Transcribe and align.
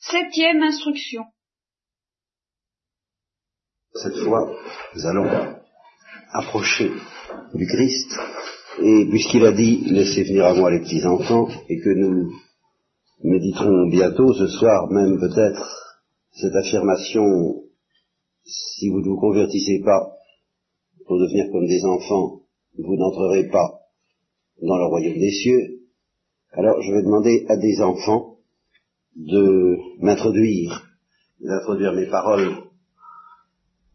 Septième 0.00 0.62
instruction. 0.62 1.24
Cette 3.92 4.16
fois, 4.24 4.50
nous 4.94 5.06
allons 5.06 5.28
approcher 6.32 6.90
du 7.52 7.66
Christ, 7.66 8.18
et 8.82 9.04
puisqu'il 9.10 9.44
a 9.44 9.52
dit 9.52 9.82
laissez 9.90 10.22
venir 10.22 10.46
à 10.46 10.54
moi 10.54 10.70
les 10.70 10.80
petits 10.80 11.04
enfants, 11.04 11.48
et 11.68 11.78
que 11.80 11.90
nous 11.90 12.32
méditerons 13.24 13.90
bientôt, 13.90 14.32
ce 14.32 14.46
soir 14.46 14.90
même 14.90 15.20
peut-être, 15.20 16.00
cette 16.32 16.54
affirmation, 16.54 17.64
si 18.44 18.88
vous 18.88 19.00
ne 19.00 19.08
vous 19.10 19.20
convertissez 19.20 19.82
pas 19.84 20.16
pour 21.04 21.18
devenir 21.18 21.52
comme 21.52 21.66
des 21.66 21.84
enfants, 21.84 22.40
vous 22.78 22.96
n'entrerez 22.96 23.48
pas 23.48 23.80
dans 24.62 24.78
le 24.78 24.86
royaume 24.86 25.18
des 25.18 25.32
cieux, 25.32 25.82
alors 26.52 26.80
je 26.80 26.90
vais 26.90 27.02
demander 27.02 27.44
à 27.50 27.58
des 27.58 27.82
enfants 27.82 28.38
de 29.16 29.76
m'introduire, 30.02 30.86
d'introduire 31.40 31.92
mes 31.92 32.06
paroles 32.06 32.56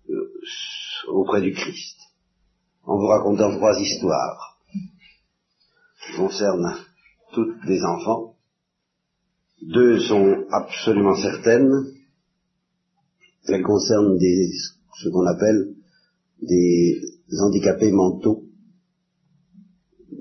euh, 0.09 0.31
auprès 1.07 1.41
du 1.41 1.53
Christ, 1.53 1.97
en 2.83 2.97
vous 2.97 3.07
racontant 3.07 3.55
trois 3.55 3.79
histoires 3.79 4.59
qui 6.05 6.17
concernent 6.17 6.75
toutes 7.33 7.63
les 7.65 7.83
enfants. 7.83 8.35
Deux 9.61 9.99
sont 10.01 10.45
absolument 10.51 11.15
certaines. 11.15 11.93
Elles 13.47 13.63
concernent 13.63 14.17
des, 14.17 14.51
ce 14.99 15.09
qu'on 15.09 15.25
appelle 15.25 15.75
des 16.41 17.01
handicapés 17.41 17.91
mentaux 17.91 18.44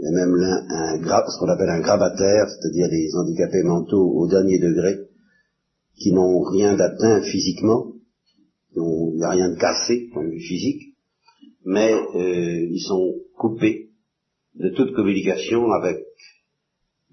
et 0.05 0.11
même 0.11 0.35
un, 0.35 0.99
ce 0.99 1.39
qu'on 1.39 1.49
appelle 1.49 1.71
un 1.71 1.81
grabataire, 1.81 2.47
c'est-à-dire 2.49 2.91
des 2.91 3.09
handicapés 3.15 3.63
mentaux 3.63 4.13
au 4.15 4.29
dernier 4.29 4.59
degré, 4.59 4.97
qui 5.97 6.13
n'ont 6.13 6.43
rien 6.43 6.77
d'atteint 6.77 7.23
physiquement, 7.23 7.93
il 8.77 9.17
n'y 9.17 9.25
a 9.25 9.31
rien 9.31 9.51
de 9.51 9.57
cassé, 9.57 10.11
point 10.13 10.25
de 10.25 10.31
vue 10.31 10.41
physique, 10.41 10.95
mais 11.65 11.93
euh, 11.93 12.69
ils 12.71 12.83
sont 12.87 13.15
coupés 13.39 13.91
de 14.57 14.71
toute 14.71 14.95
communication 14.95 15.71
avec 15.71 15.99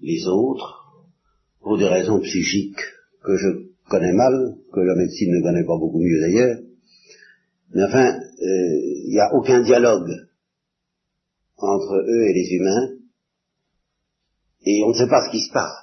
les 0.00 0.26
autres, 0.26 1.06
pour 1.62 1.78
des 1.78 1.88
raisons 1.88 2.20
psychiques 2.20 2.82
que 3.24 3.36
je 3.36 3.48
connais 3.88 4.12
mal, 4.12 4.56
que 4.72 4.80
la 4.80 4.96
médecine 4.96 5.32
ne 5.32 5.42
connaît 5.42 5.64
pas 5.64 5.78
beaucoup 5.78 6.00
mieux 6.00 6.20
d'ailleurs, 6.20 6.58
mais 7.74 7.84
enfin, 7.84 8.18
euh, 8.18 8.80
il 9.04 9.10
n'y 9.10 9.20
a 9.20 9.32
aucun 9.34 9.62
dialogue 9.62 10.10
entre 11.62 11.94
eux 11.94 12.22
et 12.28 12.32
les 12.32 12.48
humains, 12.54 12.88
et 14.64 14.82
on 14.84 14.90
ne 14.90 14.94
sait 14.94 15.08
pas 15.08 15.26
ce 15.26 15.30
qui 15.30 15.40
se 15.40 15.52
passe. 15.52 15.82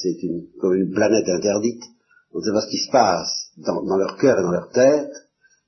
C'est 0.00 0.16
comme 0.58 0.74
une 0.74 0.90
planète 0.90 1.28
interdite. 1.28 1.82
On 2.32 2.38
ne 2.38 2.44
sait 2.44 2.52
pas 2.52 2.62
ce 2.62 2.70
qui 2.70 2.78
se 2.78 2.90
passe 2.90 3.50
dans, 3.58 3.96
leur 3.96 4.16
cœur 4.16 4.38
et 4.38 4.42
dans 4.42 4.50
leur 4.50 4.70
tête, 4.70 5.12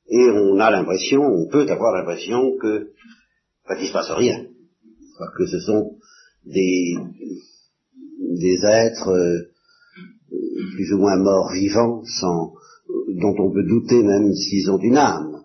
et 0.08 0.30
on 0.30 0.58
a 0.58 0.70
l'impression, 0.70 1.22
on 1.22 1.46
peut 1.48 1.68
avoir 1.68 1.94
l'impression 1.94 2.56
que, 2.60 2.92
bah, 3.68 3.74
qu'il 3.74 3.84
ne 3.84 3.88
se 3.88 3.92
passe 3.92 4.10
rien. 4.10 4.46
Que 5.36 5.46
ce 5.46 5.58
sont 5.60 5.96
des, 6.44 6.94
des 8.20 8.64
êtres 8.64 9.10
euh, 9.10 9.50
plus 10.74 10.92
ou 10.92 10.98
moins 10.98 11.16
morts 11.16 11.52
vivants, 11.52 12.02
sans, 12.04 12.54
dont 13.08 13.34
on 13.38 13.52
peut 13.52 13.64
douter 13.64 14.02
même 14.02 14.32
s'ils 14.34 14.70
ont 14.70 14.78
une 14.78 14.96
âme. 14.96 15.44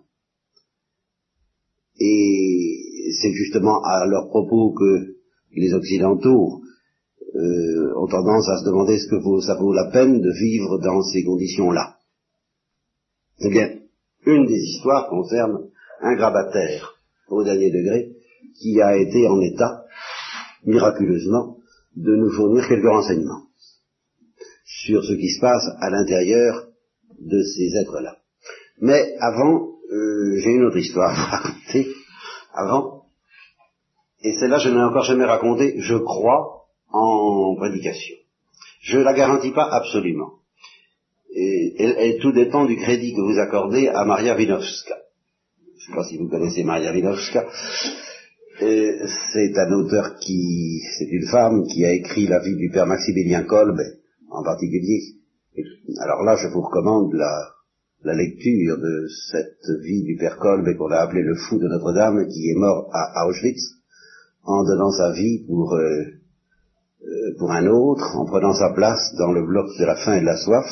Et 1.98 2.73
c'est 3.20 3.32
justement 3.32 3.82
à 3.82 4.06
leur 4.06 4.28
propos 4.28 4.72
que 4.72 5.14
les 5.56 5.72
Occidentaux 5.72 6.60
euh, 7.34 7.92
ont 7.96 8.06
tendance 8.06 8.48
à 8.48 8.58
se 8.58 8.64
demander 8.64 8.98
ce 8.98 9.08
que 9.08 9.40
ça 9.40 9.54
vaut 9.54 9.72
la 9.72 9.90
peine 9.90 10.20
de 10.20 10.30
vivre 10.30 10.78
dans 10.78 11.02
ces 11.02 11.24
conditions-là. 11.24 11.96
Eh 13.40 13.50
bien, 13.50 13.70
une 14.26 14.46
des 14.46 14.60
histoires 14.60 15.08
concerne 15.08 15.68
un 16.00 16.14
grabataire 16.14 16.94
au 17.28 17.42
dernier 17.42 17.70
degré 17.70 18.12
qui 18.60 18.80
a 18.80 18.96
été 18.96 19.26
en 19.26 19.40
état, 19.40 19.84
miraculeusement, 20.64 21.58
de 21.96 22.14
nous 22.14 22.30
fournir 22.30 22.66
quelques 22.68 22.86
renseignements 22.86 23.44
sur 24.64 25.04
ce 25.04 25.14
qui 25.14 25.30
se 25.30 25.40
passe 25.40 25.64
à 25.80 25.90
l'intérieur 25.90 26.68
de 27.18 27.42
ces 27.42 27.76
êtres-là. 27.76 28.16
Mais 28.80 29.14
avant, 29.20 29.74
euh, 29.92 30.36
j'ai 30.38 30.50
une 30.50 30.64
autre 30.64 30.78
histoire 30.78 31.10
à 31.10 31.36
raconter. 31.36 31.88
Avant, 32.52 32.93
et 34.24 34.32
celle-là 34.32 34.58
je 34.58 34.70
n'ai 34.70 34.82
encore 34.82 35.04
jamais 35.04 35.26
raconté, 35.26 35.74
je 35.78 35.96
crois, 35.96 36.64
en 36.90 37.54
prédication. 37.56 38.16
Je 38.80 38.98
ne 38.98 39.04
la 39.04 39.12
garantis 39.12 39.52
pas 39.52 39.68
absolument. 39.70 40.32
Et, 41.36 42.18
tout 42.22 42.32
dépend 42.32 42.64
du 42.64 42.76
crédit 42.76 43.12
que 43.12 43.20
vous 43.20 43.38
accordez 43.38 43.88
à 43.88 44.04
Maria 44.04 44.36
Winovska. 44.36 44.94
Je 45.66 45.74
ne 45.74 45.80
sais 45.80 45.94
pas 45.94 46.04
si 46.04 46.16
vous 46.16 46.28
connaissez 46.28 46.64
Maria 46.64 46.92
Winovska. 46.92 47.46
C'est 48.60 49.58
un 49.58 49.72
auteur 49.72 50.16
qui, 50.20 50.80
c'est 50.96 51.08
une 51.10 51.26
femme 51.26 51.64
qui 51.66 51.84
a 51.84 51.92
écrit 51.92 52.26
la 52.26 52.38
vie 52.38 52.56
du 52.56 52.70
père 52.70 52.86
Maximilien 52.86 53.42
Kolb, 53.42 53.76
en 54.30 54.44
particulier. 54.44 55.02
Alors 56.00 56.22
là, 56.22 56.36
je 56.36 56.48
vous 56.48 56.62
recommande 56.62 57.12
la, 57.14 57.50
la 58.04 58.14
lecture 58.14 58.78
de 58.78 59.08
cette 59.32 59.82
vie 59.82 60.04
du 60.04 60.16
père 60.16 60.38
Kolb 60.38 60.76
qu'on 60.76 60.90
a 60.90 60.98
appelé 60.98 61.22
le 61.22 61.34
fou 61.34 61.58
de 61.58 61.66
Notre-Dame, 61.66 62.28
qui 62.28 62.48
est 62.50 62.54
mort 62.54 62.88
à 62.92 63.26
Auschwitz 63.26 63.73
en 64.44 64.64
donnant 64.64 64.90
sa 64.90 65.12
vie 65.12 65.44
pour, 65.46 65.74
euh, 65.74 66.04
euh, 67.02 67.34
pour 67.38 67.50
un 67.50 67.66
autre, 67.66 68.16
en 68.16 68.26
prenant 68.26 68.54
sa 68.54 68.70
place 68.70 69.14
dans 69.18 69.32
le 69.32 69.44
bloc 69.44 69.66
de 69.78 69.84
la 69.84 69.96
faim 69.96 70.16
et 70.16 70.20
de 70.20 70.26
la 70.26 70.36
soif, 70.36 70.66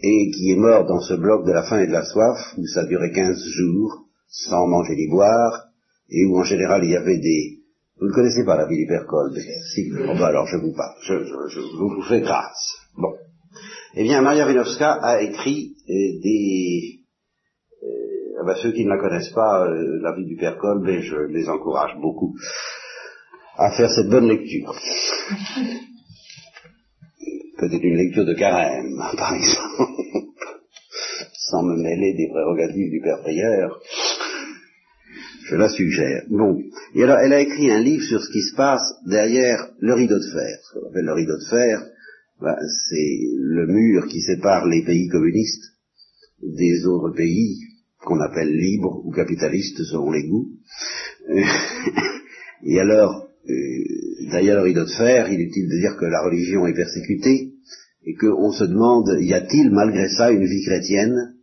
et 0.00 0.30
qui 0.30 0.52
est 0.52 0.56
mort 0.56 0.86
dans 0.86 1.00
ce 1.00 1.14
bloc 1.14 1.46
de 1.46 1.52
la 1.52 1.64
faim 1.64 1.80
et 1.80 1.86
de 1.86 1.92
la 1.92 2.04
soif, 2.04 2.38
où 2.58 2.66
ça 2.66 2.84
durait 2.84 3.12
quinze 3.12 3.42
jours, 3.56 4.04
sans 4.28 4.66
manger 4.66 4.94
ni 4.96 5.08
boire, 5.08 5.66
et 6.10 6.26
où 6.26 6.38
en 6.38 6.44
général 6.44 6.84
il 6.84 6.90
y 6.90 6.96
avait 6.96 7.18
des... 7.18 7.60
Vous 8.00 8.08
ne 8.08 8.12
connaissez 8.12 8.44
pas 8.44 8.56
la 8.56 8.66
vie 8.66 8.86
Kolb 9.08 9.34
Si, 9.72 9.90
bon, 9.90 10.14
ben 10.14 10.24
alors 10.24 10.46
je 10.46 10.56
vous 10.56 10.72
parle, 10.72 10.94
je, 11.02 11.14
je, 11.48 11.60
vous 11.60 12.02
fais 12.02 12.20
grâce. 12.20 12.76
Bon. 12.96 13.14
Eh 13.94 14.02
bien, 14.02 14.20
Maria 14.20 14.46
Winovska 14.46 14.94
a 14.94 15.22
écrit 15.22 15.76
euh, 15.88 16.20
des, 16.22 17.03
eh 18.40 18.44
ben, 18.44 18.54
ceux 18.56 18.72
qui 18.72 18.84
ne 18.84 18.90
la 18.90 18.98
connaissent 18.98 19.32
pas, 19.32 19.66
euh, 19.66 20.00
la 20.02 20.12
vie 20.16 20.26
du 20.26 20.36
Père 20.36 20.58
Kolb, 20.58 20.86
et 20.88 21.02
je 21.02 21.16
les 21.16 21.48
encourage 21.48 21.96
beaucoup 22.00 22.34
à 23.56 23.70
faire 23.70 23.90
cette 23.90 24.08
bonne 24.08 24.28
lecture. 24.28 24.74
Peut-être 27.58 27.84
une 27.84 27.96
lecture 27.96 28.24
de 28.24 28.34
carême, 28.34 28.96
par 29.16 29.34
exemple, 29.34 29.92
sans 31.50 31.62
me 31.62 31.76
mêler 31.76 32.14
des 32.14 32.28
prérogatives 32.28 32.90
du 32.90 33.00
Père 33.00 33.20
Prieur. 33.22 33.80
Je 35.46 35.56
la 35.56 35.68
suggère. 35.68 36.22
Bon. 36.30 36.58
Et 36.94 37.04
alors, 37.04 37.18
elle 37.18 37.34
a 37.34 37.40
écrit 37.40 37.70
un 37.70 37.80
livre 37.80 38.02
sur 38.02 38.20
ce 38.20 38.32
qui 38.32 38.42
se 38.42 38.56
passe 38.56 38.94
derrière 39.06 39.68
le 39.78 39.94
rideau 39.94 40.18
de 40.18 40.30
fer. 40.32 40.58
Ce 40.62 40.78
qu'on 40.78 40.88
appelle 40.88 41.04
le 41.04 41.12
rideau 41.12 41.36
de 41.36 41.48
fer, 41.50 41.86
ben, 42.40 42.56
c'est 42.88 43.18
le 43.36 43.66
mur 43.66 44.06
qui 44.08 44.20
sépare 44.22 44.66
les 44.66 44.82
pays 44.84 45.06
communistes 45.08 45.64
des 46.42 46.86
autres 46.86 47.14
pays 47.14 47.73
qu'on 48.04 48.20
appelle 48.20 48.50
libre 48.50 49.02
ou 49.04 49.10
capitaliste 49.10 49.82
selon 49.84 50.10
les 50.10 50.28
goûts. 50.28 50.50
Et 52.66 52.80
alors, 52.80 53.28
euh, 53.48 54.30
d'ailleurs, 54.30 54.66
il 54.66 54.76
est 54.76 55.44
utile 55.44 55.68
de 55.68 55.80
dire 55.80 55.96
que 55.98 56.06
la 56.06 56.22
religion 56.22 56.66
est 56.66 56.74
persécutée 56.74 57.52
et 58.06 58.14
qu'on 58.14 58.52
se 58.52 58.64
demande, 58.64 59.16
y 59.20 59.32
a-t-il 59.32 59.70
malgré 59.70 60.08
ça 60.08 60.30
une 60.30 60.44
vie 60.44 60.64
chrétienne 60.64 61.34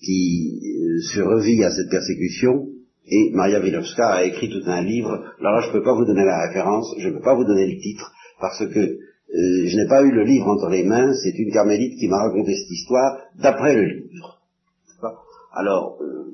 qui 0.00 0.60
euh, 0.64 1.00
se 1.12 1.20
revit 1.20 1.62
à 1.64 1.70
cette 1.70 1.90
persécution? 1.90 2.66
Et 3.06 3.30
Maria 3.32 3.60
Wilovska 3.60 4.08
a 4.08 4.24
écrit 4.24 4.50
tout 4.50 4.62
un 4.66 4.82
livre. 4.82 5.24
Alors 5.40 5.54
là, 5.54 5.60
je 5.62 5.68
ne 5.68 5.72
peux 5.72 5.82
pas 5.82 5.94
vous 5.94 6.04
donner 6.04 6.24
la 6.24 6.46
référence, 6.46 6.94
je 6.98 7.08
ne 7.08 7.14
peux 7.14 7.22
pas 7.22 7.34
vous 7.34 7.44
donner 7.44 7.66
le 7.66 7.80
titre, 7.80 8.12
parce 8.40 8.64
que 8.66 8.78
euh, 8.80 8.98
je 9.66 9.76
n'ai 9.76 9.88
pas 9.88 10.02
eu 10.02 10.10
le 10.10 10.24
livre 10.24 10.48
entre 10.48 10.68
les 10.68 10.84
mains, 10.84 11.12
c'est 11.14 11.36
une 11.38 11.52
carmélite 11.52 11.98
qui 11.98 12.08
m'a 12.08 12.22
raconté 12.22 12.54
cette 12.54 12.70
histoire 12.70 13.18
d'après 13.40 13.74
le 13.74 13.84
livre. 13.84 14.39
Alors, 15.52 15.98
euh, 16.00 16.32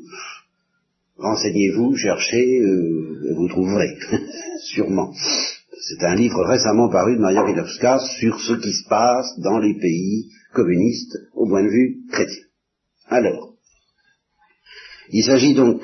renseignez-vous, 1.17 1.97
cherchez, 1.97 2.61
euh, 2.61 3.35
vous 3.35 3.49
trouverez, 3.49 3.97
sûrement. 4.67 5.13
C'est 5.15 6.05
un 6.05 6.15
livre 6.15 6.45
récemment 6.45 6.91
paru 6.91 7.17
de 7.17 7.21
Maria 7.21 7.45
Wilovska 7.45 7.99
sur 8.19 8.39
ce 8.41 8.55
qui 8.55 8.73
se 8.73 8.89
passe 8.89 9.39
dans 9.39 9.59
les 9.59 9.75
pays 9.75 10.31
communistes 10.53 11.17
au 11.35 11.47
point 11.47 11.63
de 11.63 11.69
vue 11.69 11.99
chrétien. 12.11 12.45
Alors, 13.07 13.55
il 15.11 15.25
s'agit 15.25 15.55
donc 15.55 15.81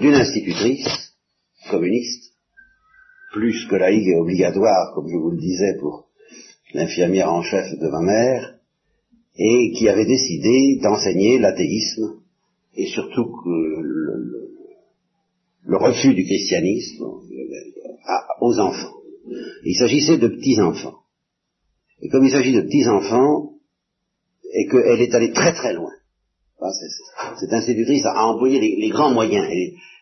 d'une 0.00 0.14
institutrice 0.14 1.14
communiste, 1.70 2.32
plus 3.32 3.66
que 3.66 3.76
laïque 3.76 4.08
et 4.08 4.18
obligatoire, 4.18 4.92
comme 4.94 5.08
je 5.08 5.16
vous 5.16 5.30
le 5.30 5.38
disais 5.38 5.76
pour 5.80 6.08
l'infirmière 6.74 7.32
en 7.32 7.42
chef 7.42 7.78
de 7.78 7.88
ma 7.88 8.00
mère, 8.00 8.54
et 9.36 9.72
qui 9.72 9.88
avait 9.88 10.06
décidé 10.06 10.78
d'enseigner 10.82 11.38
l'athéisme 11.38 12.20
et 12.76 12.86
surtout 12.86 13.26
le, 13.46 13.82
le, 15.64 15.76
refus 15.76 16.14
du 16.14 16.24
christianisme 16.24 17.04
aux 18.40 18.58
enfants. 18.58 18.94
Il 19.64 19.74
s'agissait 19.76 20.18
de 20.18 20.28
petits 20.28 20.60
enfants. 20.60 20.98
Et 22.00 22.08
comme 22.08 22.24
il 22.24 22.30
s'agit 22.30 22.52
de 22.52 22.62
petits 22.62 22.86
enfants, 22.86 23.56
et 24.52 24.68
qu'elle 24.68 25.00
est 25.00 25.14
allée 25.14 25.32
très 25.32 25.52
très 25.52 25.74
loin. 25.74 25.90
Cette 27.40 27.52
institutrice 27.52 28.04
a 28.06 28.26
employé 28.26 28.60
les, 28.60 28.88
grands 28.88 29.12
moyens. 29.12 29.46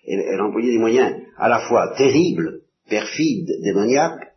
Elle, 0.06 0.40
a 0.40 0.44
employé 0.44 0.70
des 0.70 0.78
moyens 0.78 1.16
à 1.36 1.48
la 1.48 1.60
fois 1.60 1.94
terribles, 1.96 2.60
perfides, 2.88 3.50
démoniaques, 3.62 4.32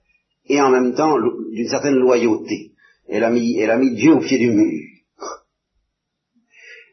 et 0.47 0.61
en 0.61 0.71
même 0.71 0.95
temps 0.95 1.15
d'une 1.51 1.67
certaine 1.67 1.95
loyauté. 1.95 2.71
Elle 3.07 3.23
a, 3.23 3.29
mis, 3.29 3.57
elle 3.59 3.71
a 3.71 3.77
mis 3.77 3.93
Dieu 3.95 4.13
au 4.13 4.19
pied 4.19 4.37
du 4.37 4.49
mur. 4.49 4.86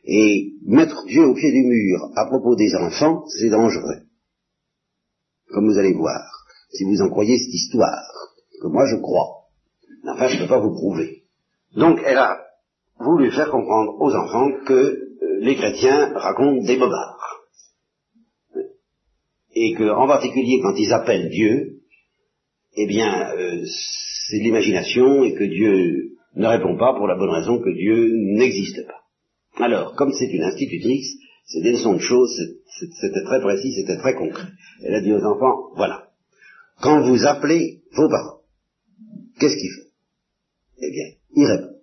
Et 0.06 0.52
mettre 0.66 1.04
Dieu 1.06 1.24
au 1.24 1.34
pied 1.34 1.50
du 1.50 1.64
mur 1.64 2.10
à 2.16 2.26
propos 2.26 2.56
des 2.56 2.74
enfants, 2.74 3.24
c'est 3.28 3.48
dangereux. 3.48 4.02
Comme 5.48 5.66
vous 5.66 5.78
allez 5.78 5.94
voir, 5.94 6.20
si 6.70 6.84
vous 6.84 7.00
en 7.00 7.08
croyez 7.08 7.38
cette 7.38 7.54
histoire, 7.54 8.04
que 8.60 8.68
moi 8.68 8.84
je 8.86 8.96
crois. 8.96 9.44
Enfin, 10.06 10.28
je 10.28 10.36
ne 10.36 10.40
peux 10.42 10.48
pas 10.48 10.60
vous 10.60 10.74
prouver. 10.74 11.22
Donc, 11.76 12.00
elle 12.04 12.18
a 12.18 12.38
voulu 12.98 13.30
faire 13.30 13.50
comprendre 13.50 14.00
aux 14.00 14.14
enfants 14.14 14.50
que 14.66 14.74
euh, 14.74 15.38
les 15.40 15.56
chrétiens 15.56 16.12
racontent 16.14 16.64
des 16.64 16.76
bobards. 16.76 17.18
Et 19.54 19.74
que, 19.74 19.88
en 19.88 20.06
particulier, 20.06 20.60
quand 20.62 20.74
ils 20.76 20.92
appellent 20.92 21.30
Dieu, 21.30 21.80
eh 22.76 22.86
bien, 22.86 23.30
euh, 23.36 23.64
c'est 24.28 24.38
de 24.38 24.42
l'imagination 24.42 25.24
et 25.24 25.34
que 25.34 25.44
Dieu 25.44 26.16
ne 26.34 26.46
répond 26.46 26.76
pas 26.76 26.94
pour 26.94 27.06
la 27.06 27.16
bonne 27.16 27.30
raison 27.30 27.60
que 27.60 27.70
Dieu 27.70 28.10
n'existe 28.36 28.86
pas. 28.86 29.03
Alors, 29.56 29.94
comme 29.94 30.12
c'est 30.12 30.30
une 30.30 30.42
institutrice, 30.42 31.16
c'est 31.46 31.60
des 31.60 31.72
leçons 31.72 31.94
de 31.94 31.98
choses, 32.00 32.40
c'était 33.00 33.22
très 33.24 33.40
précis, 33.40 33.74
c'était 33.74 33.98
très 33.98 34.14
concret. 34.14 34.48
Elle 34.82 34.94
a 34.94 35.00
dit 35.00 35.12
aux 35.12 35.24
enfants, 35.24 35.70
voilà, 35.76 36.08
quand 36.80 37.02
vous 37.02 37.24
appelez 37.26 37.82
vos 37.92 38.08
parents, 38.08 38.40
qu'est-ce 39.38 39.56
qu'ils 39.56 39.70
font? 39.70 39.90
Eh 40.78 40.90
bien, 40.90 41.04
ils 41.36 41.46
répondent. 41.46 41.80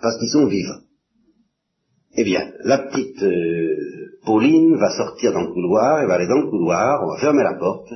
Parce 0.00 0.18
qu'ils 0.18 0.28
sont 0.28 0.46
vivants. 0.46 0.80
Eh 2.16 2.24
bien, 2.24 2.52
la 2.64 2.78
petite 2.78 3.22
euh, 3.22 4.18
Pauline 4.24 4.76
va 4.76 4.90
sortir 4.96 5.32
dans 5.32 5.42
le 5.42 5.52
couloir, 5.52 6.00
elle 6.00 6.08
va 6.08 6.14
aller 6.14 6.26
dans 6.26 6.40
le 6.40 6.50
couloir, 6.50 7.02
on 7.04 7.12
va 7.12 7.20
fermer 7.20 7.42
la 7.42 7.54
porte, 7.54 7.92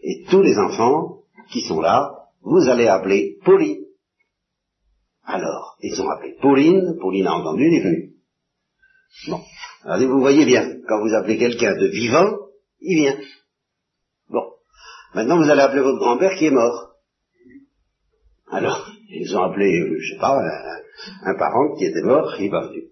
et 0.00 0.24
tous 0.30 0.42
les 0.42 0.56
enfants 0.58 1.18
qui 1.50 1.60
sont 1.60 1.80
là, 1.80 2.28
vous 2.42 2.68
allez 2.68 2.86
appeler 2.86 3.38
Pauline. 3.44 3.84
Alors, 5.24 5.76
ils 5.80 6.00
ont 6.00 6.08
appelé 6.08 6.36
Pauline, 6.40 6.96
Pauline 7.00 7.26
a 7.26 7.34
entendu, 7.34 7.66
elle 7.66 7.74
est 7.74 7.84
venue. 7.84 8.13
Bon. 9.28 9.42
Alors 9.84 10.00
vous 10.08 10.20
voyez 10.20 10.44
bien, 10.44 10.80
quand 10.88 11.00
vous 11.00 11.14
appelez 11.14 11.38
quelqu'un 11.38 11.74
de 11.76 11.86
vivant, 11.86 12.36
il 12.80 13.02
vient. 13.02 13.18
Bon. 14.28 14.44
Maintenant 15.14 15.36
vous 15.38 15.50
allez 15.50 15.62
appeler 15.62 15.82
votre 15.82 15.98
grand-père 15.98 16.36
qui 16.36 16.46
est 16.46 16.50
mort. 16.50 16.90
Alors, 18.50 18.88
ils 19.08 19.36
ont 19.36 19.42
appelé, 19.42 19.80
euh, 19.80 19.98
je 19.98 20.14
sais 20.14 20.20
pas, 20.20 20.38
un, 21.22 21.34
parent 21.38 21.74
qui 21.76 21.86
était 21.86 22.02
mort, 22.02 22.34
il 22.38 22.44
n'est 22.44 22.50
pas 22.50 22.66
venu. 22.68 22.82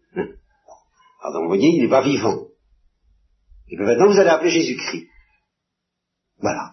Alors 1.23 1.43
vous 1.43 1.49
voyez, 1.49 1.69
il 1.69 1.83
n'est 1.83 1.91
pas 1.91 2.03
vivant. 2.03 2.49
Et 3.69 3.77
puis 3.77 3.85
maintenant 3.85 4.09
vous 4.09 4.19
allez 4.19 4.31
appeler 4.31 4.51
Jésus-Christ. 4.51 5.07
Voilà. 6.39 6.73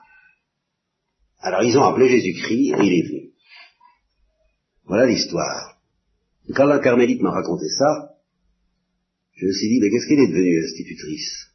Alors 1.41 1.63
ils 1.63 1.77
ont 1.77 1.83
appelé 1.83 2.09
Jésus-Christ 2.09 2.73
et 2.73 2.83
il 2.83 2.93
est 2.93 3.07
venu. 3.07 3.29
Voilà 4.85 5.05
l'histoire. 5.05 5.77
Quand 6.55 6.65
la 6.65 6.79
carmélite 6.79 7.21
m'a 7.21 7.31
raconté 7.31 7.67
ça, 7.69 8.18
je 9.39 9.45
me 9.45 9.51
suis 9.53 9.69
dit, 9.69 9.79
mais 9.79 9.89
qu'est-ce 9.89 10.07
qu'elle 10.07 10.19
est 10.19 10.27
devenue, 10.27 10.61
institutrice 10.61 11.47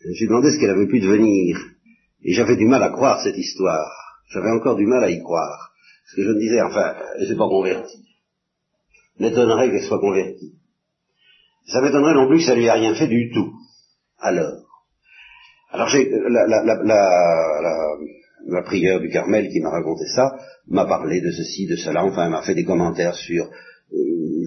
Je 0.00 0.08
me 0.08 0.14
suis 0.14 0.26
demandé 0.28 0.52
ce 0.52 0.58
qu'elle 0.60 0.70
avait 0.70 0.86
pu 0.86 1.00
devenir. 1.00 1.58
Et 2.22 2.32
j'avais 2.32 2.56
du 2.56 2.66
mal 2.66 2.82
à 2.82 2.90
croire 2.90 3.20
cette 3.22 3.36
histoire. 3.36 3.90
J'avais 4.30 4.50
encore 4.50 4.76
du 4.76 4.86
mal 4.86 5.02
à 5.02 5.10
y 5.10 5.20
croire. 5.20 5.72
Parce 6.04 6.14
que 6.14 6.22
je 6.22 6.28
me 6.28 6.38
disais, 6.38 6.60
enfin, 6.60 6.94
elle 7.18 7.26
s'est 7.26 7.36
pas 7.36 7.48
convertie. 7.48 8.04
M'étonnerait 9.18 9.70
qu'elle 9.70 9.82
soit 9.82 9.98
convertie. 9.98 10.54
Ça 11.66 11.80
m'étonnerait 11.80 12.14
non 12.14 12.28
plus 12.28 12.38
que 12.38 12.44
ça 12.44 12.54
lui 12.54 12.68
a 12.68 12.74
rien 12.74 12.94
fait 12.94 13.08
du 13.08 13.32
tout. 13.32 13.52
Alors. 14.18 14.64
Alors 15.72 15.88
j'ai, 15.88 16.08
la, 16.08 16.46
la, 16.46 16.64
la, 16.64 16.82
la, 16.84 17.90
la 18.46 18.98
du 18.98 19.08
Carmel 19.10 19.48
qui 19.48 19.60
m'a 19.60 19.70
raconté 19.70 20.04
ça, 20.06 20.36
m'a 20.68 20.84
parlé 20.84 21.20
de 21.20 21.30
ceci, 21.32 21.66
de 21.66 21.76
cela, 21.76 22.04
enfin, 22.04 22.24
elle 22.26 22.30
m'a 22.30 22.42
fait 22.42 22.54
des 22.54 22.64
commentaires 22.64 23.14
sur, 23.14 23.50
euh, 23.92 24.46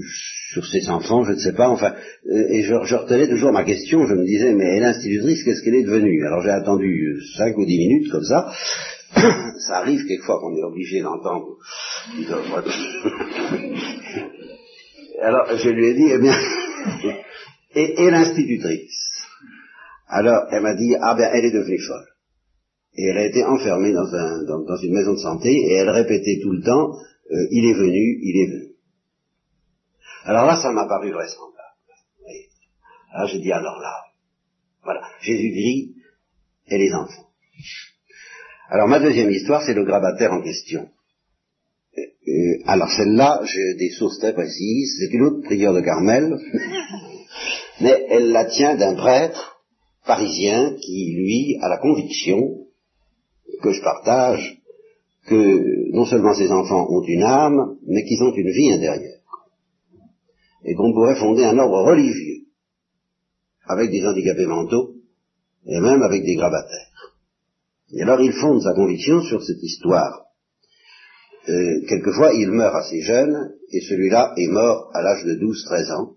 sur 0.53 0.65
ses 0.65 0.89
enfants, 0.89 1.23
je 1.25 1.31
ne 1.31 1.37
sais 1.37 1.53
pas, 1.53 1.69
enfin, 1.69 1.93
euh, 2.27 2.47
et 2.49 2.61
je, 2.63 2.73
retenais 2.73 3.27
toujours 3.27 3.51
ma 3.51 3.63
question, 3.63 4.05
je 4.05 4.13
me 4.13 4.25
disais, 4.25 4.53
mais 4.53 4.77
elle 4.77 4.83
institutrice, 4.83 5.43
qu'est-ce 5.43 5.63
qu'elle 5.63 5.75
est 5.75 5.83
devenue? 5.83 6.25
Alors 6.25 6.41
j'ai 6.41 6.51
attendu 6.51 7.19
cinq 7.37 7.57
ou 7.57 7.65
dix 7.65 7.77
minutes 7.77 8.11
comme 8.11 8.23
ça, 8.23 8.51
ça 9.67 9.77
arrive 9.77 10.05
quelquefois 10.05 10.39
qu'on 10.39 10.55
est 10.55 10.63
obligé 10.63 11.01
d'entendre. 11.01 11.57
Alors 15.21 15.57
je 15.57 15.69
lui 15.69 15.87
ai 15.87 15.93
dit, 15.93 16.09
eh 16.11 16.19
bien, 16.19 16.35
et, 17.75 18.09
l'institutrice? 18.11 19.25
Alors 20.07 20.43
elle 20.51 20.61
m'a 20.61 20.75
dit, 20.75 20.95
ah 21.01 21.15
bien, 21.15 21.29
elle 21.33 21.45
est 21.45 21.51
devenue 21.51 21.79
folle. 21.79 22.07
Et 22.95 23.07
elle 23.07 23.17
a 23.17 23.25
été 23.25 23.43
enfermée 23.43 23.91
dans, 23.91 24.13
un, 24.13 24.43
dans, 24.43 24.77
une 24.77 24.93
maison 24.93 25.13
de 25.13 25.19
santé 25.19 25.49
et 25.49 25.73
elle 25.73 25.89
répétait 25.89 26.39
tout 26.43 26.51
le 26.51 26.61
temps, 26.61 26.93
euh, 27.31 27.47
il 27.49 27.65
est 27.65 27.73
venu, 27.73 28.19
il 28.21 28.37
est 28.37 28.51
venu. 28.51 28.72
Alors 30.25 30.45
là, 30.45 30.61
ça 30.61 30.71
m'a 30.71 30.87
paru 30.87 31.11
vraisemblable. 31.11 31.53
Alors 33.13 33.27
j'ai 33.27 33.39
dit, 33.39 33.51
alors 33.51 33.79
là, 33.79 33.93
voilà, 34.83 35.01
Jésus-Christ 35.21 35.95
et 36.67 36.77
les 36.77 36.93
enfants. 36.93 37.27
Alors 38.69 38.87
ma 38.87 38.99
deuxième 38.99 39.29
histoire, 39.29 39.61
c'est 39.63 39.73
le 39.73 39.85
grabataire 39.85 40.33
en 40.33 40.41
question. 40.41 40.89
Euh, 41.97 42.57
alors 42.65 42.89
celle-là, 42.89 43.41
j'ai 43.43 43.75
des 43.75 43.91
sources 43.91 44.17
très 44.19 44.33
précises, 44.33 44.97
c'est 44.99 45.13
une 45.13 45.23
autre 45.23 45.41
prière 45.43 45.73
de 45.73 45.81
Carmel, 45.81 46.37
mais 47.81 48.05
elle 48.09 48.31
la 48.31 48.45
tient 48.45 48.75
d'un 48.75 48.95
prêtre 48.95 49.61
parisien 50.05 50.75
qui, 50.81 51.13
lui, 51.15 51.57
a 51.61 51.69
la 51.69 51.77
conviction 51.77 52.65
que 53.61 53.71
je 53.71 53.81
partage, 53.81 54.57
que 55.27 55.91
non 55.93 56.05
seulement 56.05 56.33
ces 56.33 56.51
enfants 56.51 56.87
ont 56.89 57.03
une 57.03 57.23
âme, 57.23 57.77
mais 57.87 58.03
qu'ils 58.03 58.21
ont 58.23 58.33
une 58.33 58.51
vie 58.51 58.71
intérieure. 58.71 59.19
Et 60.65 60.75
qu'on 60.75 60.93
pourrait 60.93 61.19
fonder 61.19 61.43
un 61.43 61.57
ordre 61.57 61.83
religieux, 61.91 62.45
avec 63.65 63.91
des 63.91 64.05
handicapés 64.05 64.45
mentaux, 64.45 64.95
et 65.65 65.79
même 65.79 66.01
avec 66.01 66.23
des 66.23 66.35
grabataires. 66.35 67.13
Et 67.93 68.01
alors 68.01 68.21
il 68.21 68.33
fonde 68.33 68.61
sa 68.61 68.73
conviction 68.73 69.21
sur 69.21 69.43
cette 69.43 69.61
histoire. 69.61 70.25
Euh, 71.49 71.81
quelquefois 71.87 72.33
il 72.33 72.51
meurt 72.51 72.75
assez 72.75 73.01
jeune, 73.01 73.53
et 73.71 73.81
celui-là 73.81 74.33
est 74.37 74.47
mort 74.47 74.89
à 74.93 75.01
l'âge 75.01 75.25
de 75.25 75.35
12-13 75.35 75.93
ans. 75.93 76.15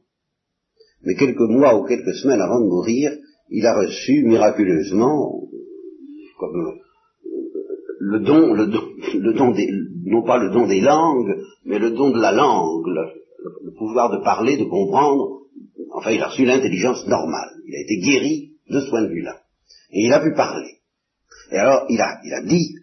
Mais 1.02 1.14
quelques 1.14 1.40
mois 1.40 1.76
ou 1.78 1.84
quelques 1.84 2.14
semaines 2.14 2.40
avant 2.40 2.60
de 2.60 2.66
mourir, 2.66 3.12
il 3.50 3.66
a 3.66 3.74
reçu 3.74 4.24
miraculeusement, 4.24 5.48
comme 6.38 6.78
le 7.98 8.20
don, 8.20 8.54
le 8.54 8.66
don, 8.66 8.82
le 9.14 9.32
don 9.34 9.50
des, 9.52 9.68
non 10.04 10.22
pas 10.22 10.38
le 10.38 10.50
don 10.50 10.66
des 10.66 10.80
langues, 10.80 11.36
mais 11.64 11.78
le 11.78 11.90
don 11.90 12.10
de 12.10 12.20
la 12.20 12.32
langue, 12.32 12.86
le, 13.64 13.72
pouvoir 13.72 14.10
de 14.10 14.22
parler, 14.22 14.56
de 14.56 14.64
comprendre. 14.64 15.42
Enfin, 15.92 16.10
il 16.10 16.20
a 16.20 16.28
reçu 16.28 16.44
l'intelligence 16.44 17.06
normale. 17.06 17.50
Il 17.66 17.74
a 17.74 17.80
été 17.80 17.98
guéri 17.98 18.52
de 18.68 18.80
ce 18.80 18.90
point 18.90 19.02
de 19.02 19.08
vue-là. 19.08 19.40
Et 19.90 20.04
il 20.04 20.12
a 20.12 20.20
pu 20.20 20.32
parler. 20.34 20.80
Et 21.52 21.56
alors, 21.56 21.86
il 21.88 22.00
a, 22.00 22.20
il 22.24 22.32
a 22.32 22.42
dit 22.42 22.74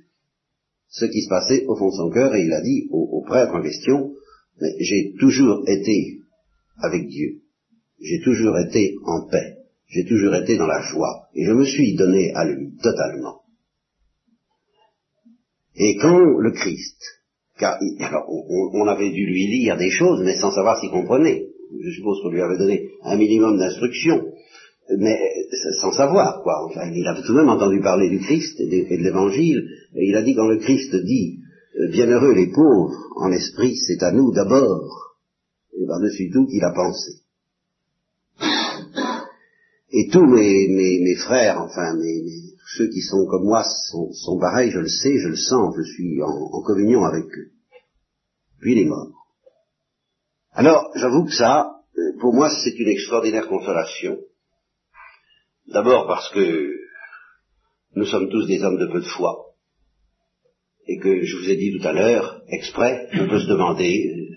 ce 0.89 1.05
qui 1.05 1.22
se 1.22 1.29
passait 1.29 1.65
au 1.67 1.75
fond 1.75 1.89
de 1.89 1.96
son 1.96 2.10
cœur, 2.12 2.36
et 2.36 2.43
il 2.43 2.53
a 2.53 2.62
dit 2.62 2.88
au, 2.91 3.20
au 3.20 3.24
prêtre 3.24 3.53
en 3.53 3.62
question, 3.62 4.13
j'ai 4.79 5.13
toujours 5.20 5.63
été 5.67 6.20
avec 6.77 7.08
Dieu. 7.08 7.41
J'ai 8.00 8.22
toujours 8.22 8.58
été 8.60 8.96
en 9.05 9.27
paix. 9.27 9.58
J'ai 9.88 10.05
toujours 10.05 10.36
été 10.36 10.58
dans 10.58 10.67
la 10.67 10.82
joie. 10.82 11.27
Et 11.34 11.46
je 11.46 11.51
me 11.51 11.65
suis 11.65 11.96
donné 11.96 12.34
à 12.34 12.46
lui 12.46 12.75
totalement. 12.82 13.41
Et 15.75 15.98
quand 15.98 16.20
le 16.20 16.51
Christ, 16.51 17.01
car 17.60 17.77
on, 18.27 18.88
avait 18.88 19.12
dû 19.12 19.25
lui 19.25 19.48
lire 19.48 19.77
des 19.77 19.91
choses, 19.91 20.22
mais 20.24 20.36
sans 20.36 20.51
savoir 20.51 20.79
s'il 20.79 20.89
comprenait. 20.89 21.48
Je 21.83 21.91
suppose 21.91 22.22
qu'on 22.22 22.29
lui 22.29 22.41
avait 22.41 22.57
donné 22.57 22.89
un 23.03 23.17
minimum 23.17 23.57
d'instruction, 23.57 24.25
mais 24.98 25.17
sans 25.81 25.91
savoir, 25.91 26.41
quoi. 26.43 26.65
Enfin, 26.65 26.91
il 26.93 27.07
avait 27.07 27.22
tout 27.22 27.33
de 27.33 27.38
même 27.38 27.50
entendu 27.50 27.79
parler 27.81 28.10
du 28.10 28.19
Christ 28.19 28.60
et 28.60 28.67
de, 28.67 29.03
l'Évangile, 29.03 29.63
il 29.95 30.15
a 30.15 30.22
dit 30.22 30.36
quand 30.36 30.48
le 30.48 30.60
Christ 30.60 30.95
dit 30.95 31.39
euh, 31.79 31.89
Bienheureux 31.89 32.33
les 32.33 32.51
pauvres 32.51 32.98
en 33.17 33.31
esprit, 33.31 33.75
c'est 33.75 34.03
à 34.03 34.12
nous 34.12 34.31
d'abord, 34.33 35.15
et 35.79 35.86
par-dessus 35.88 36.29
tout 36.31 36.45
qu'il 36.48 36.63
a 36.63 36.72
pensé. 36.72 37.24
Et 39.95 40.10
tous 40.12 40.25
mes, 40.25 41.15
frères, 41.17 41.62
enfin 41.62 41.95
mes, 41.95 42.24
ceux 42.77 42.89
qui 42.89 43.01
sont 43.01 43.25
comme 43.27 43.46
moi 43.46 43.63
sont, 43.63 44.39
pareils, 44.39 44.72
je 44.72 44.80
le 44.80 44.88
sais, 44.88 45.18
je 45.20 45.30
le 45.30 45.36
sens, 45.36 45.75
je 45.77 45.84
suis 45.94 46.22
en, 46.22 46.62
communion 46.63 47.03
avec 47.03 47.25
eux. 47.25 47.51
Puis 48.60 48.74
il 48.74 48.80
est 48.80 48.89
mort. 48.89 49.12
Alors, 50.51 50.92
j'avoue 50.96 51.25
que 51.25 51.34
ça, 51.34 51.82
euh, 51.98 52.20
pour 52.20 52.34
moi, 52.34 52.50
c'est 52.50 52.77
une 52.80 52.89
extraordinaire 52.89 53.48
consolation. 53.48 54.18
D'abord 55.68 56.08
parce 56.08 56.30
que 56.32 56.74
nous 57.96 58.06
sommes 58.06 58.30
tous 58.30 58.48
des 58.48 58.62
hommes 58.62 58.80
de 58.80 58.92
peu 58.92 59.01
de 59.01 59.08
foi. 59.08 59.56
Et 60.88 60.98
que 60.98 61.24
je 61.24 61.38
vous 61.38 61.50
ai 61.50 61.56
dit 61.56 61.77
tout 61.77 61.88
à 61.88 61.94
l'heure, 61.94 62.42
exprès, 62.48 63.08
on 63.13 63.27
peut 63.27 63.39
se 63.39 63.48
demander 63.48 64.06
euh, 64.06 64.36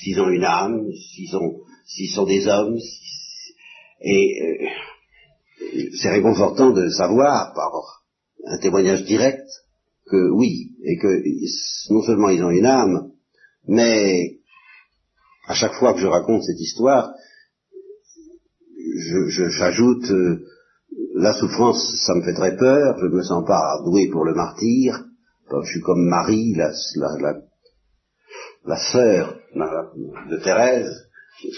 s'ils 0.00 0.20
ont 0.20 0.28
une 0.28 0.44
âme, 0.44 0.84
s'ils 0.92 1.28
sont, 1.28 1.60
s'ils 1.84 2.10
sont 2.10 2.26
des 2.26 2.46
hommes, 2.46 2.78
et 4.00 4.42
euh, 4.42 4.66
c'est 6.00 6.10
réconfortant 6.10 6.70
de 6.70 6.88
savoir 6.88 7.52
par 7.54 7.72
un 8.46 8.58
témoignage 8.58 9.04
direct 9.04 9.46
que 10.10 10.30
oui, 10.30 10.72
et 10.84 10.98
que 10.98 11.22
non 11.92 12.02
seulement 12.02 12.28
ils 12.28 12.44
ont 12.44 12.50
une 12.50 12.66
âme, 12.66 13.10
mais 13.66 14.38
à 15.48 15.54
chaque 15.54 15.74
fois 15.74 15.94
que 15.94 16.00
je 16.00 16.06
raconte 16.06 16.42
cette 16.44 16.60
histoire, 16.60 17.12
j'ajoute 19.28 20.10
euh, 20.10 20.44
la 21.14 21.32
souffrance, 21.32 21.96
ça 22.06 22.14
me 22.14 22.22
fait 22.22 22.34
très 22.34 22.56
peur, 22.56 22.98
je 22.98 23.06
ne 23.06 23.16
me 23.16 23.22
sens 23.22 23.44
pas 23.46 23.80
doué 23.84 24.08
pour 24.08 24.24
le 24.24 24.34
martyr, 24.34 25.04
je 25.50 25.70
suis 25.70 25.80
comme 25.80 26.04
Marie, 26.08 26.54
la, 26.54 26.70
la, 27.18 27.40
la, 28.64 28.76
sœur 28.76 29.38
de 29.54 30.36
Thérèse, 30.42 31.08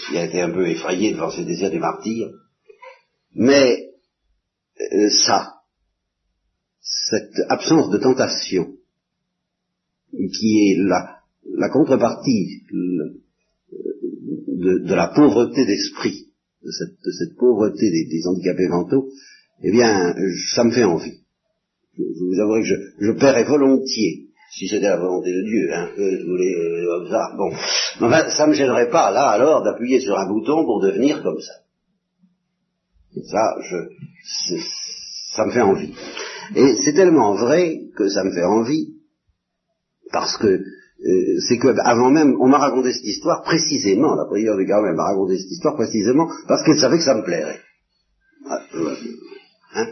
qui 0.07 0.17
a 0.17 0.25
été 0.25 0.41
un 0.41 0.51
peu 0.51 0.67
effrayée 0.67 1.13
devant 1.13 1.31
ses 1.31 1.45
désirs 1.45 1.71
du 1.71 1.79
martyr, 1.79 2.29
mais 3.35 3.88
euh, 4.81 5.09
ça, 5.09 5.55
cette 6.81 7.39
absence 7.49 7.89
de 7.89 7.97
tentation, 7.97 8.75
qui 10.11 10.71
est 10.71 10.77
la, 10.77 11.19
la 11.55 11.69
contrepartie 11.69 12.63
de, 14.57 14.79
de, 14.85 14.93
la 14.93 15.07
pauvreté 15.07 15.65
d'esprit, 15.65 16.27
de 16.63 16.71
cette, 16.71 16.99
de 17.05 17.11
cette 17.11 17.37
pauvreté 17.37 17.89
des, 17.89 18.27
handicapés 18.27 18.67
mentaux, 18.67 19.09
eh 19.63 19.71
bien, 19.71 20.15
ça 20.55 20.63
me 20.63 20.71
fait 20.71 20.83
envie. 20.83 21.19
Je, 21.97 22.03
vous 22.03 22.39
avouerai 22.41 22.61
que 22.61 22.67
je, 22.67 22.75
je 22.99 23.11
paierais 23.11 23.43
volontiers, 23.43 24.29
si 24.51 24.67
c'était 24.67 24.89
la 24.89 24.97
volonté 24.97 25.31
de 25.31 25.43
Dieu, 25.43 25.73
hein, 25.73 25.89
que 25.95 26.23
vous 26.23 26.29
voulez, 26.29 26.55
euh, 26.55 27.09
ça, 27.09 27.35
bon. 27.37 27.51
Enfin, 28.01 28.29
ça 28.29 28.47
me 28.47 28.53
gênerait 28.53 28.89
pas, 28.89 29.11
là, 29.11 29.29
alors, 29.29 29.63
d'appuyer 29.63 29.99
sur 29.99 30.17
un 30.17 30.27
bouton 30.27 30.63
pour 30.65 30.81
devenir 30.81 31.21
comme 31.21 31.39
ça. 31.39 31.53
Ça, 33.31 33.55
je, 33.61 33.77
ça 35.35 35.45
me 35.45 35.51
fait 35.51 35.61
envie. 35.61 35.93
Et 36.55 36.75
c'est 36.83 36.93
tellement 36.93 37.35
vrai 37.35 37.81
que 37.95 38.07
ça 38.09 38.23
me 38.23 38.31
fait 38.31 38.45
envie, 38.45 38.93
parce 40.11 40.37
que 40.37 40.47
euh, 40.47 41.39
c'est 41.47 41.57
que 41.57 41.69
avant 41.79 42.09
même, 42.11 42.35
on 42.41 42.47
m'a 42.47 42.57
raconté 42.57 42.91
cette 42.93 43.05
histoire 43.05 43.41
précisément, 43.43 44.15
la 44.15 44.25
prière 44.25 44.57
du 44.57 44.65
Carmel 44.65 44.95
m'a 44.95 45.05
raconté 45.05 45.37
cette 45.37 45.51
histoire 45.51 45.75
précisément 45.75 46.27
parce 46.47 46.63
qu'elle 46.63 46.79
savait 46.79 46.97
que 46.97 47.03
ça 47.03 47.15
me 47.15 47.23
plairait. 47.23 47.61
Ah, 48.49 48.59
hein 49.75 49.87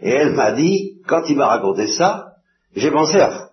Et 0.00 0.10
elle 0.10 0.32
m'a 0.32 0.52
dit, 0.52 1.02
quand 1.06 1.28
il 1.28 1.36
m'a 1.36 1.48
raconté 1.48 1.88
ça, 1.88 2.36
j'ai 2.74 2.90
pensé 2.90 3.18
à 3.18 3.50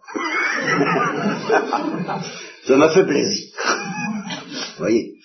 ça 2.66 2.78
m'a 2.78 2.90
fait 2.90 3.06
plaisir. 3.06 3.54
Vous 4.78 4.80
voyez 4.80 5.16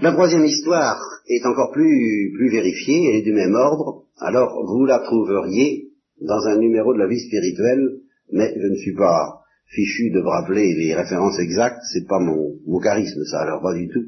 La 0.00 0.12
troisième 0.12 0.44
histoire 0.44 1.00
est 1.30 1.46
encore 1.46 1.70
plus, 1.72 2.32
plus 2.34 2.50
vérifiée, 2.50 3.08
elle 3.08 3.16
est 3.16 3.22
du 3.22 3.32
même 3.32 3.54
ordre, 3.54 4.04
alors 4.18 4.64
vous 4.66 4.84
la 4.84 4.98
trouveriez 4.98 5.90
dans 6.20 6.46
un 6.46 6.58
numéro 6.58 6.92
de 6.92 6.98
la 6.98 7.06
vie 7.06 7.20
spirituelle, 7.20 8.00
mais 8.32 8.52
je 8.54 8.66
ne 8.66 8.76
suis 8.76 8.94
pas 8.94 9.40
fichu 9.66 10.10
de 10.10 10.20
rappeler 10.20 10.74
les 10.74 10.94
références 10.94 11.38
exactes, 11.38 11.80
c'est 11.92 12.06
pas 12.06 12.18
mon, 12.18 12.56
mon, 12.66 12.80
charisme 12.80 13.24
ça, 13.24 13.42
alors 13.42 13.62
pas 13.62 13.74
du 13.74 13.88
tout. 13.88 14.04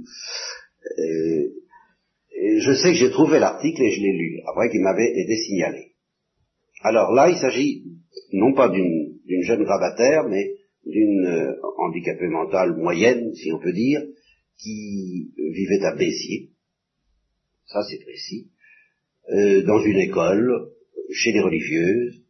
Et, 0.99 1.53
je 2.59 2.73
sais 2.73 2.91
que 2.91 2.99
j'ai 2.99 3.11
trouvé 3.11 3.39
l'article 3.39 3.83
et 3.83 3.91
je 3.93 4.01
l'ai 4.01 4.13
lu, 4.13 4.41
après 4.51 4.69
qu'il 4.71 4.83
m'avait 4.83 5.13
été 5.13 5.37
signalé. 5.37 5.93
Alors 6.83 7.13
là, 7.13 7.31
il 7.31 7.37
s'agit 7.37 7.85
non 8.33 8.53
pas 8.53 8.69
d'une 8.69 9.43
jeune 9.43 9.63
gravataire, 9.63 10.25
mais 10.29 10.55
d'une 10.85 11.27
euh, 11.27 11.55
handicapée 11.79 12.27
mentale 12.27 12.77
moyenne, 12.77 13.33
si 13.35 13.53
on 13.53 13.61
peut 13.61 13.73
dire, 13.73 14.03
qui 14.59 15.33
vivait 15.37 15.85
à 15.85 15.95
Béziers, 15.95 16.52
ça 17.67 17.83
c'est 17.89 18.03
précis, 18.03 18.51
euh, 19.31 19.63
dans 19.63 19.81
une 19.81 19.99
école, 19.99 20.71
chez 21.13 21.33
les 21.33 21.41
religieuses, 21.41 22.23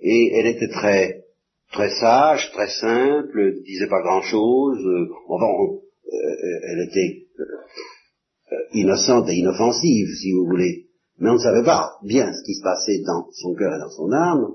et 0.00 0.32
elle 0.34 0.46
était 0.46 0.68
très 0.68 1.24
très 1.72 1.90
sage, 1.90 2.50
très 2.52 2.68
simple, 2.68 3.62
disait 3.64 3.88
pas 3.88 4.02
grand-chose, 4.02 4.84
euh, 4.84 5.08
enfin, 5.28 5.46
euh, 5.46 6.60
elle 6.68 6.88
était 6.88 7.26
euh, 7.38 8.56
innocente 8.74 9.28
et 9.28 9.36
inoffensive, 9.36 10.08
si 10.20 10.32
vous 10.32 10.46
voulez, 10.46 10.86
mais 11.18 11.30
on 11.30 11.34
ne 11.34 11.38
savait 11.38 11.64
pas 11.64 11.92
bien 12.02 12.32
ce 12.32 12.42
qui 12.44 12.54
se 12.54 12.62
passait 12.62 13.02
dans 13.06 13.30
son 13.32 13.54
cœur 13.54 13.74
et 13.74 13.78
dans 13.78 13.90
son 13.90 14.10
âme, 14.12 14.54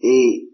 et 0.00 0.48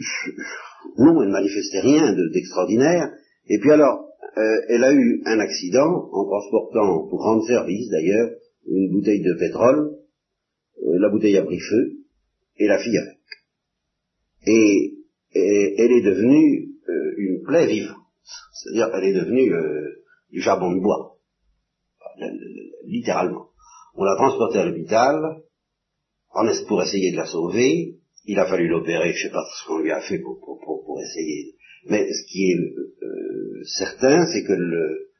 non, 0.98 1.20
elle 1.22 1.28
ne 1.28 1.32
manifestait 1.32 1.80
rien 1.80 2.14
d'extraordinaire, 2.32 3.12
et 3.46 3.58
puis 3.60 3.70
alors, 3.70 4.09
elle 4.36 4.84
a 4.84 4.92
eu 4.92 5.22
un 5.26 5.38
accident 5.38 6.08
en 6.12 6.24
transportant, 6.24 7.08
pour 7.08 7.22
rendre 7.22 7.46
service 7.46 7.88
d'ailleurs, 7.90 8.30
une 8.66 8.90
bouteille 8.92 9.22
de 9.22 9.34
pétrole, 9.38 9.96
la 10.82 11.08
bouteille 11.08 11.36
a 11.36 11.42
pris 11.42 11.58
feu, 11.58 12.00
et 12.60 12.66
la 12.66 12.78
fille 12.78 12.98
avec. 12.98 13.18
Et, 14.46 14.96
elle 15.32 15.92
est 15.92 16.02
devenue 16.02 16.74
euh, 16.88 17.14
une 17.18 17.42
plaie 17.42 17.66
vivante. 17.66 17.96
C'est-à-dire 18.52 18.90
qu'elle 18.90 19.04
est 19.04 19.20
devenue 19.20 19.52
euh, 19.54 20.04
du 20.30 20.40
charbon 20.42 20.72
de 20.72 20.80
bois. 20.80 21.16
Littéralement. 22.84 23.48
On 23.94 24.04
l'a 24.04 24.16
transportée 24.16 24.58
à 24.58 24.66
l'hôpital 24.66 25.42
pour 26.68 26.82
essayer 26.82 27.12
de 27.12 27.16
la 27.16 27.26
sauver? 27.26 27.96
Il 28.24 28.38
a 28.38 28.46
fallu 28.46 28.68
l'opérer, 28.68 29.12
je 29.12 29.24
ne 29.24 29.28
sais 29.28 29.32
pas 29.32 29.44
ce 29.44 29.66
qu'on 29.66 29.78
lui 29.78 29.90
a 29.90 30.00
fait 30.00 30.18
pour, 30.18 31.00
essayer. 31.00 31.54
Mais 31.88 32.06
ce 32.12 32.26
qui 32.26 32.52
est 32.52 33.04
euh, 33.04 33.62
certain, 33.64 34.26
c'est 34.26 34.44
que 34.44 34.52
le, 34.52 35.10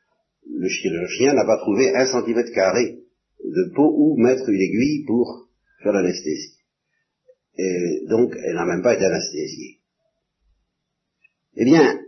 le 0.46 0.68
chirurgien 0.68 1.34
n'a 1.34 1.44
pas 1.44 1.58
trouvé 1.58 1.94
un 1.94 2.06
centimètre 2.06 2.52
carré 2.52 2.98
de 3.44 3.72
peau 3.74 3.94
où 3.96 4.16
mettre 4.18 4.48
une 4.48 4.60
aiguille 4.60 5.04
pour 5.06 5.48
faire 5.82 5.92
l'anesthésie. 5.92 6.56
Et 7.56 8.04
donc 8.08 8.34
elle 8.36 8.54
n'a 8.54 8.66
même 8.66 8.82
pas 8.82 8.94
été 8.94 9.04
anesthésiée. 9.04 9.80
Eh 11.56 11.64
bien, 11.64 12.00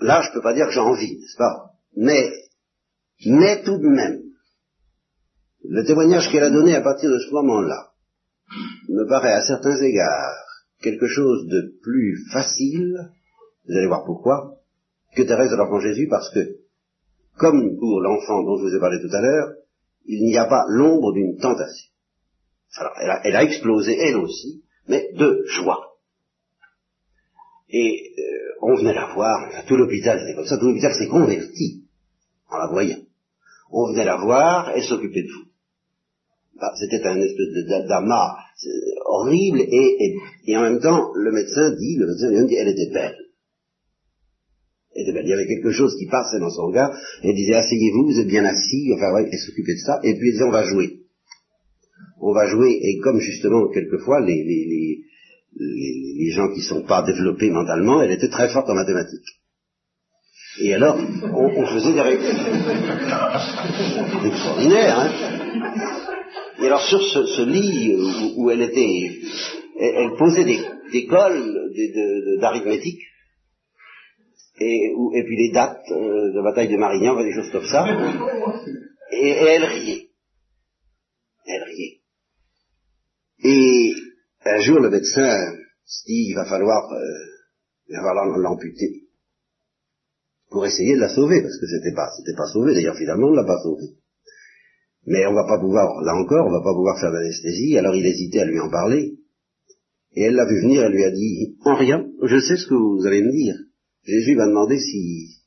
là 0.00 0.22
je 0.22 0.30
ne 0.30 0.34
peux 0.34 0.42
pas 0.42 0.54
dire 0.54 0.66
que 0.66 0.72
j'ai 0.72 0.80
envie, 0.80 1.18
n'est-ce 1.18 1.36
pas? 1.36 1.70
Mais, 1.96 2.32
mais 3.26 3.62
tout 3.62 3.78
de 3.78 3.88
même, 3.88 4.22
le 5.62 5.84
témoignage 5.84 6.30
qu'elle 6.30 6.44
a 6.44 6.50
donné 6.50 6.74
à 6.74 6.82
partir 6.82 7.10
de 7.10 7.18
ce 7.18 7.30
moment-là 7.30 7.92
me 8.88 9.08
paraît 9.08 9.32
à 9.32 9.42
certains 9.42 9.80
égards 9.80 10.36
quelque 10.82 11.06
chose 11.06 11.46
de 11.46 11.78
plus 11.82 12.26
facile, 12.32 13.10
vous 13.66 13.76
allez 13.76 13.86
voir 13.86 14.04
pourquoi, 14.04 14.58
que 15.14 15.22
Thérèse 15.22 15.50
de 15.50 15.56
l'Enfant 15.56 15.80
Jésus, 15.80 16.08
parce 16.08 16.30
que, 16.30 16.58
comme 17.36 17.76
pour 17.78 18.00
l'enfant 18.00 18.42
dont 18.42 18.58
je 18.58 18.64
vous 18.64 18.76
ai 18.76 18.80
parlé 18.80 18.98
tout 19.00 19.14
à 19.14 19.20
l'heure, 19.20 19.54
il 20.06 20.24
n'y 20.26 20.36
a 20.36 20.46
pas 20.46 20.64
l'ombre 20.68 21.12
d'une 21.12 21.36
tentation. 21.38 21.90
Alors, 22.76 23.20
elle 23.24 23.36
a, 23.36 23.44
explosé, 23.44 23.96
elle 23.98 24.16
aussi, 24.16 24.64
mais 24.88 25.10
de 25.14 25.44
joie. 25.46 25.96
Et 27.70 28.12
euh, 28.18 28.58
on 28.62 28.74
venait 28.76 28.94
la 28.94 29.12
voir, 29.14 29.64
tout 29.66 29.76
l'hôpital 29.76 30.20
c'était 30.20 30.34
comme 30.34 30.46
ça, 30.46 30.58
tout 30.58 30.66
l'hôpital 30.66 30.94
s'est 30.94 31.08
converti 31.08 31.84
en 32.50 32.58
la 32.58 32.68
voyant. 32.68 32.98
On 33.70 33.92
venait 33.92 34.04
la 34.04 34.16
voir, 34.16 34.70
elle 34.74 34.84
s'occupait 34.84 35.22
de 35.22 35.28
vous. 35.28 35.48
Bah, 36.60 36.72
c'était 36.78 37.04
un 37.04 37.20
espèce 37.20 37.86
d'amas 37.88 38.36
horrible, 39.06 39.60
et, 39.60 40.16
et, 40.46 40.56
en 40.56 40.62
même 40.62 40.80
temps, 40.80 41.12
le 41.14 41.32
médecin 41.32 41.70
dit, 41.74 41.96
le 41.96 42.06
médecin 42.06 42.46
dit, 42.46 42.54
elle 42.54 42.68
était 42.68 42.92
belle. 42.92 43.16
Elle 44.96 45.12
belle. 45.12 45.24
Il 45.26 45.30
y 45.30 45.32
avait 45.32 45.46
quelque 45.46 45.70
chose 45.70 45.96
qui 45.98 46.06
passait 46.06 46.38
dans 46.38 46.50
son 46.50 46.66
regard, 46.66 46.96
elle 47.22 47.34
disait, 47.34 47.54
asseyez-vous, 47.54 48.06
vous 48.06 48.20
êtes 48.20 48.28
bien 48.28 48.44
assis, 48.44 48.92
enfin, 48.94 49.12
ouais, 49.14 49.28
elle 49.30 49.38
s'occupait 49.38 49.74
de 49.74 49.84
ça, 49.84 50.00
et 50.02 50.14
puis 50.14 50.28
elle 50.28 50.32
disait, 50.34 50.44
on 50.44 50.52
va 50.52 50.64
jouer 50.64 51.04
on 52.24 52.32
va 52.32 52.48
jouer, 52.48 52.78
et 52.82 52.98
comme 53.00 53.20
justement 53.20 53.68
quelquefois 53.68 54.20
les, 54.20 54.42
les, 54.42 54.64
les, 54.66 55.04
les, 56.18 56.30
gens 56.32 56.48
qui 56.52 56.60
ne 56.60 56.64
sont 56.64 56.82
pas 56.82 57.02
développés 57.02 57.50
mentalement, 57.50 58.00
elle 58.00 58.12
était 58.12 58.30
très 58.30 58.48
forte 58.48 58.68
en 58.70 58.74
mathématiques. 58.74 59.40
Et 60.60 60.72
alors, 60.72 60.96
on, 60.96 61.66
faisait 61.66 61.92
des 61.92 62.00
règles 62.00 62.24
extraordinaires. 64.24 65.00
Hein 65.00 65.10
et 66.60 66.66
alors 66.66 66.82
sur 66.82 67.02
ce, 67.02 67.42
lit 67.42 67.94
où, 68.36 68.50
elle 68.50 68.62
était, 68.62 69.10
elle, 69.80 70.14
posait 70.16 70.44
des, 70.44 70.60
des 70.92 71.06
cols 71.06 71.72
d'arithmétique, 72.40 73.02
et, 74.60 74.92
et 75.14 75.24
puis 75.24 75.36
les 75.36 75.52
dates 75.52 75.90
euh, 75.90 76.32
de 76.32 76.42
bataille 76.42 76.68
de 76.68 76.76
Marignan, 76.76 77.16
des 77.22 77.32
choses 77.32 77.50
comme 77.50 77.66
ça, 77.66 77.86
et 79.10 79.28
elle 79.28 79.64
riait. 79.64 80.10
Elle 81.46 81.62
riait. 81.64 82.00
Et 83.42 83.94
un 84.44 84.60
jour, 84.60 84.80
le 84.80 84.90
médecin 84.90 85.54
se 85.84 86.04
dit, 86.06 86.28
il 86.30 86.34
va 86.34 86.44
falloir, 86.46 86.90
euh, 86.92 88.40
l'amputer 88.40 89.04
pour 90.50 90.64
essayer 90.64 90.94
de 90.94 91.00
la 91.00 91.08
sauver, 91.08 91.42
parce 91.42 91.58
que 91.58 91.66
c'était 91.66 91.94
pas, 91.94 92.08
c'était 92.16 92.36
pas 92.36 92.46
sauvé. 92.46 92.74
D'ailleurs, 92.74 92.96
finalement, 92.96 93.26
on 93.26 93.32
ne 93.32 93.36
l'a 93.36 93.44
pas 93.44 93.60
sauvé. 93.60 93.82
Mais 95.06 95.26
on 95.26 95.34
va 95.34 95.44
pas 95.44 95.58
pouvoir, 95.58 96.00
là 96.02 96.14
encore, 96.14 96.46
on 96.46 96.52
va 96.52 96.62
pas 96.62 96.72
pouvoir 96.72 96.98
faire 97.00 97.12
d'anesthésie. 97.12 97.76
Alors, 97.76 97.94
il 97.94 98.06
hésitait 98.06 98.40
à 98.40 98.44
lui 98.44 98.60
en 98.60 98.70
parler. 98.70 99.18
Et 100.14 100.22
elle 100.22 100.34
l'a 100.34 100.46
vu 100.46 100.60
venir, 100.60 100.84
elle 100.84 100.92
lui 100.92 101.04
a 101.04 101.10
dit, 101.10 101.56
en 101.64 101.74
rien, 101.74 102.06
je 102.22 102.38
sais 102.38 102.56
ce 102.56 102.68
que 102.68 102.74
vous 102.74 103.04
allez 103.04 103.22
me 103.22 103.32
dire, 103.32 103.56
Jésus 104.06 104.34
va 104.34 104.46
demander 104.46 104.78
si... 104.78 105.40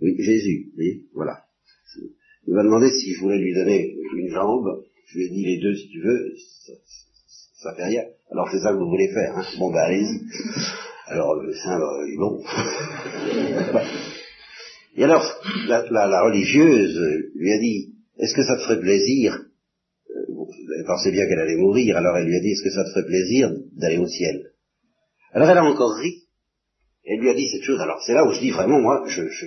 Jésus, 0.00 0.72
voilà. 1.14 1.44
Il 2.46 2.54
va 2.54 2.62
demander 2.62 2.90
si 2.90 3.14
je 3.14 3.20
voulais 3.20 3.38
lui 3.38 3.52
donner 3.54 3.96
une 4.16 4.30
jambe. 4.30 4.84
Je 5.06 5.18
lui 5.18 5.26
ai 5.26 5.28
dit 5.30 5.44
les 5.44 5.58
deux 5.60 5.74
si 5.74 5.88
tu 5.88 6.00
veux, 6.00 6.34
ça, 6.64 6.72
ça 7.62 7.74
fait 7.74 7.84
rien. 7.84 8.04
Alors 8.30 8.48
c'est 8.50 8.60
ça 8.60 8.72
que 8.72 8.78
vous 8.78 8.88
voulez 8.88 9.08
faire, 9.08 9.36
hein 9.36 9.44
Bon 9.58 9.72
ben 9.72 9.80
allez-y. 9.80 10.20
Alors 11.06 11.34
le 11.34 11.52
saint 11.54 11.78
dit 12.06 12.16
bon. 12.16 12.42
Et 14.96 15.04
alors, 15.04 15.24
la, 15.68 16.22
religieuse 16.22 16.98
lui 17.36 17.52
a 17.52 17.58
dit, 17.58 17.94
est-ce 18.18 18.34
que 18.34 18.42
ça 18.42 18.56
te 18.56 18.62
ferait 18.62 18.80
plaisir 18.80 19.44
Elle 20.08 20.84
pensait 20.86 21.12
bien 21.12 21.26
qu'elle 21.26 21.38
allait 21.38 21.56
mourir, 21.56 21.96
alors 21.96 22.16
elle 22.16 22.26
lui 22.26 22.36
a 22.36 22.40
dit, 22.40 22.50
est-ce 22.50 22.64
que 22.64 22.70
ça 22.70 22.84
te 22.84 22.90
ferait 22.90 23.06
plaisir 23.06 23.52
d'aller 23.76 23.98
au 23.98 24.08
ciel? 24.08 24.52
Alors 25.32 25.48
elle 25.50 25.58
a 25.58 25.64
encore 25.64 25.94
ri. 25.94 26.24
Elle 27.08 27.20
lui 27.20 27.30
a 27.30 27.34
dit 27.34 27.48
cette 27.48 27.62
chose. 27.62 27.80
Alors 27.80 28.02
c'est 28.04 28.12
là 28.12 28.24
où 28.24 28.32
je 28.32 28.40
dis 28.40 28.50
vraiment, 28.50 28.80
moi, 28.80 29.02
je, 29.06 29.22
je, 29.28 29.46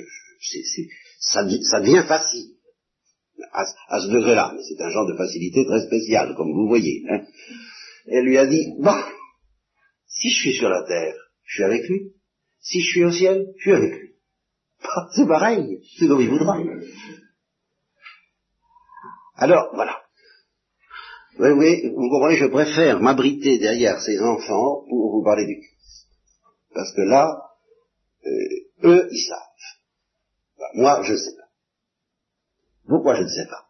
ça, 1.19 1.43
devient 1.43 2.03
facile 2.07 2.55
à, 3.53 4.01
ce 4.01 4.07
degré-là. 4.07 4.53
Mais 4.55 4.61
c'est 4.63 4.81
un 4.83 4.89
genre 4.89 5.07
de 5.07 5.15
facilité 5.15 5.65
très 5.65 5.85
spécial, 5.85 6.33
comme 6.35 6.51
vous 6.51 6.67
voyez. 6.67 7.03
Hein. 7.09 7.21
Elle 8.07 8.25
lui 8.25 8.37
a 8.37 8.47
dit, 8.47 8.73
bon, 8.79 8.95
si 10.07 10.29
je 10.29 10.35
suis 10.35 10.53
sur 10.53 10.69
la 10.69 10.83
terre, 10.87 11.15
je 11.45 11.55
suis 11.55 11.63
avec 11.63 11.87
lui. 11.87 12.13
Si 12.61 12.81
je 12.81 12.89
suis 12.91 13.05
au 13.05 13.11
ciel, 13.11 13.45
je 13.57 13.61
suis 13.61 13.73
avec 13.73 13.93
lui. 13.93 14.09
C'est 15.15 15.27
pareil, 15.27 15.79
c'est 15.99 16.07
comme 16.07 16.21
il 16.21 16.29
voudra. 16.29 16.57
Alors, 19.35 19.69
voilà. 19.73 20.01
Oui, 21.39 21.49
oui, 21.49 21.89
vous 21.95 22.09
comprenez, 22.09 22.37
je 22.37 22.45
préfère 22.47 22.99
m'abriter 22.99 23.59
derrière 23.59 24.01
ces 24.01 24.19
enfants 24.19 24.83
pour 24.89 25.11
vous 25.11 25.23
parler 25.23 25.45
du 25.45 25.59
Christ. 25.59 26.07
Parce 26.73 26.93
que 26.93 27.01
là, 27.01 27.50
eux, 28.25 29.07
ils 29.11 29.27
savent. 29.27 30.73
moi, 30.75 31.03
je 31.03 31.13
ne 31.13 31.17
sais 31.17 31.35
pas. 31.35 31.49
Pourquoi 32.87 33.15
je 33.15 33.23
ne 33.23 33.29
sais 33.29 33.45
pas? 33.45 33.69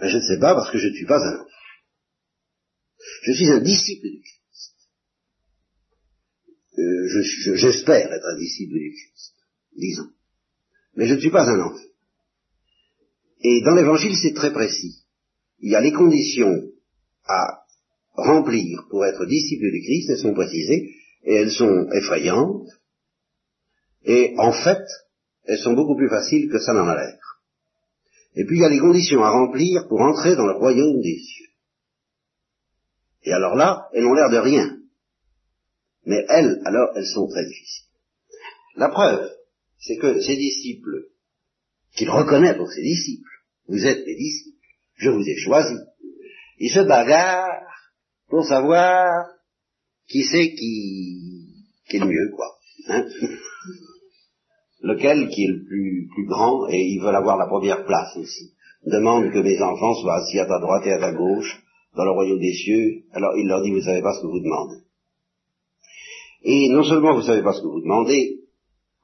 Ben, 0.00 0.08
Je 0.08 0.16
ne 0.16 0.22
sais 0.22 0.38
pas 0.38 0.54
parce 0.54 0.70
que 0.70 0.78
je 0.78 0.88
ne 0.88 0.94
suis 0.94 1.06
pas 1.06 1.18
un 1.18 1.40
enfant. 1.40 1.50
Je 3.22 3.32
suis 3.32 3.50
un 3.50 3.60
disciple 3.60 4.08
du 4.08 4.20
Christ. 4.20 4.74
Euh, 6.78 7.56
j'espère 7.56 8.12
être 8.12 8.26
un 8.26 8.38
disciple 8.38 8.74
du 8.74 8.92
Christ, 8.92 9.34
disons. 9.76 10.10
Mais 10.94 11.06
je 11.06 11.14
ne 11.14 11.20
suis 11.20 11.30
pas 11.30 11.48
un 11.48 11.60
enfant. 11.60 11.84
Et 13.42 13.62
dans 13.62 13.74
l'évangile, 13.74 14.16
c'est 14.16 14.34
très 14.34 14.52
précis. 14.52 15.04
Il 15.60 15.70
y 15.70 15.74
a 15.74 15.80
les 15.80 15.92
conditions 15.92 16.62
à 17.24 17.64
remplir 18.14 18.86
pour 18.90 19.04
être 19.04 19.24
disciple 19.26 19.70
du 19.70 19.80
Christ, 19.80 20.10
elles 20.10 20.18
sont 20.18 20.34
précisées, 20.34 20.94
et 21.24 21.34
elles 21.34 21.52
sont 21.52 21.90
effrayantes, 21.92 22.68
et 24.04 24.34
en 24.38 24.52
fait, 24.52 24.82
elles 25.44 25.58
sont 25.58 25.74
beaucoup 25.74 25.96
plus 25.96 26.08
faciles 26.08 26.50
que 26.50 26.58
ça 26.58 26.72
n'en 26.72 26.88
a 26.88 26.96
l'air. 26.96 27.18
Et 28.34 28.44
puis 28.44 28.56
il 28.58 28.62
y 28.62 28.64
a 28.64 28.68
les 28.68 28.78
conditions 28.78 29.22
à 29.22 29.30
remplir 29.30 29.86
pour 29.88 30.00
entrer 30.00 30.36
dans 30.36 30.46
le 30.46 30.56
royaume 30.56 31.00
des 31.00 31.18
cieux. 31.18 31.48
Et 33.22 33.32
alors 33.32 33.56
là, 33.56 33.88
elles 33.92 34.04
n'ont 34.04 34.14
l'air 34.14 34.30
de 34.30 34.38
rien. 34.38 34.78
Mais 36.06 36.24
elles, 36.28 36.60
alors, 36.64 36.90
elles 36.96 37.06
sont 37.06 37.28
très 37.28 37.44
difficiles. 37.44 37.88
La 38.76 38.88
preuve, 38.88 39.30
c'est 39.78 39.96
que 39.96 40.20
ses 40.20 40.36
disciples, 40.36 41.08
qu'il 41.94 42.08
reconnaît 42.08 42.56
pour 42.56 42.70
ses 42.70 42.82
disciples, 42.82 43.28
vous 43.68 43.84
êtes 43.84 44.06
mes 44.06 44.16
disciples, 44.16 44.56
je 44.94 45.10
vous 45.10 45.28
ai 45.28 45.36
choisis, 45.36 45.78
ils 46.58 46.70
se 46.70 46.80
bagarrent 46.80 47.66
pour 48.28 48.44
savoir 48.44 49.26
qui 50.06 50.24
c'est 50.24 50.54
qui, 50.54 51.66
qui 51.88 51.96
est 51.96 52.00
le 52.00 52.06
mieux, 52.06 52.30
quoi. 52.34 52.59
Hein 52.88 53.04
Lequel 54.82 55.28
qui 55.28 55.44
est 55.44 55.48
le 55.48 55.64
plus, 55.64 56.08
plus 56.14 56.26
grand, 56.26 56.66
et 56.68 56.78
ils 56.78 57.00
veulent 57.00 57.14
avoir 57.14 57.36
la 57.36 57.46
première 57.46 57.84
place 57.84 58.16
aussi. 58.16 58.52
Demande 58.86 59.30
que 59.30 59.38
mes 59.38 59.60
enfants 59.60 59.94
soient 59.94 60.16
assis 60.16 60.38
à 60.38 60.46
ta 60.46 60.58
droite 60.58 60.86
et 60.86 60.92
à 60.92 60.98
ta 60.98 61.12
gauche, 61.12 61.62
dans 61.96 62.04
le 62.04 62.12
royaume 62.12 62.38
des 62.38 62.54
cieux, 62.54 63.02
alors 63.12 63.36
il 63.36 63.46
leur 63.46 63.62
dit, 63.62 63.72
vous 63.72 63.82
savez 63.82 64.00
pas 64.00 64.14
ce 64.14 64.22
que 64.22 64.26
vous 64.26 64.40
demandez. 64.40 64.78
Et 66.42 66.68
non 66.70 66.82
seulement 66.82 67.14
vous 67.14 67.22
savez 67.22 67.42
pas 67.42 67.52
ce 67.52 67.60
que 67.60 67.66
vous 67.66 67.82
demandez, 67.82 68.40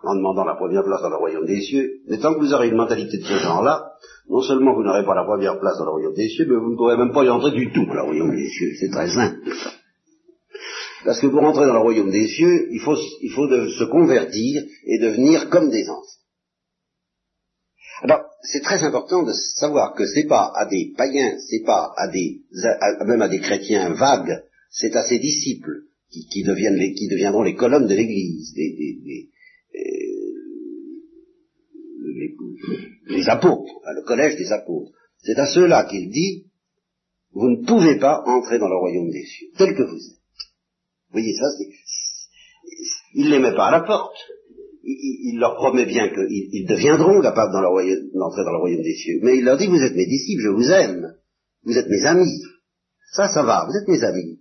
en 0.03 0.15
demandant 0.15 0.45
la 0.45 0.55
première 0.55 0.85
place 0.85 1.03
dans 1.03 1.11
le 1.11 1.17
royaume 1.17 1.47
des 1.47 1.61
cieux, 1.61 2.01
mais 2.09 2.19
tant 2.19 2.35
que 2.35 2.39
vous 2.39 2.55
aurez 2.55 2.69
une 2.69 2.77
mentalité 2.77 3.19
de 3.19 3.25
ce 3.25 3.35
genre-là, 3.35 3.93
non 4.31 4.41
seulement 4.41 4.75
vous 4.75 4.83
n'aurez 4.83 5.05
pas 5.05 5.15
la 5.15 5.25
première 5.25 5.59
place 5.59 5.79
dans 5.79 5.85
le 5.85 5.91
royaume 5.91 6.15
des 6.15 6.29
cieux, 6.29 6.47
mais 6.49 6.57
vous 6.57 6.71
ne 6.71 6.77
pourrez 6.77 6.97
même 6.97 7.13
pas 7.13 7.25
y 7.25 7.29
entrer 7.29 7.51
du 7.51 7.71
tout 7.73 7.85
dans 7.85 7.95
le 7.95 8.03
royaume 8.03 8.35
des 8.35 8.49
cieux. 8.49 8.71
C'est 8.81 8.91
très 8.91 9.09
simple. 9.09 9.36
Parce 11.07 11.21
que 11.21 11.29
pour 11.29 11.45
entrer 11.45 11.67
dans 11.67 11.75
le 11.75 11.79
royaume 11.79 12.11
des 12.11 12.27
cieux, 12.27 12.67
il 12.73 12.81
faut, 12.81 12.97
il 13.23 13.31
faut 13.31 13.47
se 13.49 13.85
convertir 13.85 14.65
et 14.85 14.99
devenir 14.99 15.49
comme 15.51 15.71
des 15.71 15.89
enfants. 15.89 16.03
Alors, 18.03 18.25
c'est 18.43 18.61
très 18.61 18.83
important 18.83 19.23
de 19.23 19.33
savoir 19.33 19.95
que 19.95 20.05
c'est 20.05 20.27
pas 20.27 20.53
à 20.57 20.67
des 20.67 20.93
païens, 20.97 21.39
c'est 21.49 21.63
pas 21.65 21.95
à 21.97 22.09
des, 22.09 22.43
même 23.07 23.23
à 23.23 23.29
des 23.29 23.39
chrétiens 23.39 23.95
vagues, 23.95 24.43
c'est 24.69 24.97
à 24.97 25.05
ses 25.05 25.21
disciples 25.21 25.85
qui, 26.11 26.43
deviennent 26.43 26.95
qui 26.95 27.07
deviendront 27.07 27.45
les 27.45 27.55
colonnes 27.55 27.87
de 27.87 27.95
l'Église, 27.95 28.53
des, 28.55 29.31
les, 33.07 33.29
apôtres, 33.29 33.75
le 33.95 34.03
collège 34.03 34.37
des 34.37 34.51
apôtres. 34.51 34.91
C'est 35.23 35.39
à 35.39 35.47
ceux-là 35.47 35.85
qu'il 35.85 36.11
dit, 36.11 36.47
vous 37.33 37.49
ne 37.49 37.65
pouvez 37.65 37.97
pas 38.01 38.25
entrer 38.27 38.59
dans 38.59 38.69
le 38.69 38.77
royaume 38.77 39.11
des 39.11 39.25
cieux, 39.25 39.49
tel 39.57 39.77
que 39.77 39.85
vous 39.85 39.97
êtes. 39.97 40.26
Voyez 41.17 41.35
ça, 41.35 41.47
c'est, 41.57 41.71
il 43.15 43.31
les 43.31 43.39
met 43.39 43.55
pas 43.55 43.69
à 43.69 43.71
la 43.71 43.81
porte. 43.81 44.17
Il, 44.85 45.39
leur 45.41 45.57
promet 45.57 45.87
bien 45.87 46.11
qu'ils 46.11 46.67
deviendront 46.67 47.23
capables 47.23 47.53
d'entrer 47.53 48.45
dans 48.45 48.53
le 48.53 48.59
royaume 48.59 48.83
des 48.83 48.95
cieux. 48.95 49.19
Mais 49.23 49.39
il 49.39 49.45
leur 49.45 49.57
dit, 49.57 49.67
vous 49.67 49.83
êtes 49.83 49.97
mes 49.97 50.07
disciples, 50.07 50.43
je 50.43 50.51
vous 50.51 50.71
aime. 50.71 51.15
Vous 51.65 51.77
êtes 51.77 51.89
mes 51.89 52.05
amis. 52.05 52.41
Ça, 53.13 53.29
ça 53.29 53.43
va, 53.43 53.67
vous 53.67 53.77
êtes 53.77 53.89
mes 53.89 54.05
amis. 54.05 54.41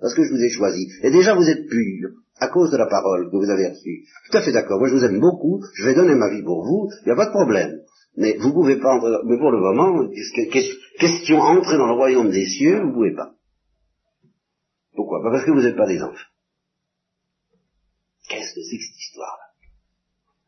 Parce 0.00 0.14
que 0.14 0.24
je 0.24 0.32
vous 0.32 0.42
ai 0.42 0.50
choisi. 0.50 0.88
Et 1.04 1.10
déjà, 1.10 1.34
vous 1.34 1.48
êtes 1.48 1.66
purs 1.68 2.10
à 2.40 2.48
cause 2.48 2.72
de 2.72 2.76
la 2.76 2.86
parole 2.86 3.30
que 3.30 3.36
vous 3.36 3.50
avez 3.50 3.68
reçue. 3.68 4.04
Tout 4.30 4.36
à 4.36 4.42
fait 4.42 4.52
d'accord. 4.52 4.80
Moi, 4.80 4.88
je 4.88 4.96
vous 4.96 5.04
aime 5.04 5.20
beaucoup. 5.20 5.60
Je 5.74 5.84
vais 5.84 5.94
donner 5.94 6.16
ma 6.16 6.28
vie 6.28 6.42
pour 6.42 6.64
vous. 6.64 6.90
Il 7.02 7.06
n'y 7.06 7.12
a 7.12 7.16
pas 7.16 7.26
de 7.26 7.30
problème. 7.30 7.78
Mais 8.16 8.36
vous 8.38 8.52
pouvez 8.52 8.76
pas 8.80 8.96
entrer, 8.96 9.16
mais 9.24 9.38
pour 9.38 9.52
le 9.52 9.60
moment, 9.60 10.08
question 10.98 11.38
entrer 11.38 11.78
dans 11.78 11.86
le 11.86 11.94
royaume 11.94 12.30
des 12.30 12.46
cieux, 12.46 12.82
vous 12.82 12.92
pouvez 12.92 13.14
pas. 13.14 13.30
Pourquoi 15.10 15.28
Pas 15.28 15.36
parce 15.36 15.44
que 15.44 15.50
vous 15.50 15.62
n'êtes 15.62 15.76
pas 15.76 15.88
des 15.88 16.00
enfants. 16.00 16.30
Qu'est-ce 18.28 18.54
que 18.54 18.62
c'est 18.62 18.76
que 18.76 18.84
cette 18.84 19.00
histoire-là 19.00 19.44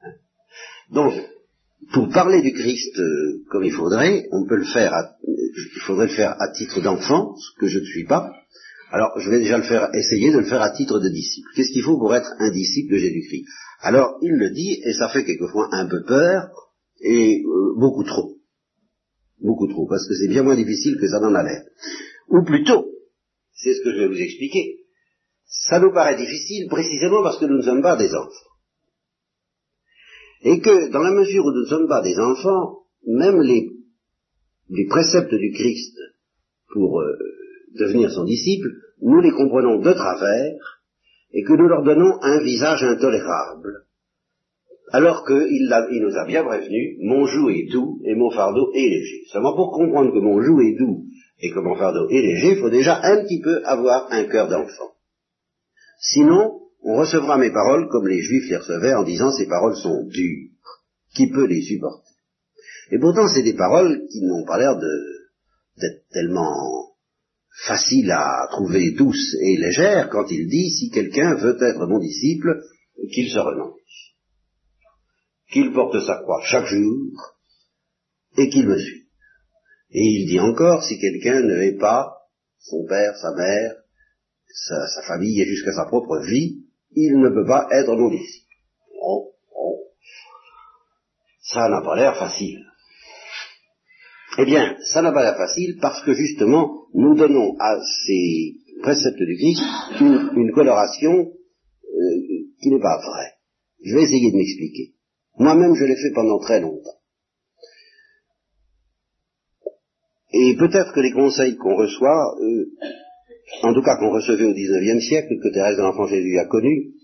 hein? 0.02 0.12
Donc, 0.92 1.14
pour 1.92 2.08
parler 2.10 2.42
du 2.42 2.52
Christ 2.52 2.96
euh, 2.96 3.42
comme 3.50 3.64
il 3.64 3.72
faudrait, 3.72 4.28
on 4.30 4.46
peut 4.46 4.54
le 4.54 4.64
faire, 4.64 4.94
à, 4.94 5.16
il 5.26 5.80
faudrait 5.84 6.06
le 6.06 6.14
faire 6.14 6.40
à 6.40 6.52
titre 6.52 6.80
d'enfant, 6.80 7.34
ce 7.34 7.58
que 7.58 7.66
je 7.66 7.80
ne 7.80 7.84
suis 7.84 8.04
pas, 8.04 8.30
alors, 8.92 9.18
je 9.18 9.30
vais 9.30 9.40
déjà 9.40 9.56
le 9.56 9.64
faire, 9.64 9.88
essayer 9.94 10.30
de 10.30 10.38
le 10.38 10.44
faire 10.44 10.62
à 10.62 10.70
titre 10.70 11.00
de 11.00 11.08
disciple. 11.08 11.48
Qu'est-ce 11.56 11.72
qu'il 11.72 11.82
faut 11.82 11.98
pour 11.98 12.14
être 12.14 12.30
un 12.38 12.52
disciple 12.52 12.92
de 12.92 12.98
Jésus-Christ? 12.98 13.46
Alors, 13.80 14.18
il 14.22 14.32
le 14.32 14.50
dit, 14.50 14.80
et 14.84 14.92
ça 14.92 15.08
fait 15.08 15.24
quelquefois 15.24 15.70
un 15.72 15.88
peu 15.88 16.04
peur, 16.04 16.50
et 17.00 17.42
euh, 17.42 17.74
beaucoup 17.76 18.04
trop. 18.04 18.36
Beaucoup 19.40 19.66
trop, 19.66 19.88
parce 19.88 20.06
que 20.06 20.14
c'est 20.14 20.28
bien 20.28 20.44
moins 20.44 20.56
difficile 20.56 20.98
que 21.00 21.08
ça 21.08 21.18
n'en 21.18 21.34
a 21.34 21.42
l'air. 21.42 21.62
Ou 22.28 22.44
plutôt, 22.44 22.91
c'est 23.62 23.74
ce 23.74 23.82
que 23.82 23.92
je 23.92 23.98
vais 23.98 24.08
vous 24.08 24.20
expliquer, 24.20 24.78
ça 25.44 25.78
nous 25.78 25.92
paraît 25.92 26.16
difficile 26.16 26.68
précisément 26.68 27.22
parce 27.22 27.38
que 27.38 27.44
nous 27.46 27.58
ne 27.58 27.62
sommes 27.62 27.82
pas 27.82 27.96
des 27.96 28.14
enfants. 28.14 28.50
Et 30.42 30.60
que, 30.60 30.90
dans 30.90 31.02
la 31.02 31.12
mesure 31.12 31.44
où 31.44 31.52
nous 31.52 31.62
ne 31.62 31.68
sommes 31.68 31.88
pas 31.88 32.02
des 32.02 32.18
enfants, 32.18 32.80
même 33.06 33.40
les, 33.42 33.70
les 34.70 34.86
préceptes 34.86 35.34
du 35.34 35.52
Christ 35.52 35.96
pour 36.72 37.00
euh, 37.00 37.16
devenir 37.78 38.10
son 38.10 38.24
disciple, 38.24 38.68
nous 39.00 39.20
les 39.20 39.30
comprenons 39.30 39.80
de 39.80 39.92
travers 39.92 40.82
et 41.32 41.42
que 41.44 41.52
nous 41.52 41.68
leur 41.68 41.82
donnons 41.82 42.20
un 42.22 42.42
visage 42.42 42.82
intolérable. 42.82 43.86
Alors 44.92 45.24
qu'il 45.24 45.46
il 45.48 46.02
nous 46.02 46.16
a 46.16 46.26
bien 46.26 46.44
prévenu, 46.44 46.98
mon 47.00 47.24
joug 47.26 47.50
est 47.50 47.70
doux 47.72 48.00
et 48.04 48.14
mon 48.14 48.30
fardeau 48.30 48.72
est 48.74 48.88
léger. 48.88 49.22
Seulement 49.32 49.56
pour 49.56 49.72
comprendre 49.72 50.12
que 50.12 50.18
mon 50.18 50.42
joug 50.42 50.60
est 50.60 50.78
doux 50.78 51.06
et 51.40 51.50
que 51.50 51.60
mon 51.60 51.74
fardeau 51.76 52.08
est 52.10 52.20
léger, 52.20 52.52
il 52.52 52.58
faut 52.58 52.68
déjà 52.68 53.00
un 53.02 53.24
petit 53.24 53.40
peu 53.40 53.64
avoir 53.64 54.12
un 54.12 54.24
cœur 54.24 54.48
d'enfant. 54.48 54.92
Sinon, 55.98 56.60
on 56.82 56.96
recevra 56.96 57.38
mes 57.38 57.50
paroles 57.50 57.88
comme 57.88 58.06
les 58.06 58.20
juifs 58.20 58.50
les 58.50 58.58
recevaient 58.58 58.94
en 58.94 59.04
disant 59.04 59.32
ces 59.32 59.46
paroles 59.46 59.76
sont 59.76 60.04
dures. 60.08 60.50
Qui 61.14 61.28
peut 61.30 61.46
les 61.46 61.62
supporter? 61.62 62.10
Et 62.90 62.98
pourtant, 62.98 63.28
c'est 63.28 63.42
des 63.42 63.54
paroles 63.54 64.02
qui 64.10 64.20
n'ont 64.22 64.44
pas 64.44 64.58
l'air 64.58 64.78
d'être 64.78 66.02
tellement 66.10 66.92
facile 67.64 68.10
à 68.10 68.46
trouver 68.50 68.92
douce 68.92 69.36
et 69.42 69.56
légère 69.56 70.10
quand 70.10 70.30
il 70.30 70.48
dit 70.48 70.70
si 70.70 70.90
quelqu'un 70.90 71.34
veut 71.36 71.56
être 71.62 71.86
mon 71.86 71.98
disciple, 71.98 72.60
qu'il 73.12 73.30
se 73.30 73.38
renonce, 73.38 73.78
qu'il 75.52 75.72
porte 75.72 76.00
sa 76.00 76.16
croix 76.22 76.42
chaque 76.44 76.66
jour 76.66 77.12
et 78.38 78.48
qu'il 78.48 78.66
me 78.66 78.78
suive. 78.78 79.02
Et 79.90 80.02
il 80.02 80.26
dit 80.26 80.40
encore 80.40 80.82
si 80.82 80.98
quelqu'un 80.98 81.40
ne 81.42 81.62
hait 81.62 81.76
pas 81.76 82.14
son 82.58 82.86
père, 82.88 83.14
sa 83.16 83.32
mère, 83.34 83.74
sa, 84.48 85.02
famille 85.06 85.40
et 85.40 85.46
jusqu'à 85.46 85.72
sa 85.72 85.84
propre 85.84 86.18
vie, 86.20 86.62
il 86.92 87.18
ne 87.18 87.28
peut 87.28 87.46
pas 87.46 87.68
être 87.72 87.94
mon 87.94 88.10
disciple. 88.10 88.54
Oh, 89.00 89.34
oh, 89.54 89.78
Ça 91.42 91.68
n'a 91.68 91.82
pas 91.82 91.96
l'air 91.96 92.16
facile. 92.16 92.64
Eh 94.38 94.46
bien, 94.46 94.76
ça 94.92 95.02
n'a 95.02 95.12
pas 95.12 95.22
l'air 95.22 95.36
facile 95.36 95.78
parce 95.80 96.02
que 96.02 96.14
justement, 96.14 96.86
nous 96.94 97.14
donnons 97.14 97.54
à 97.58 97.78
ces 98.06 98.54
préceptes 98.82 99.22
du 99.22 99.36
Christ 99.36 99.62
une, 100.00 100.52
coloration 100.54 101.12
euh, 101.12 102.46
qui 102.62 102.70
n'est 102.70 102.80
pas 102.80 102.98
vraie. 102.98 103.32
Je 103.84 103.94
vais 103.94 104.04
essayer 104.04 104.30
de 104.30 104.36
m'expliquer. 104.36 104.94
Moi-même, 105.38 105.74
je 105.74 105.84
l'ai 105.84 105.96
fait 105.96 106.12
pendant 106.14 106.38
très 106.38 106.60
longtemps. 106.60 106.98
Et 110.32 110.56
peut-être 110.56 110.92
que 110.92 111.00
les 111.00 111.12
conseils 111.12 111.56
qu'on 111.56 111.76
reçoit, 111.76 112.34
euh, 112.40 112.66
en 113.62 113.74
tout 113.74 113.82
cas 113.82 113.96
qu'on 113.96 114.10
recevait 114.10 114.44
au 114.44 114.54
XIXe 114.54 115.04
siècle, 115.04 115.38
que 115.42 115.52
Thérèse 115.52 115.76
de 115.76 115.82
l'Enfant 115.82 116.06
Jésus 116.06 116.38
a 116.38 116.46
connu, 116.46 116.94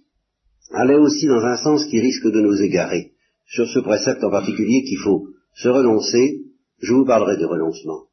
allaient 0.73 0.95
aussi 0.95 1.27
dans 1.27 1.45
un 1.45 1.57
sens 1.57 1.85
qui 1.87 2.01
risque 2.01 2.27
de 2.27 2.41
nous 2.41 2.63
égarer. 2.63 3.13
Sur 3.47 3.67
ce 3.67 3.81
précepte 3.81 4.25
en 4.25 4.31
particulier 4.31 4.83
qu'il 4.83 4.99
faut 4.99 5.29
se 5.55 5.69
renoncer, 5.69 6.43
je 6.81 6.93
vous 6.93 7.05
parlerai 7.05 7.37
de 7.37 7.45
renoncement. 7.45 8.05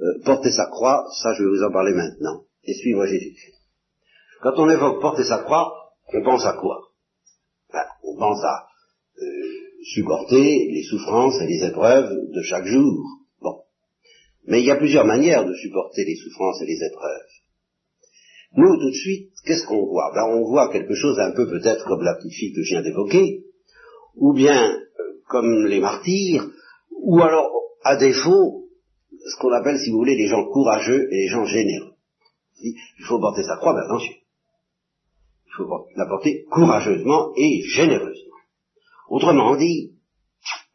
Euh, 0.00 0.22
porter 0.24 0.50
sa 0.50 0.66
croix, 0.66 1.04
ça 1.22 1.34
je 1.34 1.44
vais 1.44 1.50
vous 1.50 1.62
en 1.62 1.72
parler 1.72 1.92
maintenant, 1.92 2.42
et 2.64 2.74
suivre 2.74 3.06
Jésus. 3.06 3.36
Quand 4.42 4.58
on 4.58 4.68
évoque 4.68 5.00
porter 5.00 5.24
sa 5.24 5.38
croix, 5.38 5.72
on 6.12 6.22
pense 6.22 6.44
à 6.44 6.54
quoi? 6.54 6.80
Ben, 7.72 7.84
On 8.02 8.16
pense 8.16 8.42
à 8.44 8.66
supporter 9.84 10.68
les 10.70 10.82
souffrances 10.82 11.40
et 11.42 11.46
les 11.46 11.64
épreuves 11.64 12.10
de 12.10 12.42
chaque 12.42 12.66
jour. 12.66 13.04
Bon. 13.40 13.56
Mais 14.46 14.60
il 14.60 14.66
y 14.66 14.70
a 14.70 14.76
plusieurs 14.76 15.04
manières 15.04 15.44
de 15.44 15.54
supporter 15.54 16.04
les 16.04 16.16
souffrances 16.16 16.60
et 16.62 16.66
les 16.66 16.86
épreuves. 16.86 17.28
Nous, 18.56 18.76
tout 18.76 18.90
de 18.90 18.94
suite, 18.94 19.32
qu'est-ce 19.44 19.66
qu'on 19.66 19.86
voit? 19.86 20.12
Ben, 20.14 20.24
On 20.30 20.48
voit 20.48 20.72
quelque 20.72 20.94
chose 20.94 21.18
un 21.18 21.32
peu 21.32 21.46
peut-être 21.48 21.84
comme 21.86 22.02
la 22.02 22.14
petite 22.14 22.32
fille 22.32 22.52
que 22.52 22.62
je 22.62 22.74
viens 22.74 22.82
d'évoquer, 22.82 23.44
ou 24.16 24.32
bien 24.32 24.70
euh, 24.70 24.78
comme 25.28 25.66
les 25.66 25.80
martyrs, 25.80 26.48
ou 27.02 27.20
alors, 27.20 27.50
à 27.82 27.96
défaut, 27.96 28.68
ce 29.10 29.36
qu'on 29.40 29.52
appelle, 29.52 29.78
si 29.78 29.90
vous 29.90 29.98
voulez, 29.98 30.16
les 30.16 30.28
gens 30.28 30.44
courageux 30.46 31.08
et 31.10 31.16
les 31.16 31.28
gens 31.28 31.44
généreux. 31.44 31.94
Il 32.62 33.04
faut 33.06 33.20
porter 33.20 33.42
sa 33.42 33.56
croix, 33.56 33.74
mais 33.74 33.84
attention. 33.84 34.14
Il 35.46 35.52
faut 35.56 35.68
la 35.96 36.06
porter 36.06 36.44
courageusement 36.50 37.32
et 37.36 37.62
généreusement. 37.62 38.33
Autrement 39.08 39.56
dit, 39.56 39.92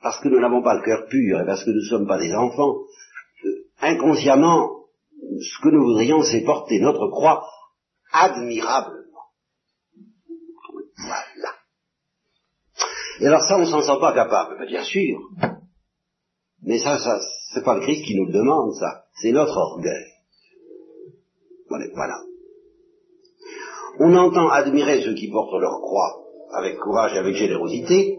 parce 0.01 0.19
que 0.21 0.29
nous 0.29 0.39
n'avons 0.39 0.63
pas 0.63 0.75
le 0.75 0.83
cœur 0.83 1.07
pur 1.09 1.41
et 1.41 1.45
parce 1.45 1.63
que 1.63 1.71
nous 1.71 1.81
ne 1.81 1.89
sommes 1.89 2.07
pas 2.07 2.19
des 2.19 2.33
enfants, 2.33 2.75
euh, 3.45 3.49
inconsciemment, 3.81 4.85
ce 5.41 5.61
que 5.61 5.69
nous 5.69 5.83
voudrions, 5.83 6.21
c'est 6.23 6.41
porter 6.41 6.79
notre 6.79 7.07
croix 7.09 7.45
admirablement. 8.11 8.99
Voilà. 10.97 11.53
Et 13.19 13.27
alors 13.27 13.41
ça, 13.41 13.57
on 13.57 13.65
s'en 13.65 13.81
sent 13.81 13.99
pas 13.99 14.13
capable, 14.13 14.65
bien 14.67 14.83
sûr. 14.83 15.19
Mais 16.61 16.79
ça, 16.79 16.97
ça, 16.99 17.19
c'est 17.53 17.63
pas 17.63 17.75
le 17.75 17.81
Christ 17.81 18.05
qui 18.05 18.15
nous 18.15 18.25
le 18.25 18.33
demande, 18.33 18.73
ça. 18.75 19.05
C'est 19.21 19.31
notre 19.31 19.57
orgueil. 19.57 20.05
Voilà. 21.93 22.21
On 23.99 24.15
entend 24.15 24.49
admirer 24.49 25.03
ceux 25.03 25.13
qui 25.13 25.29
portent 25.29 25.59
leur 25.59 25.79
croix 25.81 26.23
avec 26.53 26.79
courage 26.79 27.13
et 27.13 27.17
avec 27.17 27.35
générosité, 27.35 28.18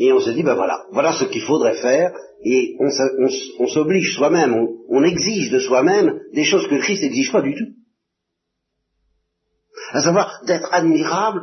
et 0.00 0.12
on 0.14 0.18
se 0.18 0.30
dit, 0.30 0.42
ben 0.42 0.54
voilà, 0.54 0.86
voilà 0.92 1.12
ce 1.12 1.26
qu'il 1.26 1.42
faudrait 1.42 1.76
faire, 1.76 2.10
et 2.42 2.74
on, 2.80 3.66
s'oblige 3.66 4.16
soi-même, 4.16 4.56
on, 4.88 5.04
exige 5.04 5.50
de 5.50 5.58
soi-même 5.58 6.18
des 6.32 6.44
choses 6.44 6.66
que 6.68 6.76
Christ 6.76 7.02
n'exige 7.02 7.30
pas 7.30 7.42
du 7.42 7.54
tout. 7.54 7.74
À 9.92 10.00
savoir 10.00 10.40
d'être 10.46 10.72
admirable, 10.72 11.42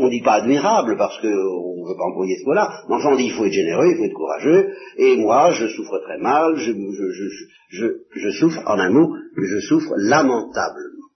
on 0.00 0.06
ne 0.06 0.10
dit 0.10 0.22
pas 0.22 0.42
admirable 0.42 0.96
parce 0.96 1.20
qu'on 1.20 1.28
ne 1.28 1.88
veut 1.88 1.96
pas 1.96 2.10
employer 2.10 2.38
ce 2.38 2.44
mot-là, 2.46 2.82
mais 2.88 2.96
enfin 2.96 3.12
on 3.12 3.16
dit 3.16 3.26
il 3.26 3.34
faut 3.34 3.44
être 3.44 3.52
généreux, 3.52 3.86
il 3.86 3.96
faut 3.98 4.04
être 4.04 4.14
courageux, 4.14 4.74
et 4.96 5.16
moi 5.16 5.52
je 5.52 5.68
souffre 5.68 5.98
très 5.98 6.18
mal, 6.18 6.56
je, 6.56 6.72
je 8.16 8.30
souffre, 8.30 8.62
en 8.66 8.80
un 8.80 8.90
mot, 8.90 9.14
je 9.36 9.60
souffre 9.60 9.92
lamentablement. 9.96 11.06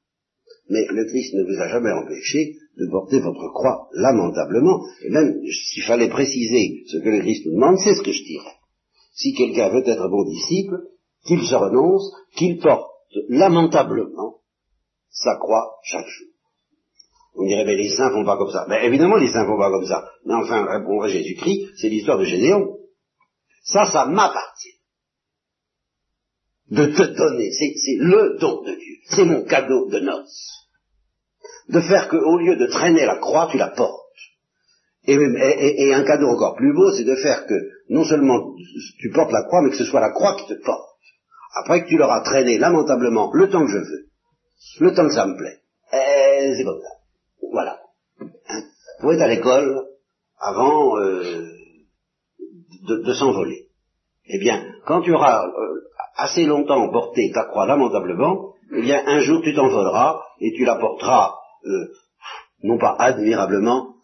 Mais 0.71 0.87
le 0.88 1.05
Christ 1.07 1.35
ne 1.35 1.43
vous 1.43 1.61
a 1.61 1.69
jamais 1.69 1.90
empêché 1.90 2.55
de 2.76 2.90
porter 2.90 3.20
votre 3.20 3.52
croix 3.52 3.88
lamentablement, 3.92 4.80
et 5.02 5.10
même 5.10 5.40
s'il 5.46 5.84
fallait 5.84 6.08
préciser 6.08 6.82
ce 6.87 6.98
que 6.98 7.08
le 7.08 7.20
Christ 7.20 7.46
nous 7.46 7.54
demande, 7.54 7.78
c'est 7.78 7.94
ce 7.94 8.02
que 8.02 8.12
je 8.12 8.24
dirais. 8.24 8.56
Si 9.14 9.32
quelqu'un 9.34 9.68
veut 9.68 9.87
être 9.87 10.08
bon 10.08 10.24
disciple, 10.24 10.76
qu'il 11.26 11.42
se 11.42 11.54
renonce, 11.54 12.12
qu'il 12.37 12.58
porte 12.58 12.90
lamentablement 13.28 14.40
sa 15.10 15.37
croix 15.37 15.76
chaque 15.84 16.06
jour. 16.06 16.28
On 17.37 17.46
dirait, 17.46 17.64
mais 17.64 17.76
les 17.76 17.90
saints 17.90 18.10
font 18.10 18.24
pas 18.24 18.37
comme 18.37 18.50
ça. 18.50 18.66
Mais 18.68 18.87
évidemment, 18.87 19.16
les 19.16 19.28
saints 19.28 19.46
font 19.46 19.58
pas 19.58 19.70
comme 19.70 19.87
ça. 19.87 20.08
Mais 20.24 20.34
enfin, 20.34 20.64
répondrait 20.66 21.10
Jésus-Christ, 21.10 21.72
c'est 21.76 21.88
l'histoire 21.88 22.18
de 22.18 22.24
Gédéon. 22.24 22.76
Ça, 23.64 23.87
ça 23.87 24.06
m'appartient. 24.06 24.74
De 26.70 26.87
te 26.87 27.02
donner, 27.02 27.50
c'est 27.50 27.96
le 27.98 28.38
don 28.38 28.62
de 28.62 28.74
Dieu. 28.74 28.96
C'est 29.10 29.24
mon 29.24 29.44
cadeau 29.44 29.88
de 29.90 30.00
noces. 30.00 30.63
De 31.68 31.81
faire 31.81 32.09
qu'au 32.09 32.38
lieu 32.38 32.57
de 32.57 32.66
traîner 32.66 33.07
la 33.07 33.16
croix, 33.16 33.48
tu 33.50 33.59
la 33.59 33.68
portes. 33.68 34.05
Et, 35.07 35.92
un 35.92 36.05
cadeau 36.05 36.29
encore 36.29 36.57
plus 36.57 36.72
beau, 36.74 36.90
c'est 36.92 37.05
de 37.05 37.16
faire 37.16 37.46
que 37.46 37.55
non 37.90 38.05
seulement 38.05 38.55
tu 38.98 39.11
portes 39.11 39.33
la 39.33 39.42
croix, 39.42 39.61
mais 39.62 39.70
que 39.70 39.77
ce 39.77 39.85
soit 39.85 40.00
la 40.00 40.12
croix 40.12 40.35
qui 40.37 40.46
te 40.46 40.64
porte. 40.64 40.88
Après 41.57 41.83
que 41.83 41.88
tu 41.88 41.98
l'auras 41.98 42.22
traîné 42.22 42.59
lamentablement 42.59 43.31
le 43.33 43.48
temps 43.48 43.64
que 43.64 43.70
je 43.70 43.79
veux, 43.79 44.07
le 44.81 44.94
temps 44.94 45.07
que 45.07 45.14
ça 45.14 45.27
me 45.27 45.37
plaît. 45.37 45.61
Et 45.92 46.55
c'est 46.57 46.64
comme 46.64 46.81
ça. 46.81 46.88
Voilà. 47.53 47.79
Hein 48.48 48.62
Faut 49.00 49.12
être 49.12 49.20
à 49.20 49.29
l'école 49.29 49.87
avant 50.38 50.98
euh, 50.98 51.46
de, 52.88 53.12
s'envoler. 53.12 53.68
Eh 54.27 54.38
bien, 54.38 54.64
quand 54.87 55.03
tu 55.03 55.12
auras 55.12 55.46
euh, 55.46 55.81
assez 56.16 56.44
longtemps 56.44 56.90
porté 56.90 57.31
ta 57.33 57.44
croix 57.44 57.66
lamentablement, 57.66 58.55
eh 58.74 58.81
bien, 58.81 59.03
un 59.07 59.20
jour 59.20 59.42
tu 59.42 59.55
t'envoleras 59.55 60.20
et 60.40 60.53
tu 60.53 60.64
la 60.64 60.77
porteras, 60.77 61.35
euh, 61.66 61.92
non 62.62 62.79
pas 62.79 62.96
admirablement, 62.98 63.94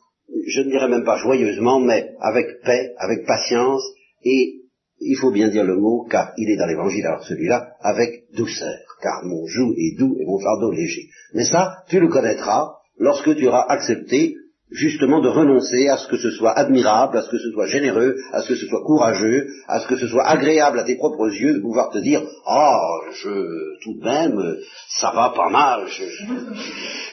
je 0.46 0.60
ne 0.60 0.70
dirais 0.70 0.88
même 0.88 1.04
pas 1.04 1.18
joyeusement, 1.18 1.80
mais 1.80 2.10
avec 2.20 2.46
paix, 2.64 2.92
avec 2.98 3.26
patience, 3.26 3.82
et 4.24 4.60
il 5.00 5.16
faut 5.16 5.30
bien 5.30 5.48
dire 5.48 5.64
le 5.64 5.76
mot, 5.76 6.06
car 6.10 6.32
il 6.36 6.50
est 6.50 6.56
dans 6.56 6.66
l'évangile, 6.66 7.06
alors 7.06 7.24
celui-là, 7.24 7.72
avec 7.80 8.24
douceur, 8.34 8.78
car 9.02 9.24
mon 9.24 9.46
joug 9.46 9.72
est 9.76 9.98
doux 9.98 10.16
et 10.20 10.26
mon 10.26 10.38
fardeau 10.38 10.70
léger. 10.70 11.08
Mais 11.34 11.44
ça, 11.44 11.84
tu 11.88 12.00
le 12.00 12.08
connaîtras 12.08 12.74
lorsque 12.98 13.34
tu 13.34 13.48
auras 13.48 13.64
accepté 13.68 14.36
justement 14.70 15.20
de 15.20 15.28
renoncer 15.28 15.88
à 15.88 15.96
ce 15.96 16.06
que 16.08 16.16
ce 16.16 16.30
soit 16.30 16.52
admirable, 16.52 17.18
à 17.18 17.22
ce 17.22 17.30
que 17.30 17.38
ce 17.38 17.50
soit 17.50 17.66
généreux, 17.66 18.16
à 18.32 18.42
ce 18.42 18.48
que 18.48 18.54
ce 18.54 18.66
soit 18.66 18.82
courageux, 18.84 19.48
à 19.66 19.80
ce 19.80 19.88
que 19.88 19.96
ce 19.96 20.06
soit 20.06 20.26
agréable 20.26 20.78
à 20.78 20.84
tes 20.84 20.96
propres 20.96 21.28
yeux 21.28 21.54
de 21.54 21.60
pouvoir 21.60 21.90
te 21.90 21.98
dire 21.98 22.22
ah 22.46 22.80
je 23.12 23.82
tout 23.82 23.98
de 23.98 24.04
même 24.04 24.56
ça 24.88 25.10
va 25.10 25.32
pas 25.34 25.50
mal, 25.50 25.86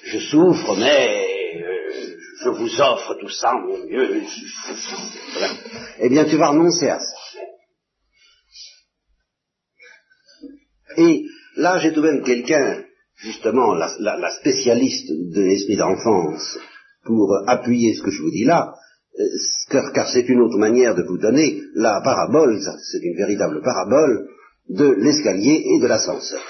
je, 0.05 0.19
souffre 0.19 0.75
mais 0.77 1.63
euh, 1.63 2.15
je 2.43 2.49
vous 2.49 2.81
offre 2.81 3.15
tout 3.19 3.29
ça 3.29 3.53
mon 3.53 3.85
Dieu. 3.85 4.21
Eh 5.99 6.09
bien 6.09 6.25
tu 6.25 6.37
vas 6.37 6.49
renoncer 6.49 6.89
à 6.89 6.99
ça. 6.99 7.15
Et 10.97 11.25
là 11.55 11.79
j'ai 11.79 11.91
tout 11.91 12.01
de 12.01 12.11
même 12.11 12.23
quelqu'un 12.23 12.83
justement 13.15 13.73
la, 13.73 14.29
spécialiste 14.39 15.09
de 15.09 15.41
l'esprit 15.41 15.75
d'enfance 15.75 16.59
pour 17.07 17.33
appuyer 17.47 17.95
ce 17.95 18.03
que 18.03 18.11
je 18.11 18.21
vous 18.21 18.31
dis 18.31 18.43
là, 18.43 18.75
euh, 19.19 19.23
car, 19.93 20.09
c'est 20.09 20.29
une 20.29 20.41
autre 20.41 20.57
manière 20.57 20.93
de 20.93 21.03
vous 21.03 21.17
donner 21.17 21.61
la 21.73 22.01
parabole, 22.03 22.59
c'est 22.91 23.03
une 23.03 23.17
véritable 23.17 23.61
parabole 23.63 24.29
de 24.69 24.85
l'escalier 24.85 25.63
et 25.65 25.79
de 25.79 25.87
l'ascenseur. 25.87 26.43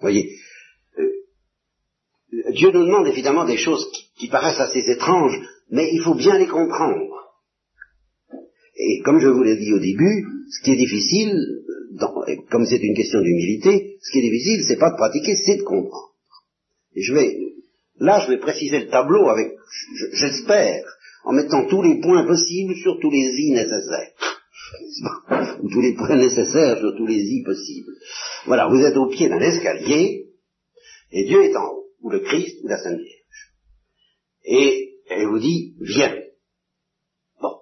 Voyez, 0.00 0.30
euh, 0.98 2.52
Dieu 2.54 2.72
nous 2.72 2.86
demande 2.86 3.06
évidemment 3.06 3.44
des 3.44 3.58
choses 3.58 3.86
qui 4.18 4.28
paraissent 4.28 4.60
assez 4.60 4.90
étranges, 4.90 5.38
mais 5.70 5.90
il 5.92 6.00
faut 6.02 6.14
bien 6.14 6.38
les 6.38 6.48
comprendre. 6.48 7.20
Et 8.76 9.02
comme 9.04 9.20
je 9.20 9.28
vous 9.28 9.42
l'ai 9.42 9.58
dit 9.58 9.74
au 9.74 9.78
début, 9.78 10.26
ce 10.50 10.64
qui 10.64 10.72
est 10.72 10.76
difficile, 10.76 11.36
comme 12.50 12.64
c'est 12.64 12.82
une 12.82 12.96
question 12.96 13.20
d'humilité, 13.20 13.98
ce 14.00 14.12
qui 14.12 14.18
est 14.18 14.30
difficile, 14.30 14.64
c'est 14.66 14.78
pas 14.78 14.90
de 14.90 14.96
pratiquer, 14.96 15.36
c'est 15.36 15.58
de 15.58 15.62
comprendre. 15.62 16.09
Et 16.94 17.02
je 17.02 17.14
vais, 17.14 17.38
là, 17.98 18.22
je 18.24 18.32
vais 18.32 18.38
préciser 18.38 18.80
le 18.80 18.88
tableau 18.88 19.28
avec, 19.28 19.52
j'espère, 20.12 20.84
en 21.24 21.32
mettant 21.32 21.66
tous 21.68 21.82
les 21.82 22.00
points 22.00 22.26
possibles 22.26 22.74
sur 22.76 22.98
tous 23.00 23.10
les 23.10 23.18
i 23.18 23.52
nécessaires. 23.52 24.12
Ou 25.62 25.68
tous 25.72 25.80
les 25.80 25.94
points 25.94 26.16
nécessaires 26.16 26.78
sur 26.78 26.96
tous 26.96 27.06
les 27.06 27.20
i 27.20 27.42
possibles. 27.42 27.92
Voilà, 28.46 28.68
vous 28.68 28.80
êtes 28.80 28.96
au 28.96 29.06
pied 29.06 29.28
d'un 29.28 29.40
escalier, 29.40 30.26
et 31.12 31.24
Dieu 31.24 31.42
est 31.44 31.56
en 31.56 31.64
haut, 31.64 31.86
ou 32.02 32.10
le 32.10 32.20
Christ, 32.20 32.58
ou 32.62 32.68
la 32.68 32.78
Sainte 32.78 32.98
Vierge. 32.98 33.52
Et 34.44 34.94
elle 35.08 35.26
vous 35.26 35.38
dit, 35.38 35.74
viens. 35.80 36.16
Bon. 37.40 37.56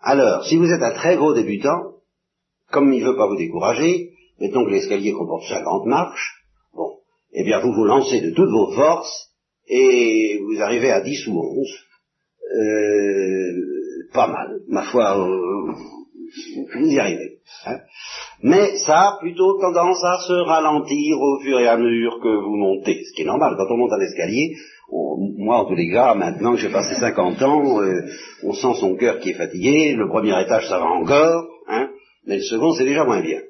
Alors, 0.00 0.46
si 0.46 0.56
vous 0.56 0.70
êtes 0.70 0.82
un 0.82 0.92
très 0.92 1.16
gros 1.16 1.34
débutant, 1.34 1.96
comme 2.70 2.92
il 2.92 3.04
ne 3.04 3.10
veut 3.10 3.16
pas 3.16 3.28
vous 3.28 3.36
décourager, 3.36 4.12
mettons 4.40 4.64
que 4.64 4.70
l'escalier 4.70 5.12
comporte 5.12 5.46
50 5.48 5.86
marches, 5.86 6.41
eh 7.32 7.44
bien 7.44 7.60
vous 7.60 7.72
vous 7.72 7.84
lancez 7.84 8.20
de 8.20 8.30
toutes 8.30 8.50
vos 8.50 8.72
forces 8.72 9.30
et 9.68 10.38
vous 10.44 10.60
arrivez 10.60 10.90
à 10.90 11.00
10 11.00 11.26
ou 11.28 11.40
11, 11.40 11.68
euh, 12.58 13.52
pas 14.12 14.26
mal. 14.26 14.60
Ma 14.68 14.82
foi, 14.82 15.18
euh, 15.18 15.72
vous 16.74 16.86
y 16.86 16.98
arrivez. 16.98 17.38
Hein. 17.66 17.78
Mais 18.42 18.76
ça 18.78 19.00
a 19.00 19.18
plutôt 19.20 19.58
tendance 19.60 20.02
à 20.04 20.18
se 20.26 20.32
ralentir 20.32 21.20
au 21.20 21.40
fur 21.40 21.58
et 21.60 21.68
à 21.68 21.76
mesure 21.76 22.18
que 22.22 22.28
vous 22.28 22.56
montez, 22.56 23.02
ce 23.04 23.14
qui 23.14 23.22
est 23.22 23.26
normal. 23.26 23.54
Quand 23.56 23.72
on 23.72 23.78
monte 23.78 23.92
un 23.92 24.00
escalier, 24.00 24.54
moi 25.38 25.58
en 25.58 25.64
tous 25.66 25.74
les 25.74 25.90
cas, 25.90 26.14
maintenant 26.14 26.52
que 26.52 26.60
j'ai 26.60 26.70
passé 26.70 26.94
50 26.94 27.42
ans, 27.42 27.80
euh, 27.80 28.02
on 28.42 28.52
sent 28.52 28.80
son 28.80 28.96
cœur 28.96 29.20
qui 29.20 29.30
est 29.30 29.34
fatigué, 29.34 29.94
le 29.94 30.08
premier 30.08 30.38
étage 30.40 30.68
ça 30.68 30.78
va 30.78 30.86
encore, 30.86 31.46
hein, 31.68 31.88
mais 32.26 32.36
le 32.36 32.42
second 32.42 32.72
c'est 32.72 32.84
déjà 32.84 33.04
moins 33.04 33.22
bien. 33.22 33.40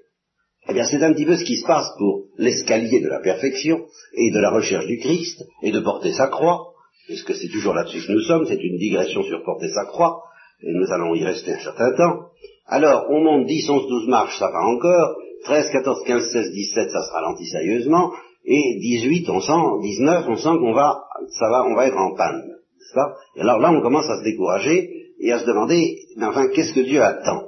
Eh 0.68 0.74
bien 0.74 0.84
c'est 0.84 1.02
un 1.02 1.12
petit 1.12 1.26
peu 1.26 1.36
ce 1.36 1.44
qui 1.44 1.56
se 1.56 1.66
passe 1.66 1.88
pour 1.98 2.26
l'escalier 2.42 3.00
de 3.00 3.08
la 3.08 3.20
perfection 3.20 3.86
et 4.14 4.30
de 4.32 4.40
la 4.40 4.50
recherche 4.50 4.86
du 4.86 4.98
Christ 4.98 5.44
et 5.62 5.70
de 5.70 5.80
porter 5.80 6.12
sa 6.12 6.26
croix, 6.26 6.72
puisque 7.06 7.34
c'est 7.34 7.48
toujours 7.48 7.74
là-dessus 7.74 8.04
que 8.06 8.12
nous 8.12 8.20
sommes, 8.20 8.46
c'est 8.46 8.62
une 8.62 8.78
digression 8.78 9.22
sur 9.22 9.44
porter 9.44 9.68
sa 9.68 9.84
croix, 9.86 10.22
et 10.62 10.72
nous 10.72 10.92
allons 10.92 11.14
y 11.14 11.24
rester 11.24 11.52
un 11.52 11.60
certain 11.60 11.92
temps. 11.92 12.30
Alors, 12.66 13.06
on 13.10 13.22
monte 13.22 13.46
10, 13.46 13.70
11, 13.70 13.88
12 13.88 14.08
marches, 14.08 14.38
ça 14.38 14.50
va 14.50 14.60
encore, 14.66 15.16
13, 15.44 15.70
14, 15.72 16.04
15, 16.04 16.32
16, 16.32 16.52
17, 16.52 16.90
ça 16.90 17.02
se 17.02 17.12
ralentit 17.12 17.46
sérieusement, 17.46 18.12
et 18.44 18.78
18, 18.80 19.28
on 19.30 19.40
sent, 19.40 19.82
19, 19.82 20.24
on 20.28 20.36
sent 20.36 20.58
qu'on 20.58 20.72
va, 20.72 21.04
ça 21.38 21.48
va, 21.48 21.64
on 21.64 21.74
va 21.74 21.86
être 21.86 21.96
en 21.96 22.14
panne, 22.16 22.42
n'est-ce 22.42 23.38
Et 23.38 23.40
alors 23.40 23.58
là, 23.58 23.70
on 23.70 23.80
commence 23.80 24.08
à 24.10 24.18
se 24.18 24.24
décourager 24.24 24.90
et 25.20 25.32
à 25.32 25.38
se 25.38 25.46
demander, 25.46 25.98
mais 26.16 26.26
enfin, 26.26 26.48
qu'est-ce 26.48 26.74
que 26.74 26.80
Dieu 26.80 27.02
attend 27.02 27.44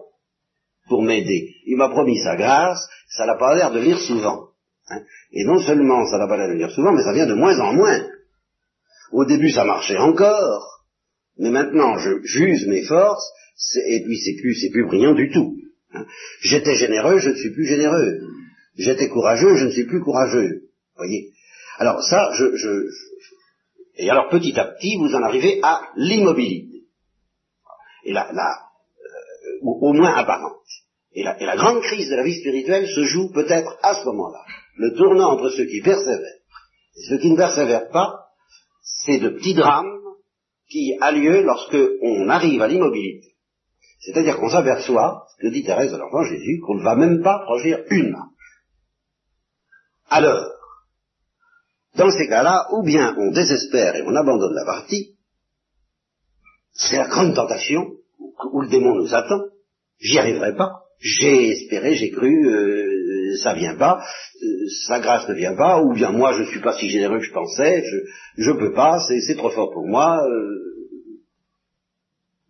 pour 0.88 1.02
m'aider? 1.02 1.48
Il 1.66 1.76
m'a 1.76 1.88
promis 1.88 2.18
sa 2.18 2.37
grâce, 2.37 2.88
ça 3.09 3.26
n'a 3.26 3.35
pas 3.35 3.57
l'air 3.57 3.72
de 3.72 3.80
venir 3.80 3.98
souvent. 3.98 4.54
Hein. 4.90 5.01
et 5.33 5.44
non 5.44 5.61
seulement 5.61 6.05
ça 6.07 6.18
n'a 6.18 6.29
pas 6.29 6.37
l'air 6.37 6.49
venir 6.49 6.70
souvent, 6.70 6.92
mais 6.92 7.03
ça 7.03 7.14
vient 7.14 7.27
de 7.27 7.35
moins 7.35 7.59
en 7.59 7.73
moins. 7.73 8.07
Au 9.12 9.25
début, 9.25 9.51
ça 9.51 9.64
marchait 9.64 9.97
encore, 9.97 10.85
mais 11.38 11.51
maintenant, 11.51 11.97
je 11.99 12.23
juge 12.25 12.66
mes 12.66 12.85
forces, 12.85 13.31
et 13.87 14.03
puis 14.05 14.18
c'est 14.18 14.40
plus, 14.40 14.55
c'est 14.55 14.70
plus 14.70 14.87
brillant 14.87 15.14
du 15.14 15.31
tout. 15.31 15.57
Hein. 15.92 16.05
J'étais 16.40 16.75
généreux, 16.75 17.18
je 17.18 17.31
ne 17.31 17.37
suis 17.37 17.51
plus 17.51 17.66
généreux. 17.66 18.20
J'étais 18.77 19.09
courageux, 19.09 19.55
je 19.57 19.66
ne 19.66 19.70
suis 19.70 19.87
plus 19.87 20.01
courageux. 20.01 20.64
Voyez. 20.97 21.31
Alors 21.79 22.03
ça, 22.03 22.31
je, 22.35 22.57
je, 22.57 22.88
et 23.97 24.11
alors 24.11 24.29
petit 24.29 24.59
à 24.59 24.66
petit, 24.66 24.97
vous 24.97 25.14
en 25.14 25.23
arrivez 25.23 25.61
à 25.62 25.81
l'immobilité. 25.97 26.83
Et 28.05 28.12
là 28.12 28.29
euh, 28.33 29.59
au, 29.62 29.92
moins 29.92 30.14
apparente. 30.14 30.61
Et 31.12 31.23
la, 31.23 31.40
et 31.40 31.47
la 31.47 31.57
grande 31.57 31.81
crise 31.83 32.11
de 32.11 32.16
la 32.16 32.25
vie 32.25 32.38
spirituelle 32.38 32.88
se 32.88 33.05
joue 33.05 33.31
peut-être 33.33 33.79
à 33.83 33.94
ce 33.94 34.05
moment-là. 34.07 34.44
Le 34.77 34.95
tournant 34.95 35.33
entre 35.33 35.51
ceux 35.51 35.67
qui 35.67 35.81
persévèrent 35.81 36.41
et 36.97 37.03
ceux 37.09 37.19
qui 37.19 37.31
ne 37.31 37.37
persévèrent 37.37 37.89
pas, 37.91 38.27
c'est 38.83 39.19
de 39.19 39.31
petits 39.31 39.55
drames 39.55 39.93
qui 40.69 40.97
a 41.01 41.13
lieu 41.13 41.43
lorsque 41.43 41.79
on 42.03 42.29
arrive 42.29 42.63
à 42.63 42.69
l'immobilité. 42.69 43.35
C'est-à-dire 44.01 44.39
qu'on 44.39 44.51
s'aperçoit, 44.51 45.27
ce 45.31 45.47
que 45.47 45.53
dit 45.53 45.65
Thérèse 45.65 45.93
de 45.93 45.97
l'Enfant 45.97 46.25
Jésus, 46.25 46.61
qu'on 46.61 46.77
ne 46.77 46.85
va 46.85 46.95
même 46.95 47.23
pas 47.23 47.43
franchir 47.45 47.79
une 47.91 48.11
marche. 48.11 48.31
Alors, 50.11 50.51
dans 51.97 52.11
ces 52.11 52.29
cas-là, 52.29 52.67
ou 52.73 52.83
bien 52.83 53.15
on 53.19 53.31
désespère 53.31 53.97
et 53.97 54.03
on 54.03 54.15
abandonne 54.15 54.55
la 54.55 54.65
partie, 54.65 55.17
c'est 56.73 56.99
la 56.99 57.09
grande 57.09 57.35
tentation 57.35 57.93
où 58.53 58.61
le 58.61 58.69
démon 58.69 58.95
nous 58.97 59.15
attend. 59.15 59.41
J'y 59.99 60.19
arriverai 60.19 60.55
pas. 60.57 60.83
J'ai 60.99 61.51
espéré, 61.51 61.95
j'ai 61.95 62.11
cru, 62.11 62.49
euh, 62.49 62.93
ça 63.37 63.55
vient 63.55 63.77
pas, 63.77 64.05
euh, 64.42 64.47
sa 64.87 65.01
grâce 65.01 65.29
ne 65.29 65.35
vient 65.35 65.57
pas, 65.57 65.83
ou 65.83 65.92
bien 65.94 66.11
moi 66.11 66.33
je 66.35 66.42
ne 66.42 66.49
suis 66.49 66.61
pas 66.61 66.77
si 66.79 66.88
généreux 66.88 67.18
que 67.18 67.25
je 67.25 67.33
pensais, 67.33 67.83
je 68.37 68.51
ne 68.51 68.59
peux 68.59 68.73
pas, 68.73 68.99
c'est 69.09 69.37
trop 69.37 69.51
fort 69.51 69.70
pour 69.73 69.87
moi. 69.87 70.18
Euh, 70.27 71.20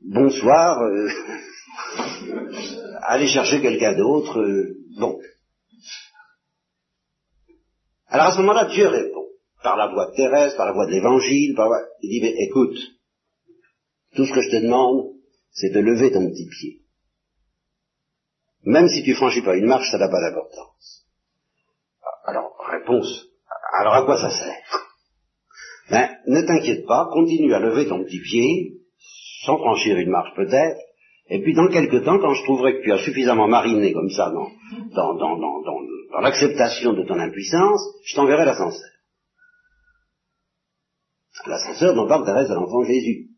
bonsoir, 0.03 0.81
euh, 0.83 1.09
allez 3.03 3.29
chercher 3.29 3.61
quelqu'un 3.61 3.94
d'autre. 3.94 4.44
bon. 4.99 5.18
Alors 8.09 8.27
à 8.27 8.33
ce 8.33 8.38
moment-là, 8.38 8.66
Dieu 8.66 8.87
répond 8.87 9.25
par 9.62 9.77
la 9.77 9.88
voix 9.88 10.11
de 10.11 10.16
Thérèse, 10.16 10.55
par 10.55 10.66
la 10.66 10.73
voix 10.73 10.87
de 10.87 10.92
l'Évangile, 10.92 11.55
par 11.57 11.68
il 12.03 12.20
dit, 12.20 12.35
écoute, 12.49 12.79
tout 14.14 14.27
ce 14.27 14.33
que 14.33 14.42
je 14.42 14.51
te 14.51 14.62
demande, 14.62 15.14
c'est 15.51 15.70
de 15.70 15.81
lever 15.81 16.12
ton 16.12 16.29
petit 16.29 16.47
pied. 16.49 16.84
Même 18.64 18.88
si 18.88 19.03
tu 19.03 19.14
franchis 19.14 19.42
pas 19.42 19.57
une 19.57 19.66
marche, 19.66 19.90
ça 19.90 19.98
n'a 19.98 20.09
pas 20.09 20.20
d'importance. 20.20 21.07
Alors, 22.24 22.57
réponse, 22.70 23.27
alors 23.79 23.94
à 23.94 24.03
quoi 24.05 24.16
ça 24.16 24.31
sert? 24.31 24.81
Ben, 25.90 26.09
ne 26.27 26.40
t'inquiète 26.42 26.87
pas, 26.87 27.09
continue 27.12 27.53
à 27.55 27.61
lever 27.61 27.87
ton 27.87 28.03
petit 28.05 28.20
pied, 28.20 28.79
sans 29.44 29.59
franchir 29.59 29.98
une 29.98 30.11
marche 30.11 30.35
peut-être, 30.35 30.81
et 31.29 31.42
puis 31.42 31.55
dans 31.55 31.68
quelques 31.68 32.05
temps, 32.05 32.18
quand 32.18 32.35
je 32.35 32.44
trouverai 32.44 32.79
que 32.79 32.85
tu 32.85 32.92
as 32.92 33.05
suffisamment 33.05 33.48
mariné 33.48 33.92
comme 33.92 34.11
ça 34.11 34.31
dans, 34.31 34.48
dans, 34.94 35.14
dans, 35.14 35.37
dans, 35.37 35.62
dans 35.62 36.20
l'acceptation 36.20 36.94
de 36.94 37.03
ton 37.05 37.18
impuissance, 37.18 37.81
je 38.05 38.16
t'enverrai 38.16 38.44
l'ascenseur 38.44 38.90
l'ascenseur 41.46 41.94
dont 41.94 42.09
parle 42.09 42.24
Thérèse 42.24 42.48
de 42.48 42.55
l'enfant 42.55 42.85
Jésus. 42.85 43.29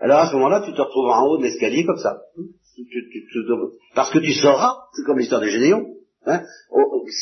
Alors 0.00 0.20
à 0.20 0.26
ce 0.28 0.34
moment-là, 0.34 0.62
tu 0.64 0.72
te 0.72 0.80
retrouves 0.80 1.08
en 1.08 1.26
haut 1.26 1.38
de 1.38 1.44
l'escalier 1.44 1.84
comme 1.84 1.98
ça. 1.98 2.18
Parce 3.94 4.10
que 4.10 4.18
tu 4.18 4.32
sauras, 4.32 4.74
c'est 4.94 5.04
comme 5.04 5.18
l'histoire 5.18 5.40
de 5.40 5.48
Gédéon. 5.48 5.86
Hein. 6.26 6.40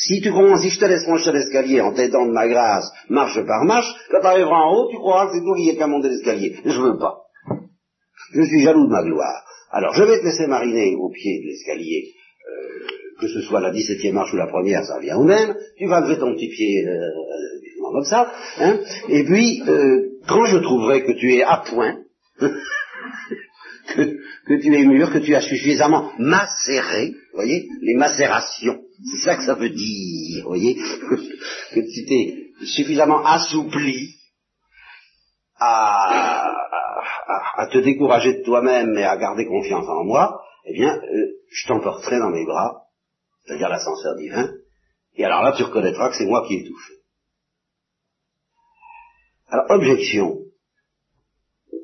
si 0.07 0.21
tu 0.21 0.31
commences, 0.31 0.61
si 0.61 0.69
je 0.69 0.79
te 0.79 0.85
laisse 0.85 1.03
franchir 1.03 1.33
l'escalier 1.33 1.81
en 1.81 1.93
t'aidant 1.93 2.25
de 2.25 2.31
ma 2.31 2.47
grâce, 2.47 2.89
marche 3.09 3.37
par 3.45 3.65
marche, 3.65 3.93
quand 4.09 4.21
tu 4.21 4.27
arriveras 4.27 4.61
en 4.61 4.73
haut, 4.73 4.89
tu 4.89 4.95
croiras 4.95 5.27
que 5.27 5.33
c'est 5.33 5.43
toi 5.43 5.57
qui 5.57 5.69
es 5.69 5.75
qu'à 5.75 5.87
monter 5.87 6.07
l'escalier. 6.07 6.55
Je 6.63 6.79
veux 6.79 6.97
pas. 6.97 7.17
Je 8.33 8.43
suis 8.43 8.63
jaloux 8.63 8.85
de 8.85 8.91
ma 8.91 9.03
gloire. 9.03 9.43
Alors 9.71 9.93
je 9.93 10.03
vais 10.03 10.19
te 10.19 10.23
laisser 10.23 10.47
mariner 10.47 10.95
au 10.95 11.09
pied 11.09 11.41
de 11.41 11.47
l'escalier, 11.47 12.13
euh, 12.47 12.87
que 13.19 13.27
ce 13.27 13.41
soit 13.41 13.59
la 13.59 13.73
17e 13.73 14.13
marche 14.13 14.33
ou 14.33 14.37
la 14.37 14.47
première, 14.47 14.85
ça 14.85 14.99
vient 14.99 15.17
au 15.17 15.23
même. 15.23 15.53
Tu 15.77 15.87
vas 15.87 15.99
lever 15.99 16.17
ton 16.17 16.33
petit 16.33 16.47
pied 16.47 16.87
euh, 16.87 17.09
comme 17.93 18.05
ça, 18.05 18.31
hein, 18.59 18.79
et 19.09 19.23
puis, 19.23 19.61
euh, 19.67 20.09
quand 20.27 20.45
je 20.45 20.57
trouverai 20.57 21.03
que 21.03 21.11
tu 21.11 21.35
es 21.35 21.43
à 21.43 21.63
point, 21.69 21.99
que, 23.87 24.61
tu 24.61 24.73
es 24.73 24.85
mûr, 24.85 25.11
que 25.11 25.19
tu 25.19 25.35
as 25.35 25.41
suffisamment 25.41 26.11
macéré, 26.17 27.13
voyez, 27.33 27.67
les 27.81 27.95
macérations, 27.95 28.81
c'est 29.03 29.25
ça 29.25 29.35
que 29.35 29.45
ça 29.45 29.55
veut 29.55 29.69
dire, 29.69 30.45
voyez, 30.45 30.75
que 30.75 31.79
tu 31.79 32.05
t'es 32.07 32.65
suffisamment 32.65 33.25
assoupli 33.25 34.15
à, 35.59 36.49
à, 37.57 37.67
te 37.67 37.77
décourager 37.77 38.33
de 38.39 38.43
toi-même 38.43 38.97
et 38.97 39.03
à 39.03 39.17
garder 39.17 39.45
confiance 39.45 39.87
en 39.87 40.03
moi, 40.03 40.41
eh 40.65 40.73
bien, 40.73 40.95
euh, 40.95 41.27
je 41.51 41.67
t'emporterai 41.67 42.19
dans 42.19 42.29
mes 42.29 42.45
bras, 42.45 42.83
c'est-à-dire 43.45 43.69
l'ascenseur 43.69 44.15
divin, 44.15 44.49
et 45.15 45.25
alors 45.25 45.43
là 45.43 45.53
tu 45.55 45.63
reconnaîtras 45.63 46.09
que 46.09 46.15
c'est 46.15 46.25
moi 46.25 46.45
qui 46.47 46.55
ai 46.55 46.63
tout 46.63 46.77
fait. 46.87 47.03
Alors, 49.47 49.69
objection. 49.69 50.39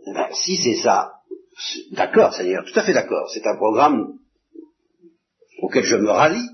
Eh 0.07 0.13
ben, 0.13 0.29
si 0.33 0.57
c'est 0.57 0.81
ça, 0.81 1.18
d'accord, 1.91 2.33
Seigneur, 2.33 2.63
tout 2.65 2.77
à 2.79 2.83
fait 2.83 2.93
d'accord, 2.93 3.29
c'est 3.33 3.45
un 3.45 3.55
programme 3.57 4.13
auquel 5.61 5.83
je 5.83 5.95
me 5.95 6.09
rallie, 6.09 6.47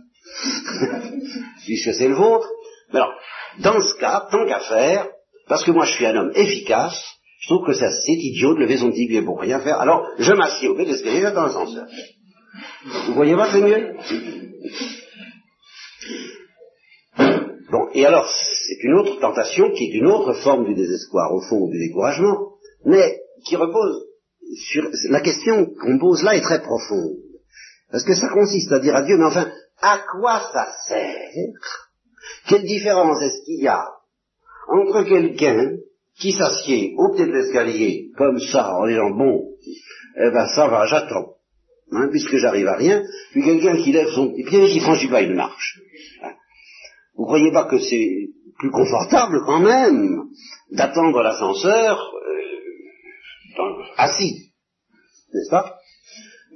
puisque 1.66 1.94
c'est 1.94 2.08
le 2.08 2.16
vôtre. 2.16 2.48
Mais 2.92 3.00
alors, 3.00 3.14
dans 3.60 3.80
ce 3.82 4.00
cas, 4.00 4.28
tant 4.32 4.46
qu'à 4.48 4.60
faire, 4.60 5.08
parce 5.48 5.64
que 5.64 5.72
moi 5.72 5.86
je 5.86 5.94
suis 5.94 6.06
un 6.06 6.16
homme 6.16 6.32
efficace, 6.36 7.00
je 7.40 7.54
trouve 7.54 7.68
que 7.68 7.74
c'est 7.74 7.90
idiot 8.08 8.56
de 8.56 8.60
lever 8.62 8.78
son 8.78 8.92
petit 8.92 9.22
pour 9.22 9.40
rien 9.40 9.60
faire, 9.60 9.80
alors 9.80 10.08
je 10.18 10.34
m'assieds 10.34 10.68
au 10.68 10.76
pied 10.76 10.86
de 10.86 10.92
l'escalier, 10.92 11.22
dans 11.22 11.44
l'ascenseur. 11.44 11.86
Vous 13.08 13.14
voyez 13.14 13.36
pas, 13.36 13.52
c'est 13.52 13.62
mieux 13.62 13.96
Bon, 17.72 17.90
et 17.94 18.06
alors, 18.06 18.30
c'est 18.30 18.84
une 18.84 18.94
autre 18.94 19.20
tentation 19.20 19.72
qui 19.72 19.86
est 19.86 19.98
une 19.98 20.08
autre 20.08 20.34
forme 20.34 20.66
du 20.66 20.76
désespoir, 20.76 21.34
au 21.34 21.42
fond, 21.42 21.68
du 21.68 21.80
découragement, 21.80 22.54
mais 22.86 23.20
qui 23.46 23.56
repose 23.56 24.06
La 25.10 25.22
question 25.22 25.66
qu'on 25.82 26.00
pose 26.00 26.24
là 26.24 26.36
est 26.36 26.42
très 26.42 26.62
profonde. 26.62 27.18
Parce 27.92 28.04
que 28.04 28.16
ça 28.16 28.30
consiste 28.30 28.72
à 28.72 28.80
dire 28.80 28.96
à 28.96 29.04
Dieu, 29.04 29.18
mais 29.18 29.26
enfin, 29.26 29.52
à 29.82 30.00
quoi 30.12 30.50
ça 30.54 30.68
sert? 30.88 31.88
Quelle 32.48 32.64
différence 32.64 33.22
est-ce 33.22 33.46
qu'il 33.46 33.64
y 33.64 33.68
a 33.68 33.86
entre 34.68 35.04
quelqu'un 35.04 35.78
qui 36.18 36.32
s'assied 36.32 36.96
au 36.98 37.14
pied 37.14 37.26
de 37.26 37.32
l'escalier, 37.32 38.10
comme 38.18 38.40
ça, 38.40 38.74
en 38.76 38.88
disant, 38.88 39.12
bon, 39.12 39.50
eh 40.18 40.32
ben 40.32 40.48
ça 40.56 40.68
va, 40.68 40.86
j'attends, 40.88 41.34
hein, 41.92 42.08
puisque 42.10 42.38
j'arrive 42.38 42.68
à 42.68 42.78
rien, 42.78 43.04
puis 43.32 43.44
quelqu'un 43.44 43.78
qui 43.78 43.92
lève 43.92 44.08
son 44.10 44.32
pied 44.32 44.66
et 44.66 44.72
qui 44.72 44.80
franchit 44.80 45.10
pas 45.10 45.22
une 45.22 45.36
marche. 45.36 45.80
Vous 47.16 47.26
croyez 47.26 47.52
pas 47.52 47.66
que 47.66 47.80
c'est 47.80 48.30
plus 48.58 48.72
confortable 48.72 49.42
quand 49.46 49.60
même 49.60 50.24
d'attendre 50.72 51.22
l'ascenseur 51.22 52.00
euh, 52.00 52.65
assis, 53.98 54.52
n'est-ce 55.34 55.50
pas? 55.50 55.76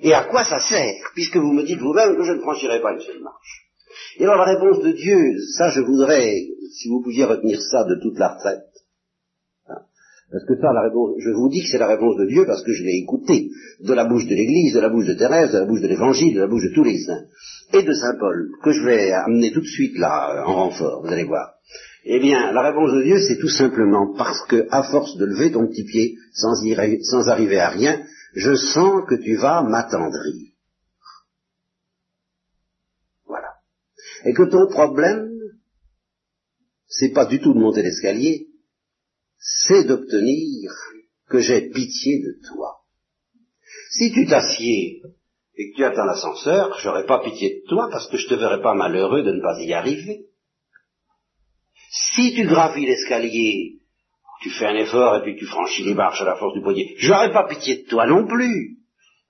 Et 0.02 0.14
à 0.14 0.24
quoi 0.26 0.46
ça 0.46 0.60
sert, 0.60 1.12
puisque 1.14 1.38
vous 1.38 1.52
me 1.52 1.64
dites 1.64 1.80
vous-même 1.80 2.16
que 2.16 2.24
je 2.24 2.32
ne 2.32 2.42
franchirai 2.42 2.82
pas 2.82 2.94
une 2.94 3.02
seule 3.02 3.22
marche? 3.22 3.70
Et 4.18 4.24
alors 4.24 4.38
la 4.38 4.46
réponse 4.46 4.82
de 4.82 4.92
Dieu, 4.92 5.18
ça 5.58 5.72
je 5.72 5.82
voudrais, 5.82 6.42
si 6.72 6.88
vous 6.90 7.02
pouviez 7.02 7.26
retenir 7.26 7.60
ça 7.62 7.84
de 7.84 7.96
toute 8.02 8.18
la 8.18 8.30
retraite, 8.30 8.64
hein, 9.68 9.82
Parce 10.32 10.46
que 10.46 10.56
ça, 10.56 10.72
la 10.74 10.84
réponse, 10.84 11.16
je 11.20 11.32
vous 11.32 11.50
dis 11.50 11.62
que 11.62 11.68
c'est 11.72 11.80
la 11.80 11.88
réponse 11.88 12.16
de 12.18 12.28
Dieu 12.28 12.46
parce 12.46 12.64
que 12.64 12.72
je 12.72 12.84
l'ai 12.84 12.98
écouté 12.98 13.50
de 13.82 13.94
la 13.94 14.06
bouche 14.06 14.26
de 14.26 14.36
l'Église, 14.36 14.74
de 14.74 14.80
la 14.80 14.90
bouche 14.90 15.08
de 15.08 15.16
Thérèse, 15.16 15.52
de 15.52 15.60
la 15.60 15.66
bouche 15.66 15.82
de 15.82 15.88
l'Évangile, 15.88 16.36
de 16.36 16.42
la 16.42 16.48
bouche 16.48 16.64
de 16.64 16.74
tous 16.74 16.84
les 16.84 17.00
saints, 17.00 17.26
et 17.74 17.84
de 17.84 17.94
Saint 17.94 18.18
Paul, 18.20 18.52
que 18.64 18.72
je 18.72 18.84
vais 18.84 19.12
amener 19.12 19.52
tout 19.52 19.62
de 19.62 19.66
suite 19.66 19.98
là, 19.98 20.44
en 20.46 20.54
renfort, 20.54 21.02
vous 21.04 21.12
allez 21.12 21.26
voir. 21.26 21.59
Eh 22.06 22.20
bien, 22.20 22.52
la 22.52 22.62
réponse 22.62 22.94
de 22.94 23.04
Dieu, 23.04 23.20
c'est 23.20 23.40
tout 23.40 23.50
simplement 23.50 24.14
parce 24.16 24.46
que, 24.48 24.68
à 24.72 24.84
force 24.84 25.18
de 25.18 25.26
lever 25.26 25.52
ton 25.52 25.68
petit 25.68 25.84
pied, 25.84 26.18
sans, 26.34 26.56
sans 27.04 27.28
arriver 27.30 27.60
à 27.60 27.70
rien, 27.70 28.06
je 28.34 28.56
sens 28.56 29.04
que 29.08 29.16
tu 29.16 29.36
vas 29.36 29.64
m'attendrir. 29.64 30.52
Voilà. 33.26 33.50
Et 34.26 34.34
que 34.34 34.44
ton 34.44 34.68
problème, 34.68 35.30
c'est 36.88 37.12
pas 37.12 37.26
du 37.26 37.40
tout 37.42 37.54
de 37.54 37.60
monter 37.60 37.84
l'escalier, 37.84 38.48
c'est 39.38 39.84
d'obtenir 39.86 40.72
que 41.30 41.40
j'ai 41.40 41.70
pitié 41.70 42.22
de 42.22 42.48
toi. 42.48 42.80
Si 43.92 44.12
tu 44.12 44.26
t'assieds 44.26 45.02
et 45.56 45.72
que 45.72 45.76
tu 45.76 45.84
attends 45.84 46.06
l'ascenseur, 46.06 46.78
j'aurai 46.80 47.06
pas 47.06 47.24
pitié 47.24 47.62
de 47.62 47.70
toi 47.70 47.90
parce 47.92 48.10
que 48.10 48.18
je 48.18 48.28
te 48.28 48.36
verrai 48.36 48.62
pas 48.62 48.74
malheureux 48.74 49.24
de 49.24 49.32
ne 49.32 49.42
pas 49.42 49.60
y 49.62 49.74
arriver. 49.74 50.29
Si 51.90 52.34
tu 52.36 52.46
gravis 52.46 52.86
l'escalier, 52.86 53.80
tu 54.42 54.50
fais 54.52 54.68
un 54.68 54.76
effort 54.76 55.18
et 55.18 55.22
puis 55.24 55.36
tu 55.36 55.46
franchis 55.46 55.84
les 55.84 55.96
marches 55.96 56.22
à 56.22 56.26
la 56.26 56.36
force 56.36 56.54
du 56.54 56.62
poignet, 56.62 56.96
j'aurai 56.98 57.32
pas 57.32 57.48
pitié 57.48 57.84
de 57.84 57.90
toi 57.90 58.06
non 58.06 58.26
plus. 58.26 58.78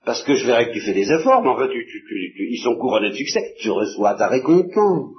Parce 0.04 0.22
que 0.22 0.34
je 0.34 0.46
verrai 0.46 0.68
que 0.68 0.72
tu 0.72 0.80
fais 0.80 0.94
des 0.94 1.10
efforts, 1.12 1.42
mais 1.42 1.50
en 1.50 1.58
fait, 1.58 1.70
ils 1.74 2.62
sont 2.62 2.76
couronnés 2.76 3.10
de 3.10 3.16
succès. 3.16 3.54
Tu 3.60 3.70
reçois 3.70 4.14
ta 4.14 4.28
récompense. 4.28 5.14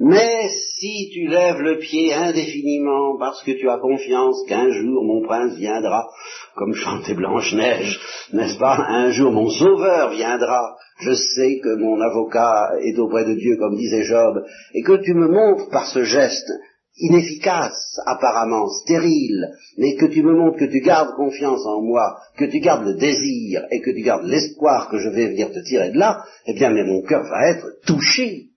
Mais 0.00 0.48
si 0.78 1.10
tu 1.12 1.28
lèves 1.28 1.60
le 1.60 1.78
pied 1.78 2.12
indéfiniment 2.12 3.18
parce 3.18 3.42
que 3.42 3.52
tu 3.52 3.68
as 3.68 3.78
confiance 3.78 4.36
qu'un 4.48 4.70
jour 4.70 5.04
mon 5.04 5.22
prince 5.22 5.56
viendra, 5.56 6.08
comme 6.56 6.74
chantait 6.74 7.14
Blanche-Neige, 7.14 8.00
n'est-ce 8.32 8.58
pas, 8.58 8.76
un 8.88 9.10
jour 9.10 9.30
mon 9.32 9.48
sauveur 9.48 10.10
viendra, 10.10 10.76
je 11.02 11.14
sais 11.14 11.58
que 11.58 11.74
mon 11.76 12.00
avocat 12.00 12.72
est 12.80 12.98
auprès 12.98 13.24
de 13.24 13.34
Dieu, 13.34 13.56
comme 13.56 13.76
disait 13.76 14.04
Job, 14.04 14.44
et 14.74 14.82
que 14.82 15.02
tu 15.02 15.14
me 15.14 15.28
montres 15.28 15.68
par 15.70 15.86
ce 15.86 16.02
geste 16.04 16.50
inefficace, 16.96 18.00
apparemment 18.06 18.68
stérile, 18.68 19.50
mais 19.78 19.96
que 19.96 20.06
tu 20.06 20.22
me 20.22 20.34
montres 20.34 20.58
que 20.58 20.70
tu 20.70 20.80
gardes 20.80 21.14
confiance 21.16 21.64
en 21.66 21.82
moi, 21.82 22.18
que 22.36 22.44
tu 22.44 22.60
gardes 22.60 22.86
le 22.86 22.94
désir 22.94 23.62
et 23.70 23.80
que 23.80 23.90
tu 23.90 24.02
gardes 24.02 24.26
l'espoir 24.26 24.88
que 24.88 24.98
je 24.98 25.08
vais 25.08 25.28
venir 25.28 25.50
te 25.50 25.60
tirer 25.60 25.90
de 25.90 25.98
là, 25.98 26.24
eh 26.46 26.54
bien, 26.54 26.70
mais 26.70 26.84
mon 26.84 27.02
cœur 27.02 27.22
va 27.24 27.48
être 27.48 27.66
touché. 27.86 28.48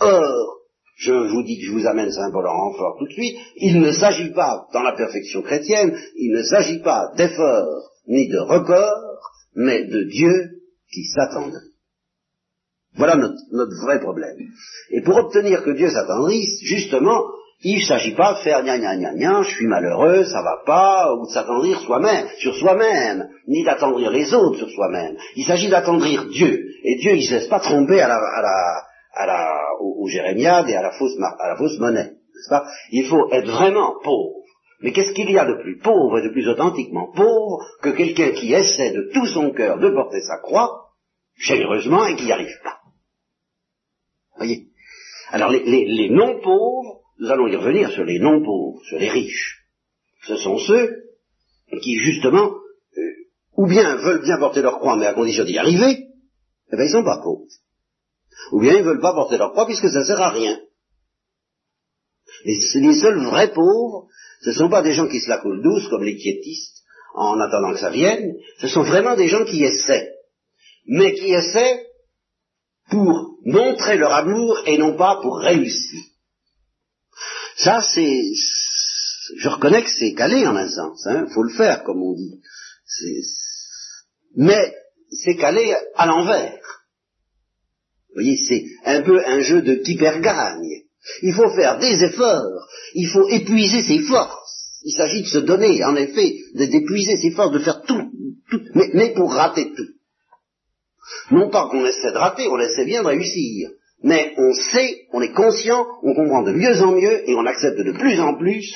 Or, 0.00 0.58
je 0.96 1.12
vous 1.12 1.42
dis 1.42 1.58
que 1.58 1.66
je 1.66 1.72
vous 1.72 1.86
amène 1.86 2.12
Saint 2.12 2.30
Paul 2.30 2.46
en 2.46 2.70
renfort 2.70 2.96
tout 2.98 3.06
de 3.06 3.12
suite, 3.12 3.36
il 3.56 3.80
ne 3.80 3.90
s'agit 3.90 4.30
pas, 4.30 4.66
dans 4.72 4.82
la 4.82 4.96
perfection 4.96 5.42
chrétienne, 5.42 5.96
il 6.16 6.32
ne 6.32 6.42
s'agit 6.42 6.80
pas 6.80 7.12
d'effort 7.16 7.90
ni 8.06 8.28
de 8.28 8.38
record, 8.38 9.18
mais 9.54 9.84
de 9.84 10.04
Dieu 10.04 10.57
qui 10.92 11.04
s'attendent. 11.04 11.60
Voilà 12.96 13.16
notre, 13.16 13.36
notre, 13.52 13.84
vrai 13.84 14.00
problème. 14.00 14.36
Et 14.90 15.02
pour 15.02 15.16
obtenir 15.16 15.62
que 15.62 15.70
Dieu 15.70 15.90
s'attendrisse, 15.90 16.60
justement, 16.62 17.22
il 17.60 17.80
ne 17.80 17.86
s'agit 17.86 18.14
pas 18.14 18.34
de 18.34 18.38
faire 18.38 18.62
gna 18.62 18.78
gna 18.78 18.96
gna 18.96 19.14
gna, 19.14 19.42
je 19.42 19.50
suis 19.50 19.66
malheureux, 19.66 20.24
ça 20.24 20.42
va 20.42 20.62
pas, 20.64 21.14
ou 21.14 21.26
de 21.26 21.32
s'attendrir 21.32 21.78
soi-même, 21.80 22.26
sur 22.38 22.54
soi-même, 22.54 23.28
ni 23.46 23.64
d'attendrir 23.64 24.10
les 24.10 24.32
autres 24.32 24.58
sur 24.58 24.70
soi-même. 24.70 25.16
Il 25.36 25.44
s'agit 25.44 25.68
d'attendrir 25.68 26.26
Dieu. 26.26 26.64
Et 26.84 26.96
Dieu, 26.96 27.12
il 27.12 27.22
ne 27.22 27.26
se 27.26 27.34
laisse 27.34 27.48
pas 27.48 27.60
tromper 27.60 28.00
à 28.00 28.08
la, 28.08 28.16
à 28.16 28.42
la, 28.42 28.82
à 29.14 29.26
la, 29.26 29.54
au, 29.80 30.04
au 30.04 30.08
jérémiade 30.08 30.68
et 30.70 30.76
à 30.76 30.82
la 30.82 30.92
fausse, 30.92 31.16
à 31.20 31.48
la 31.48 31.56
fausse 31.56 31.78
monnaie. 31.78 32.12
N'est-ce 32.12 32.50
pas? 32.50 32.64
Il 32.92 33.06
faut 33.06 33.30
être 33.32 33.50
vraiment 33.50 33.94
pauvre. 34.02 34.37
Mais 34.80 34.92
qu'est-ce 34.92 35.12
qu'il 35.12 35.30
y 35.30 35.38
a 35.38 35.44
de 35.44 35.60
plus 35.62 35.78
pauvre 35.78 36.18
et 36.18 36.22
de 36.22 36.32
plus 36.32 36.48
authentiquement 36.48 37.10
pauvre 37.12 37.64
que 37.82 37.90
quelqu'un 37.90 38.30
qui 38.30 38.52
essaie 38.52 38.92
de 38.92 39.10
tout 39.12 39.26
son 39.26 39.50
cœur 39.50 39.78
de 39.78 39.90
porter 39.90 40.20
sa 40.20 40.38
croix, 40.38 40.90
généreusement, 41.36 42.06
et 42.06 42.16
qui 42.16 42.26
n'y 42.26 42.32
arrive 42.32 42.60
pas? 42.62 42.78
Voyez? 44.36 44.68
Alors 45.30 45.50
les, 45.50 46.10
non-pauvres, 46.10 47.00
nous 47.18 47.30
allons 47.30 47.48
y 47.48 47.56
revenir 47.56 47.90
sur 47.90 48.04
les 48.04 48.20
non-pauvres, 48.20 48.80
sur 48.84 48.98
les 48.98 49.10
riches. 49.10 49.64
Ce 50.22 50.36
sont 50.36 50.58
ceux 50.58 50.88
qui, 51.82 51.98
justement, 51.98 52.52
euh, 52.52 53.00
ou 53.56 53.66
bien 53.66 53.96
veulent 53.96 54.22
bien 54.22 54.38
porter 54.38 54.62
leur 54.62 54.78
croix, 54.78 54.96
mais 54.96 55.06
à 55.06 55.14
condition 55.14 55.44
d'y 55.44 55.58
arriver, 55.58 56.06
eh 56.72 56.76
bien 56.76 56.84
ils 56.84 56.92
sont 56.92 57.04
pas 57.04 57.20
pauvres. 57.22 57.46
Ou 58.52 58.60
bien 58.60 58.74
ils 58.74 58.84
veulent 58.84 59.00
pas 59.00 59.12
porter 59.12 59.36
leur 59.38 59.50
croix 59.50 59.66
puisque 59.66 59.88
ça 59.88 60.04
sert 60.04 60.20
à 60.20 60.30
rien. 60.30 60.60
Les, 62.44 62.58
les 62.80 63.00
seuls 63.00 63.24
vrais 63.24 63.52
pauvres, 63.52 64.06
ce 64.42 64.50
ne 64.50 64.54
sont 64.54 64.70
pas 64.70 64.82
des 64.82 64.92
gens 64.92 65.08
qui 65.08 65.20
se 65.20 65.28
la 65.28 65.38
coulent 65.38 65.62
douce 65.62 65.88
comme 65.88 66.04
les 66.04 66.16
quiétistes 66.16 66.82
en 67.14 67.40
attendant 67.40 67.72
que 67.72 67.80
ça 67.80 67.90
vienne, 67.90 68.34
ce 68.60 68.68
sont 68.68 68.82
vraiment 68.82 69.16
des 69.16 69.28
gens 69.28 69.44
qui 69.44 69.64
essaient. 69.64 70.12
Mais 70.86 71.14
qui 71.14 71.32
essaient 71.32 71.86
pour 72.90 73.38
montrer 73.44 73.96
leur 73.98 74.12
amour 74.12 74.58
et 74.66 74.78
non 74.78 74.96
pas 74.96 75.18
pour 75.20 75.38
réussir. 75.38 76.00
Ça, 77.56 77.82
c'est, 77.82 78.22
je 79.36 79.48
reconnais 79.48 79.82
que 79.82 79.90
c'est 79.90 80.14
calé 80.14 80.46
en 80.46 80.56
un 80.56 80.68
sens, 80.68 81.06
hein, 81.06 81.26
faut 81.34 81.42
le 81.42 81.52
faire 81.52 81.82
comme 81.82 82.02
on 82.02 82.14
dit. 82.14 82.40
mais 84.36 84.74
c'est 85.10 85.36
calé 85.36 85.74
à 85.96 86.06
l'envers. 86.06 86.60
Vous 88.08 88.14
voyez, 88.14 88.36
c'est 88.36 88.64
un 88.84 89.02
peu 89.02 89.24
un 89.26 89.40
jeu 89.40 89.62
de 89.62 89.74
qui 89.74 89.96
perd 89.96 90.22
gagne. 90.22 90.82
Il 91.22 91.34
faut 91.34 91.50
faire 91.50 91.78
des 91.78 92.02
efforts, 92.04 92.68
il 92.94 93.08
faut 93.08 93.28
épuiser 93.28 93.82
ses 93.82 94.00
forces. 94.00 94.80
Il 94.84 94.92
s'agit 94.92 95.22
de 95.22 95.28
se 95.28 95.38
donner, 95.38 95.84
en 95.84 95.96
effet, 95.96 96.36
d'épuiser 96.54 97.16
ses 97.16 97.32
forces, 97.32 97.52
de 97.52 97.58
faire 97.58 97.82
tout, 97.82 98.10
tout 98.50 98.60
mais, 98.74 99.12
pour 99.12 99.32
rater 99.32 99.72
tout. 99.74 99.88
Non 101.30 101.50
pas 101.50 101.68
qu'on 101.68 101.84
essaie 101.84 102.12
de 102.12 102.16
rater, 102.16 102.48
on 102.48 102.58
essaie 102.58 102.84
bien 102.84 103.02
de 103.02 103.08
réussir. 103.08 103.70
Mais 104.02 104.34
on 104.36 104.52
sait, 104.52 105.06
on 105.12 105.20
est 105.20 105.32
conscient, 105.32 105.84
on 106.02 106.14
comprend 106.14 106.42
de 106.42 106.52
mieux 106.52 106.80
en 106.82 106.92
mieux 106.92 107.28
et 107.28 107.34
on 107.34 107.46
accepte 107.46 107.78
de 107.78 107.92
plus 107.92 108.20
en 108.20 108.36
plus 108.36 108.72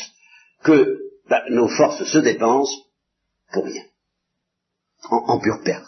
que 0.65 0.99
ben, 1.29 1.43
nos 1.51 1.69
forces 1.69 2.05
se 2.05 2.19
dépensent 2.19 2.75
pour 3.53 3.65
rien, 3.65 3.85
en, 5.11 5.17
en 5.17 5.39
pure 5.39 5.61
perte. 5.65 5.87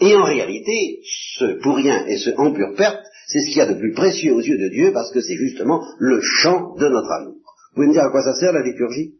Et 0.00 0.16
en 0.16 0.24
réalité, 0.24 1.00
ce 1.36 1.62
pour 1.62 1.76
rien 1.76 2.04
et 2.06 2.18
ce 2.18 2.30
en 2.36 2.52
pure 2.52 2.74
perte, 2.76 3.04
c'est 3.32 3.40
ce 3.40 3.46
qu'il 3.46 3.56
y 3.56 3.60
a 3.62 3.66
de 3.66 3.78
plus 3.78 3.94
précieux 3.94 4.34
aux 4.34 4.42
yeux 4.42 4.58
de 4.58 4.68
Dieu 4.68 4.92
parce 4.92 5.10
que 5.10 5.22
c'est 5.22 5.36
justement 5.36 5.82
le 5.98 6.20
champ 6.20 6.74
de 6.76 6.86
notre 6.86 7.10
amour. 7.10 7.34
Vous 7.34 7.74
pouvez 7.76 7.86
me 7.86 7.92
dire 7.94 8.04
à 8.04 8.10
quoi 8.10 8.22
ça 8.22 8.34
sert 8.34 8.52
la 8.52 8.62
liturgie? 8.62 9.14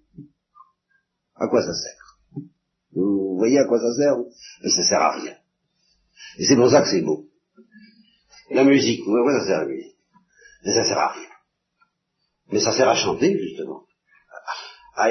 À 1.35 1.48
quoi 1.48 1.62
ça 1.62 1.72
sert? 1.72 2.18
Vous 2.94 3.38
voyez 3.38 3.59
à 3.59 3.64
quoi 3.64 3.81
ça 3.81 3.90
sert? 3.94 4.16
Mais 4.62 4.70
ça 4.70 4.83
sert 4.83 5.01
à 5.01 5.12
rien. 5.12 5.35
Et 6.38 6.44
c'est 6.44 6.57
pour 6.57 6.70
ça 6.70 6.83
que 6.83 6.88
c'est 6.90 7.01
beau. 7.01 7.25
La 8.51 8.64
musique, 8.64 9.01
vous 9.07 9.12
voyez, 9.12 9.38
ça 9.38 9.46
sert 9.46 9.57
à 9.57 9.62
la 9.62 9.68
musique? 9.68 9.96
Mais 10.66 10.75
ça 10.75 10.85
sert 10.85 10.98
à 10.98 11.12
rien. 11.12 11.29
Mais 12.51 12.61
ça 12.61 12.72
sert 12.72 12.88
à 12.88 12.94
chanter, 12.94 13.38
justement. 13.38 13.85
À, 14.94 15.05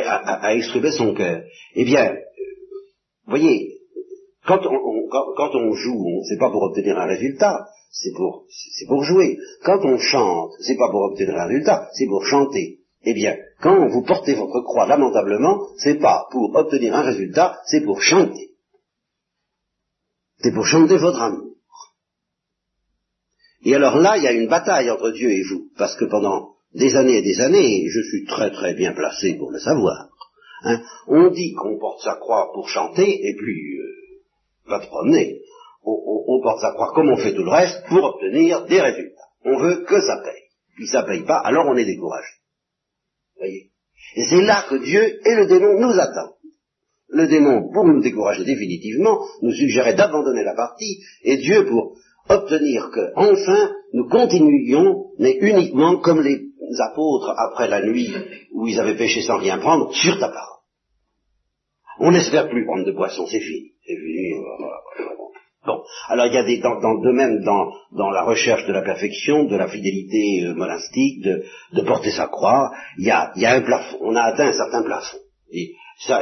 à, 0.46 0.54
exprimer 0.54 0.92
son 0.92 1.16
cœur. 1.16 1.44
Eh 1.74 1.86
bien, 1.86 2.14
vous 3.26 3.32
voyez, 3.32 3.71
quand 4.52 4.68
on, 4.68 5.08
quand, 5.38 5.56
on 5.56 5.74
joue, 5.74 6.24
c'est 6.28 6.38
pas 6.38 6.50
pour 6.50 6.64
obtenir 6.64 6.98
un 7.00 7.06
résultat, 7.06 7.68
c'est 7.90 8.12
pour, 8.12 8.46
c'est 8.50 8.86
pour 8.86 9.04
jouer. 9.04 9.38
Quand 9.64 9.80
on 9.86 9.98
chante, 9.98 10.52
c'est 10.60 10.76
pas 10.76 10.90
pour 10.90 11.04
obtenir 11.04 11.36
un 11.38 11.46
résultat, 11.46 11.90
c'est 11.94 12.08
pour 12.08 12.26
chanter. 12.26 12.80
Eh 13.04 13.14
bien, 13.14 13.38
quand 13.62 13.88
vous 13.88 14.04
portez 14.04 14.34
votre 14.34 14.62
croix 14.62 14.88
lamentablement, 14.88 15.68
c'est 15.78 16.00
pas 16.00 16.28
pour 16.32 16.54
obtenir 16.54 16.94
un 16.96 17.02
résultat, 17.02 17.60
c'est 17.66 17.82
pour 17.82 18.02
chanter. 18.02 18.52
C'est 20.40 20.54
pour 20.54 20.66
chanter 20.66 20.98
votre 20.98 21.22
amour. 21.22 21.56
Et 23.64 23.74
alors 23.76 23.98
là, 23.98 24.18
il 24.18 24.24
y 24.24 24.28
a 24.28 24.34
une 24.34 24.50
bataille 24.50 24.90
entre 24.90 25.12
Dieu 25.12 25.32
et 25.32 25.44
vous, 25.44 25.70
parce 25.78 25.96
que 25.96 26.06
pendant 26.06 26.56
des 26.74 26.96
années 26.96 27.20
et 27.20 27.22
des 27.22 27.40
années, 27.40 27.86
je 27.88 28.02
suis 28.02 28.26
très 28.26 28.52
très 28.52 28.74
bien 28.74 28.92
placé 28.94 29.36
pour 29.36 29.52
le 29.52 29.60
savoir, 29.60 30.10
hein, 30.64 30.82
on 31.08 31.30
dit 31.30 31.54
qu'on 31.54 31.78
porte 31.78 32.02
sa 32.02 32.16
croix 32.16 32.52
pour 32.54 32.68
chanter, 32.68 33.28
et 33.28 33.36
puis, 33.36 33.78
euh, 33.78 33.91
va 34.72 34.80
promener, 34.80 35.42
on, 35.84 36.42
porte 36.42 36.62
sa 36.62 36.72
croix 36.72 36.92
comme 36.96 37.10
on 37.10 37.18
fait 37.18 37.34
tout 37.34 37.44
le 37.44 37.52
reste 37.52 37.84
pour 37.88 38.04
obtenir 38.04 38.66
des 38.66 38.82
résultats. 38.82 39.30
On 39.46 39.58
veut 39.58 39.84
que 39.84 40.02
ça 40.02 40.18
paye. 40.24 40.44
Puis 40.76 40.88
ça 40.88 41.04
paye 41.04 41.24
pas, 41.24 41.40
alors 41.44 41.66
on 41.68 41.78
est 41.78 41.86
découragé. 41.86 42.34
Voyez? 43.38 43.72
Et 44.16 44.24
c'est 44.30 44.42
là 44.42 44.66
que 44.70 44.76
Dieu 44.76 45.20
et 45.26 45.36
le 45.36 45.48
démon 45.48 45.80
nous 45.80 46.00
attendent 46.00 46.36
le 47.12 47.28
démon, 47.28 47.70
pour 47.74 47.86
nous 47.86 48.02
décourager 48.02 48.44
définitivement, 48.46 49.20
nous 49.42 49.52
suggérait 49.52 49.96
d'abandonner 49.96 50.44
la 50.44 50.56
partie, 50.56 51.00
et 51.24 51.38
Dieu 51.38 51.66
pour 51.66 51.98
obtenir 52.30 52.90
que, 52.90 53.12
enfin, 53.16 53.72
nous 53.94 54.08
continuions, 54.08 55.08
mais 55.20 55.38
uniquement 55.42 55.98
comme 55.98 56.22
les 56.22 56.40
apôtres 56.92 57.34
après 57.38 57.68
la 57.68 57.86
nuit 57.86 58.14
où 58.54 58.68
ils 58.68 58.80
avaient 58.80 58.98
péché 58.98 59.22
sans 59.22 59.38
rien 59.38 59.58
prendre, 59.58 59.94
sur 59.94 60.18
ta 60.20 60.30
parole. 60.30 60.51
On 62.04 62.12
n'espère 62.12 62.50
plus 62.50 62.66
prendre 62.66 62.84
de 62.84 62.92
poisson, 62.94 63.28
c'est 63.28 63.40
fini. 63.40 63.74
C'est 63.86 63.96
fini. 63.96 64.34
Bon, 65.64 65.84
alors 66.08 66.26
il 66.26 66.34
y 66.34 66.38
a 66.38 66.44
des, 66.44 66.58
dans, 66.58 66.80
dans, 66.82 67.00
de 67.00 67.12
même 67.12 67.44
dans, 67.44 67.72
dans 67.96 68.10
la 68.10 68.24
recherche 68.24 68.66
de 68.66 68.74
la 68.74 68.82
perfection, 68.82 69.44
de 69.44 69.56
la 69.56 69.68
fidélité 69.68 70.46
euh, 70.46 70.56
monastique, 70.56 71.24
de, 71.24 71.44
de 71.74 71.82
porter 71.82 72.10
sa 72.10 72.26
croix, 72.26 72.72
il 72.98 73.06
y 73.06 73.12
a, 73.12 73.32
y 73.36 73.46
a 73.46 73.54
un 73.54 73.62
plafond, 73.62 73.98
on 74.02 74.16
a 74.16 74.24
atteint 74.24 74.48
un 74.48 74.54
certain 74.54 74.82
plafond. 74.82 75.20
Et 75.54 75.74
ça, 76.00 76.22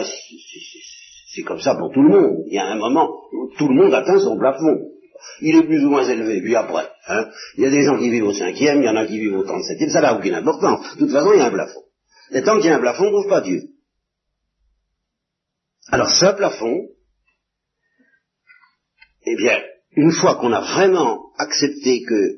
c'est 1.34 1.44
comme 1.44 1.62
ça 1.62 1.76
pour 1.76 1.94
tout 1.94 2.02
le 2.02 2.10
monde. 2.10 2.44
Il 2.48 2.56
y 2.56 2.60
a 2.60 2.66
un 2.66 2.76
moment 2.76 3.10
où 3.32 3.50
tout 3.58 3.70
le 3.70 3.76
monde 3.76 3.94
atteint 3.94 4.20
son 4.20 4.38
plafond. 4.38 4.82
Il 5.42 5.56
est 5.56 5.64
plus 5.64 5.86
ou 5.86 5.90
moins 5.90 6.04
élevé, 6.04 6.42
puis 6.42 6.56
après. 6.58 6.90
Hein, 7.08 7.28
il 7.58 7.64
y 7.64 7.68
a 7.68 7.70
des 7.70 7.84
gens 7.84 7.98
qui 7.98 8.10
vivent 8.10 8.26
au 8.26 8.34
cinquième, 8.34 8.82
il 8.82 8.86
y 8.86 8.90
en 8.90 8.98
a 8.98 9.06
qui 9.06 9.18
vivent 9.18 9.38
au 9.38 9.44
trente-septième, 9.44 9.92
ça 9.92 10.02
n'a 10.02 10.18
aucune 10.18 10.34
importance. 10.34 10.96
De 10.96 11.06
toute 11.06 11.12
façon, 11.14 11.32
il 11.34 11.40
y 11.40 11.42
a 11.42 11.46
un 11.46 11.52
plafond. 11.52 11.84
Et 12.34 12.42
tant 12.42 12.58
qu'il 12.58 12.70
y 12.70 12.74
a 12.74 12.76
un 12.76 12.82
plafond, 12.82 13.04
on 13.04 13.08
ne 13.08 13.12
trouve 13.12 13.30
pas 13.30 13.42
Dieu. 13.42 13.62
Alors 15.92 16.12
ce 16.12 16.36
plafond, 16.36 16.88
eh 19.26 19.36
bien, 19.36 19.58
une 19.96 20.12
fois 20.12 20.36
qu'on 20.36 20.54
a 20.54 20.62
vraiment 20.62 21.32
accepté 21.40 22.04
que 22.04 22.36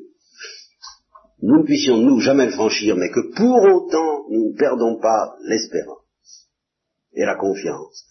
nous 1.41 1.58
ne 1.60 1.66
puissions 1.66 1.97
nous 1.97 2.22
jamais 2.22 2.45
le 2.45 2.54
franchir, 2.54 2.95
mais 2.95 3.10
que 3.10 3.34
pour 3.36 3.62
autant 3.64 4.26
nous 4.30 4.52
ne 4.52 4.58
perdons 4.58 4.99
pas 5.02 5.36
l'espérance 5.43 6.47
et 7.14 7.26
la 7.26 7.36
confiance, 7.36 8.06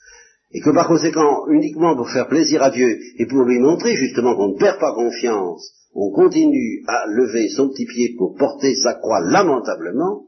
et 0.53 0.61
que 0.61 0.71
par 0.71 0.89
conséquent, 0.89 1.47
uniquement 1.49 1.97
pour 1.97 2.11
faire 2.11 2.29
plaisir 2.29 2.63
à 2.63 2.71
Dieu 2.71 2.99
et 3.19 3.27
pour 3.27 3.45
lui 3.45 3.61
montrer 3.61 3.95
justement 3.95 4.37
qu'on 4.37 4.53
ne 4.53 4.59
perd 4.59 4.79
pas 4.79 4.93
confiance, 4.93 5.73
on 5.95 6.11
continue 6.11 6.85
à 6.87 7.07
lever 7.07 7.49
son 7.49 7.71
petit 7.71 7.87
pied 7.87 8.15
pour 8.19 8.37
porter 8.37 8.75
sa 8.75 8.95
croix 8.95 9.21
lamentablement, 9.21 10.27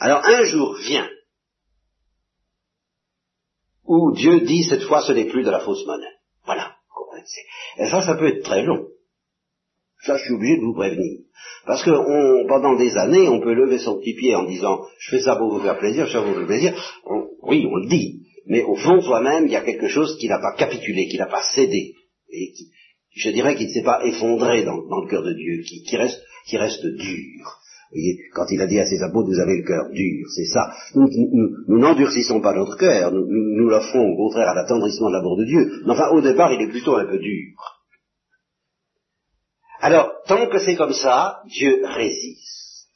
alors 0.00 0.24
un 0.24 0.42
jour 0.42 0.76
vient 0.76 1.08
où 3.88 4.12
Dieu 4.12 4.40
dit 4.40 4.64
cette 4.64 4.82
fois 4.82 5.02
ce 5.02 5.12
n'est 5.12 5.24
plus 5.24 5.42
de 5.42 5.50
la 5.50 5.60
fausse 5.60 5.84
monnaie. 5.86 6.04
Voilà. 6.44 6.76
Et 7.78 7.86
ça, 7.86 8.02
ça 8.02 8.14
peut 8.14 8.28
être 8.28 8.44
très 8.44 8.62
long. 8.62 8.86
Ça, 10.04 10.16
je 10.16 10.24
suis 10.24 10.34
obligé 10.34 10.56
de 10.56 10.62
vous 10.62 10.74
prévenir. 10.74 11.20
Parce 11.66 11.82
que 11.82 11.90
on, 11.90 12.46
pendant 12.46 12.76
des 12.76 12.96
années, 12.96 13.28
on 13.28 13.40
peut 13.40 13.54
lever 13.54 13.78
son 13.78 13.98
petit 13.98 14.14
pied 14.14 14.34
en 14.34 14.44
disant 14.44 14.80
je 14.98 15.10
fais 15.10 15.22
ça 15.22 15.36
pour 15.36 15.50
vous 15.50 15.60
faire 15.60 15.78
plaisir, 15.78 16.06
je 16.06 16.12
fais 16.12 16.18
ça 16.18 16.22
pour 16.22 16.32
vous 16.32 16.38
faire 16.38 16.46
plaisir. 16.46 16.74
oui, 17.42 17.66
on 17.70 17.76
le 17.76 17.88
dit. 17.88 18.22
Mais 18.46 18.62
au 18.62 18.76
fond 18.76 19.00
soi-même, 19.00 19.46
il 19.46 19.52
y 19.52 19.56
a 19.56 19.62
quelque 19.62 19.88
chose 19.88 20.16
qui 20.18 20.28
n'a 20.28 20.38
pas 20.38 20.54
capitulé, 20.56 21.08
qui 21.08 21.18
n'a 21.18 21.26
pas 21.26 21.42
cédé. 21.54 21.94
Et 22.30 22.52
qui, 22.52 22.70
je 23.14 23.30
dirais 23.30 23.56
qu'il 23.56 23.66
ne 23.66 23.72
s'est 23.72 23.82
pas 23.82 24.04
effondré 24.04 24.64
dans, 24.64 24.76
le 24.76 25.08
cœur 25.08 25.22
de 25.22 25.32
Dieu, 25.32 25.62
qui, 25.66 25.82
qui, 25.82 25.96
reste, 25.96 26.22
qui 26.46 26.56
reste 26.56 26.86
dur. 26.86 27.58
Voyez, 27.90 28.18
quand 28.34 28.44
il 28.50 28.60
a 28.60 28.66
dit 28.66 28.78
à 28.78 28.84
ses 28.84 29.02
apôtres, 29.02 29.28
vous 29.28 29.40
avez 29.40 29.56
le 29.56 29.66
cœur 29.66 29.88
dur, 29.90 30.26
c'est 30.34 30.46
ça. 30.46 30.74
Nous 30.94 31.78
n'endurcissons 31.78 32.40
pas 32.40 32.52
notre 32.54 32.76
cœur, 32.76 33.12
nous, 33.12 33.24
nous, 33.26 33.68
l'offrons 33.68 34.10
au 34.10 34.16
contraire 34.16 34.48
à 34.48 34.54
l'attendrissement 34.54 35.08
de 35.08 35.14
l'amour 35.14 35.38
de 35.38 35.44
Dieu. 35.44 35.82
Mais 35.86 35.92
enfin, 35.92 36.10
au 36.10 36.20
départ, 36.20 36.52
il 36.52 36.60
est 36.60 36.70
plutôt 36.70 36.96
un 36.96 37.06
peu 37.06 37.18
dur. 37.18 37.54
Alors, 39.80 40.12
tant 40.26 40.48
que 40.48 40.58
c'est 40.58 40.76
comme 40.76 40.92
ça, 40.92 41.40
Dieu 41.46 41.80
résiste. 41.84 42.88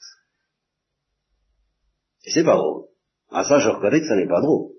Et 2.26 2.30
c'est 2.30 2.44
pas 2.44 2.56
drôle. 2.56 2.84
Ah 3.30 3.44
ça, 3.44 3.60
je 3.60 3.68
reconnais 3.68 4.00
que 4.00 4.08
ça 4.08 4.16
n'est 4.16 4.28
pas 4.28 4.40
drôle. 4.40 4.72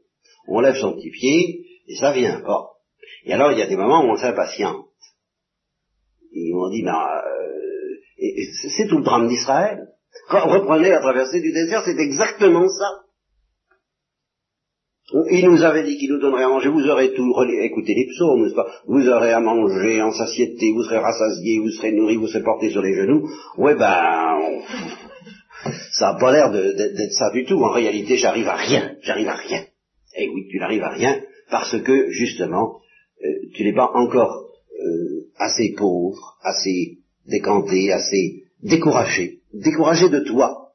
On 0.48 0.60
lève 0.60 0.76
son 0.76 0.94
petit 0.94 1.10
pied, 1.10 1.66
et 1.88 1.96
ça 1.96 2.12
vient 2.12 2.42
pas. 2.42 2.70
Et 3.26 3.34
alors, 3.34 3.52
il 3.52 3.58
y 3.58 3.62
a 3.62 3.68
des 3.68 3.78
moments 3.78 4.04
où 4.04 4.12
on 4.12 4.18
s'impatiente. 4.18 4.86
Et 6.34 6.52
on 6.54 6.70
dit, 6.70 6.84
ben, 6.84 6.94
euh, 6.94 8.44
c'est 8.78 8.88
tout 8.88 8.98
le 8.98 9.04
drame 9.04 9.28
d'Israël. 9.28 9.88
Reprenez 10.30 10.90
la 10.90 11.00
traversée 11.00 11.42
du 11.42 11.52
désert, 11.52 11.84
c'est 11.86 12.00
exactement 12.00 12.68
ça. 12.68 13.04
Il 15.32 15.46
nous 15.50 15.62
avait 15.64 15.84
dit 15.84 15.98
qu'il 15.98 16.12
nous 16.12 16.20
donnerait 16.20 16.46
à 16.46 16.48
manger, 16.48 16.70
vous 16.70 16.88
aurez 16.88 17.14
tout, 17.14 17.34
écoutez 17.62 17.94
les 17.94 18.08
psaumes, 18.08 18.52
Vous 18.88 19.08
aurez 19.10 19.34
à 19.34 19.40
manger 19.40 20.02
en 20.02 20.12
satiété, 20.12 20.72
vous 20.74 20.84
serez 20.84 20.98
rassasié, 20.98 21.60
vous 21.60 21.70
serez 21.70 21.92
nourri, 21.92 22.16
vous 22.16 22.28
serez 22.28 22.44
porté 22.44 22.72
sur 22.72 22.82
les 22.82 22.96
genoux. 22.96 23.30
Ouais 23.58 23.76
ben, 23.76 24.64
ça 25.92 26.14
n'a 26.14 26.20
pas 26.20 26.32
l'air 26.32 26.52
d'être 26.52 27.14
ça 27.14 27.32
du 27.32 27.46
tout. 27.46 27.64
En 27.64 27.72
réalité, 27.72 28.18
j'arrive 28.18 28.48
à 28.48 28.56
rien, 28.56 28.96
j'arrive 29.02 29.28
à 29.28 29.36
rien. 29.36 29.66
Et 30.18 30.30
oui, 30.30 30.48
tu 30.50 30.58
n'arrives 30.60 30.84
à 30.84 30.90
rien 30.90 31.22
parce 31.52 31.78
que, 31.82 32.10
justement, 32.10 32.80
euh, 33.24 33.28
tu 33.54 33.64
n'es 33.64 33.74
pas 33.74 33.92
encore 33.94 34.48
euh, 34.80 35.28
assez 35.38 35.74
pauvre, 35.78 36.38
assez 36.42 37.00
décanté, 37.28 37.92
assez 37.92 38.44
découragé 38.62 39.40
découragé 39.54 40.10
de 40.10 40.20
toi, 40.22 40.74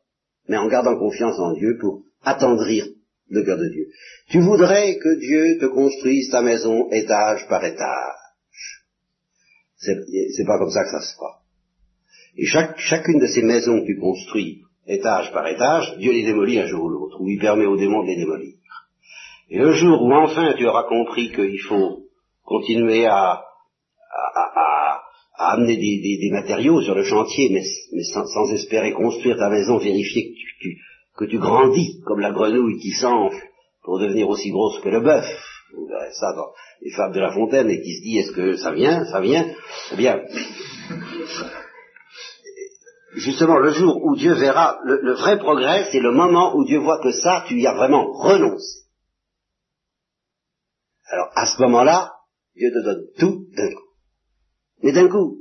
mais 0.49 0.57
en 0.57 0.69
gardant 0.69 0.99
confiance 0.99 1.39
en 1.39 1.53
Dieu 1.53 1.77
pour 1.81 2.03
attendrir 2.23 2.87
le 3.29 3.45
cœur 3.45 3.59
de 3.59 3.69
Dieu. 3.69 3.87
Tu 4.31 4.41
voudrais 4.41 4.97
que 4.99 5.19
Dieu 5.21 5.59
te 5.61 5.67
construise 5.67 6.31
ta 6.31 6.43
maison 6.43 6.89
étage 6.91 7.47
par 7.49 7.65
étage. 7.65 8.15
C'est 9.77 10.47
pas 10.47 10.59
comme 10.59 10.71
ça 10.71 10.85
que 10.85 10.91
ça 10.91 11.01
se 11.01 11.15
fera. 11.15 11.41
Et 12.37 12.47
chaque, 12.47 12.79
chacune 12.79 13.19
de 13.19 13.27
ces 13.27 13.43
maisons 13.43 13.81
que 13.81 13.87
tu 13.87 13.99
construis 13.99 14.63
étage 14.87 15.33
par 15.33 15.47
étage, 15.47 15.97
Dieu 15.99 16.13
les 16.13 16.25
démolit 16.25 16.59
un 16.59 16.67
jour 16.67 16.85
ou 16.85 16.89
l'autre, 16.89 17.21
ou 17.21 17.29
il 17.29 17.39
permet 17.39 17.67
aux 17.67 17.77
démons 17.77 18.03
de 18.03 18.09
les 18.09 18.17
démolir. 18.17 18.55
Et 19.51 19.59
le 19.59 19.73
jour 19.73 20.03
où 20.03 20.13
enfin 20.13 20.55
tu 20.57 20.67
auras 20.67 20.85
compris 20.89 21.33
qu'il 21.33 21.61
faut 21.61 22.05
continuer 22.45 23.07
à, 23.07 23.43
amener 25.53 25.77
des, 25.77 26.31
matériaux 26.31 26.83
sur 26.83 26.95
le 26.95 27.05
chantier, 27.05 27.51
mais, 27.51 28.03
sans, 28.05 28.53
espérer 28.53 28.93
construire 28.93 29.37
ta 29.37 29.49
maison, 29.49 29.79
vérifier 29.79 30.33
que 30.33 30.63
tu, 30.63 30.79
que 31.17 31.25
tu 31.25 31.39
grandis 31.39 32.01
comme 32.05 32.21
la 32.21 32.33
grenouille 32.33 32.79
qui 32.79 32.93
s'enfle 32.93 33.43
pour 33.83 33.99
devenir 33.99 34.29
aussi 34.29 34.51
grosse 34.51 34.81
que 34.81 34.89
le 34.89 35.01
bœuf. 35.01 35.27
Vous 35.75 35.87
verrez 35.87 36.13
ça 36.13 36.33
dans 36.35 36.49
les 36.83 36.91
fables 36.91 37.15
de 37.15 37.21
la 37.21 37.33
fontaine 37.33 37.71
et 37.71 37.81
qui 37.81 37.97
se 37.97 38.03
dit 38.03 38.19
est-ce 38.19 38.33
que 38.33 38.57
ça 38.57 38.73
vient, 38.73 39.05
ça 39.07 39.21
vient? 39.21 39.47
Eh 39.93 39.97
bien, 39.97 40.23
justement, 43.15 43.59
le 43.59 43.73
jour 43.73 44.03
où 44.03 44.17
Dieu 44.17 44.35
verra 44.35 44.79
le, 44.85 45.01
le 45.03 45.15
vrai 45.15 45.39
progrès, 45.39 45.89
c'est 45.93 46.01
le 46.01 46.13
moment 46.13 46.57
où 46.57 46.65
Dieu 46.65 46.79
voit 46.79 47.01
que 47.03 47.13
ça, 47.13 47.45
tu 47.47 47.59
y 47.59 47.67
as 47.67 47.75
vraiment 47.75 48.11
renoncé. 48.13 48.85
Alors, 51.11 51.31
à 51.35 51.47
ce 51.47 51.61
moment-là, 51.63 52.13
Dieu 52.55 52.71
te 52.71 52.85
donne 52.85 53.05
tout 53.19 53.47
d'un 53.57 53.71
coup. 53.75 53.88
Mais 54.83 54.93
d'un 54.93 55.09
coup, 55.09 55.39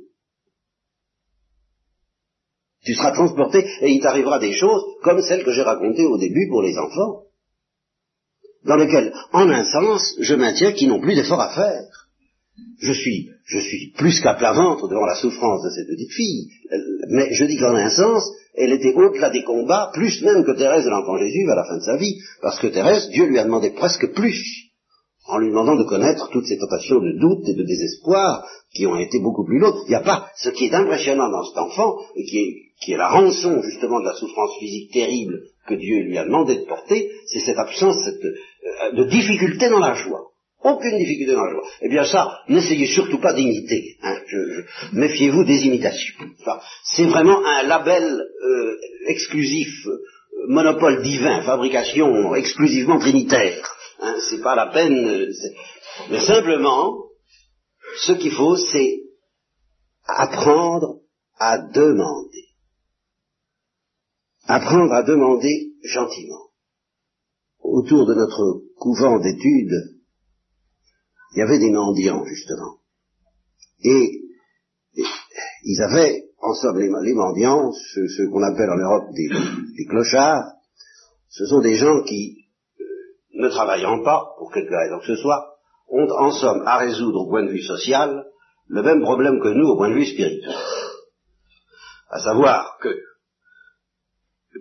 tu 2.84 2.94
seras 2.94 3.12
transporté 3.12 3.66
et 3.82 3.92
il 3.92 4.02
t'arrivera 4.02 4.40
des 4.40 4.54
choses 4.54 4.82
comme 5.04 5.22
celles 5.22 5.44
que 5.44 5.52
j'ai 5.52 5.62
racontées 5.62 6.06
au 6.06 6.18
début 6.18 6.48
pour 6.50 6.62
les 6.62 6.78
enfants, 6.78 7.24
dans 8.64 8.78
lesquelles, 8.78 9.14
en 9.34 9.50
un 9.50 9.64
sens, 9.66 10.16
je 10.20 10.36
maintiens 10.36 10.72
qu'ils 10.72 10.90
n'ont 10.90 11.02
plus 11.02 11.16
d'efforts 11.16 11.42
à 11.42 11.54
faire. 11.54 11.84
Je 12.80 12.92
suis, 12.92 13.30
je 13.46 13.60
suis 13.60 13.94
plus 13.98 14.20
qu'à 14.22 14.34
plat 14.36 14.54
ventre 14.54 14.88
devant 14.88 15.06
la 15.06 15.16
souffrance 15.16 15.64
de 15.64 15.70
cette 15.70 15.88
petite 15.88 16.12
fille, 16.12 16.50
mais 17.10 17.34
je 17.34 17.46
dis 17.46 17.58
qu'en 17.58 17.76
un 17.76 17.90
sens, 17.90 18.24
elle 18.56 18.72
était 18.72 18.94
au-delà 18.94 19.30
des 19.30 19.44
combats, 19.44 19.92
plus 19.94 20.22
même 20.24 20.44
que 20.44 20.58
Thérèse 20.58 20.86
de 20.86 20.90
l'enfant 20.90 21.18
Jésus 21.18 21.50
à 21.50 21.56
la 21.56 21.66
fin 21.66 21.78
de 21.78 21.84
sa 21.84 21.98
vie, 21.98 22.20
parce 22.42 22.60
que 22.60 22.68
Thérèse, 22.68 23.10
Dieu 23.10 23.26
lui 23.26 23.38
a 23.38 23.44
demandé 23.44 23.72
presque 23.72 24.14
plus 24.14 24.67
en 25.28 25.38
lui 25.40 25.50
demandant 25.50 25.76
de 25.76 25.84
connaître 25.84 26.30
toutes 26.32 26.46
ces 26.46 26.58
tentations 26.58 27.00
de 27.00 27.20
doute 27.20 27.48
et 27.48 27.54
de 27.54 27.64
désespoir 27.64 28.46
qui 28.74 28.86
ont 28.86 28.98
été 28.98 29.20
beaucoup 29.20 29.46
plus 29.46 29.60
lourdes. 29.60 29.80
Il 29.86 29.90
n'y 29.90 29.96
a 29.96 30.02
pas 30.02 30.30
ce 30.36 30.50
qui 30.50 30.66
est 30.66 30.74
impressionnant 30.74 31.30
dans 31.30 31.44
cet 31.44 31.58
enfant, 31.58 31.98
et 32.16 32.24
qui 32.26 32.92
est, 32.92 32.98
la 32.98 33.10
rançon 33.10 33.62
justement 33.64 34.00
de 34.00 34.06
la 34.06 34.14
souffrance 34.14 34.52
physique 34.60 34.92
terrible 34.92 35.42
que 35.68 35.76
Dieu 35.76 36.04
lui 36.04 36.18
a 36.18 36.24
demandé 36.24 36.56
de 36.56 36.66
porter, 36.66 37.10
c'est 37.26 37.40
cette 37.40 37.58
absence 37.58 37.98
cette, 38.06 38.24
euh, 38.24 38.92
de 38.94 39.04
difficulté 39.06 39.70
dans 39.70 39.80
la 39.80 39.94
joie. 39.94 40.28
Aucune 40.64 40.98
difficulté 40.98 41.34
dans 41.34 41.44
la 41.44 41.52
joie. 41.52 41.68
Eh 41.82 41.90
bien 41.90 42.06
ça, 42.06 42.40
n'essayez 42.48 42.88
surtout 42.88 43.20
pas 43.20 43.34
d'imiter. 43.34 43.98
Hein. 44.04 44.16
Méfiez-vous 44.94 45.44
des 45.44 45.66
imitations. 45.66 46.16
c'est 46.84 47.06
vraiment 47.06 47.46
un 47.46 47.64
label 47.64 48.04
euh, 48.04 48.76
exclusif, 49.08 49.86
euh, 49.88 50.00
monopole 50.48 51.02
divin, 51.02 51.42
fabrication 51.42 52.36
exclusivement 52.36 53.00
trinitaire. 53.00 53.77
Hein, 54.00 54.16
c'est 54.30 54.42
pas 54.42 54.56
la 54.56 54.68
peine. 54.68 55.32
Mais 56.10 56.26
simplement, 56.26 57.04
ce 58.06 58.14
qu'il 58.14 58.32
faut, 58.32 58.56
c'est 58.56 59.02
apprendre 60.06 61.02
à 61.40 61.58
demander. 61.58 62.46
Apprendre 64.46 64.94
à 64.94 65.04
demander 65.04 65.74
gentiment. 65.84 66.52
Autour 67.60 68.06
de 68.06 68.14
notre 68.14 68.62
couvent 68.78 69.20
d'études, 69.20 69.98
il 71.34 71.40
y 71.40 71.42
avait 71.42 71.60
des 71.60 71.72
mendiants, 71.72 72.24
justement. 72.26 72.78
Et, 73.84 74.22
ils 75.64 75.82
avaient, 75.82 76.24
en 76.40 76.54
somme, 76.54 76.80
les, 76.80 77.14
mendiants, 77.14 77.72
ceux, 77.94 78.30
qu'on 78.30 78.44
appelle 78.44 78.70
en 78.70 78.78
Europe 78.78 79.10
des 79.14 79.86
clochards, 79.86 80.54
ce 81.30 81.46
sont 81.46 81.60
des 81.60 81.76
gens 81.76 82.04
qui 82.04 82.47
ne 83.38 83.50
travaillant 83.50 84.04
pas, 84.04 84.36
pour 84.38 84.52
quelque 84.52 84.74
raison 84.74 85.00
que 85.00 85.16
ce 85.16 85.22
soit, 85.22 85.58
ont 85.90 86.10
en 86.10 86.32
somme 86.32 86.64
à 86.66 86.78
résoudre 86.78 87.22
au 87.22 87.30
point 87.30 87.44
de 87.44 87.52
vue 87.52 87.64
social 87.64 88.26
le 88.68 88.84
même 88.84 89.02
problème 89.02 89.40
que 89.42 89.50
nous 89.50 89.68
au 89.68 89.78
point 89.78 89.90
de 89.90 89.96
vue 89.96 90.06
spirituel. 90.06 90.54
À 92.10 92.20
savoir 92.20 92.78
que, 92.82 92.90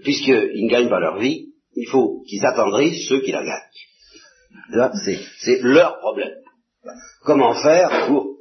puisqu'ils 0.02 0.64
ne 0.64 0.70
gagnent 0.70 0.88
pas 0.88 1.00
leur 1.00 1.18
vie, 1.18 1.52
il 1.74 1.88
faut 1.88 2.22
qu'ils 2.28 2.44
attendrissent 2.44 3.08
ceux 3.08 3.20
qui 3.20 3.32
la 3.32 3.44
gagnent. 3.44 3.60
C'est 5.38 5.60
leur 5.62 5.98
problème. 5.98 6.34
Comment 7.24 7.54
faire 7.54 8.06
pour 8.06 8.36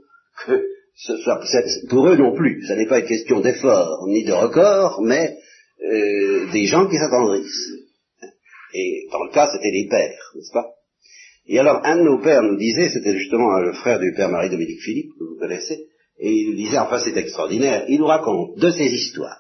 que 0.46 0.64
ce 0.96 1.18
soit, 1.18 1.42
pour 1.90 2.08
eux 2.08 2.16
non 2.16 2.36
plus, 2.36 2.66
ça 2.68 2.76
n'est 2.76 2.88
pas 2.88 3.00
une 3.00 3.08
question 3.08 3.42
d'effort 3.42 4.08
ni 4.08 4.24
de 4.24 4.32
record, 4.32 5.02
mais 5.02 5.38
euh, 5.84 6.52
des 6.52 6.66
gens 6.66 6.88
qui 6.88 6.98
s'attendrissent. 6.98 7.85
Et 8.78 9.08
dans 9.10 9.24
le 9.24 9.32
cas, 9.32 9.50
c'était 9.54 9.72
les 9.72 9.88
pères, 9.88 10.32
n'est-ce 10.36 10.52
pas? 10.52 10.68
Et 11.48 11.60
alors, 11.60 11.80
un 11.86 11.96
de 11.96 12.02
nos 12.02 12.20
pères 12.22 12.44
nous 12.44 12.58
disait, 12.58 12.90
c'était 12.90 13.18
justement 13.18 13.58
le 13.60 13.72
frère 13.72 14.00
du 14.00 14.14
père 14.14 14.30
Marie-Dominique 14.30 14.82
Philippe, 14.82 15.12
que 15.18 15.24
vous 15.24 15.40
connaissez, 15.40 15.88
et 16.20 16.30
il 16.30 16.50
nous 16.50 16.58
disait, 16.58 16.80
enfin 16.80 17.00
c'est 17.00 17.16
extraordinaire, 17.16 17.86
il 17.88 18.00
nous 18.00 18.08
raconte 18.08 18.58
de 18.58 18.72
ces 18.72 18.88
histoires, 18.88 19.40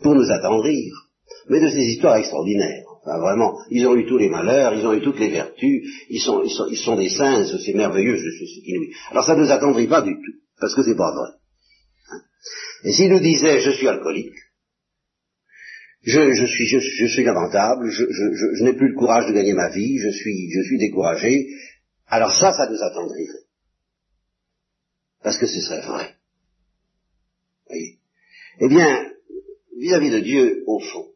pour 0.00 0.14
nous 0.14 0.30
attendrir, 0.30 0.94
mais 1.48 1.60
de 1.60 1.68
ces 1.70 1.82
histoires 1.82 2.16
extraordinaires. 2.16 2.84
Enfin, 3.02 3.18
vraiment, 3.18 3.56
ils 3.70 3.86
ont 3.86 3.96
eu 3.96 4.06
tous 4.06 4.18
les 4.18 4.28
malheurs, 4.28 4.74
ils 4.74 4.86
ont 4.86 4.92
eu 4.92 5.00
toutes 5.00 5.18
les 5.18 5.30
vertus, 5.30 6.06
ils 6.08 6.20
sont, 6.20 6.42
ils 6.44 6.50
sont, 6.50 6.66
ils 6.68 6.76
sont 6.76 6.96
des 6.96 7.08
saints, 7.08 7.46
c'est 7.46 7.74
merveilleux, 7.74 8.16
c'est 8.16 8.70
inouï. 8.70 8.92
Alors 9.10 9.24
ça 9.24 9.34
ne 9.34 9.42
nous 9.42 9.50
attendrit 9.50 9.88
pas 9.88 10.02
du 10.02 10.14
tout, 10.14 10.38
parce 10.60 10.74
que 10.74 10.82
c'est 10.82 10.96
pas 10.96 11.12
vrai. 11.12 11.30
Et 12.84 12.92
s'il 12.92 13.10
nous 13.10 13.20
disait, 13.20 13.60
je 13.60 13.70
suis 13.70 13.88
alcoolique, 13.88 14.34
je, 16.06 16.32
je, 16.32 16.46
suis, 16.46 16.66
je, 16.66 16.78
je 16.78 17.06
suis 17.06 17.24
lamentable, 17.24 17.90
je, 17.90 18.04
je 18.04 18.62
n'ai 18.62 18.74
plus 18.74 18.90
le 18.90 18.94
courage 18.94 19.26
de 19.26 19.32
gagner 19.32 19.54
ma 19.54 19.70
vie, 19.70 19.98
je 19.98 20.10
suis, 20.10 20.50
je 20.52 20.62
suis 20.62 20.78
découragé, 20.78 21.48
alors 22.06 22.30
ça, 22.30 22.52
ça 22.52 22.70
nous 22.70 22.80
attendrirait. 22.80 23.44
Parce 25.24 25.36
que 25.36 25.46
ce 25.46 25.60
serait 25.60 25.80
vrai. 25.80 26.14
Eh 28.60 28.68
bien, 28.68 29.10
vis-à-vis 29.76 30.10
de 30.10 30.20
Dieu, 30.20 30.62
au 30.68 30.78
fond, 30.78 31.08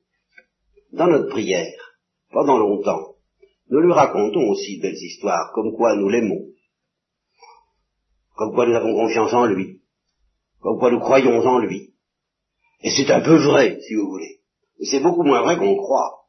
dans 0.93 1.07
notre 1.07 1.29
prière, 1.29 1.97
pendant 2.33 2.59
longtemps, 2.59 3.15
nous 3.69 3.81
lui 3.81 3.93
racontons 3.93 4.49
aussi 4.49 4.79
de 4.79 4.83
belles 4.83 5.01
histoires, 5.01 5.53
comme 5.55 5.73
quoi 5.77 5.95
nous 5.95 6.09
l'aimons, 6.09 6.49
comme 8.35 8.53
quoi 8.53 8.67
nous 8.67 8.75
avons 8.75 8.93
confiance 8.93 9.33
en 9.33 9.47
lui, 9.47 9.81
comme 10.59 10.81
quoi 10.81 10.91
nous 10.91 10.99
croyons 10.99 11.39
en 11.39 11.61
lui. 11.61 11.95
Et 12.83 12.91
c'est 12.91 13.11
un 13.13 13.21
peu 13.21 13.37
vrai, 13.37 13.79
si 13.87 13.95
vous 13.95 14.09
voulez. 14.09 14.40
Mais 14.81 14.87
c'est 14.87 15.01
beaucoup 15.01 15.23
moins 15.23 15.43
vrai 15.43 15.59
qu'on 15.59 15.77
croit. 15.77 16.21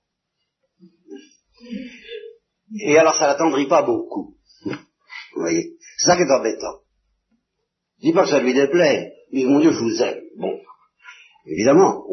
Et 2.79 2.97
alors 2.97 3.15
ça 3.15 3.27
n'attendrit 3.27 3.67
pas 3.67 3.81
beaucoup. 3.81 4.35
Vous 4.65 5.41
voyez 5.41 5.77
C'est 5.97 6.07
ça 6.07 6.15
qui 6.15 6.23
est 6.23 6.31
embêtant. 6.31 6.81
Je 7.99 8.07
dis 8.07 8.13
pas 8.13 8.23
que 8.23 8.29
ça 8.29 8.41
lui 8.41 8.53
déplaît. 8.53 9.13
mais 9.31 9.43
mon 9.45 9.59
Dieu, 9.59 9.71
je 9.71 9.79
vous 9.79 10.01
aime. 10.01 10.21
Bon. 10.37 10.59
Évidemment, 11.45 12.03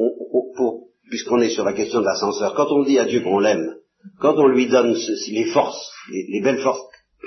puisqu'on 1.09 1.41
est 1.41 1.51
sur 1.51 1.64
la 1.64 1.72
question 1.72 2.01
de 2.01 2.07
l'ascenseur, 2.07 2.55
quand 2.55 2.70
on 2.70 2.84
dit 2.84 2.99
à 2.99 3.05
Dieu 3.05 3.22
qu'on 3.22 3.39
l'aime, 3.39 3.74
quand 4.20 4.34
on 4.36 4.47
lui 4.47 4.68
donne 4.68 4.95
les 5.28 5.53
forces, 5.53 5.91
les, 6.11 6.41
belles 6.43 6.61
forces 6.61 6.82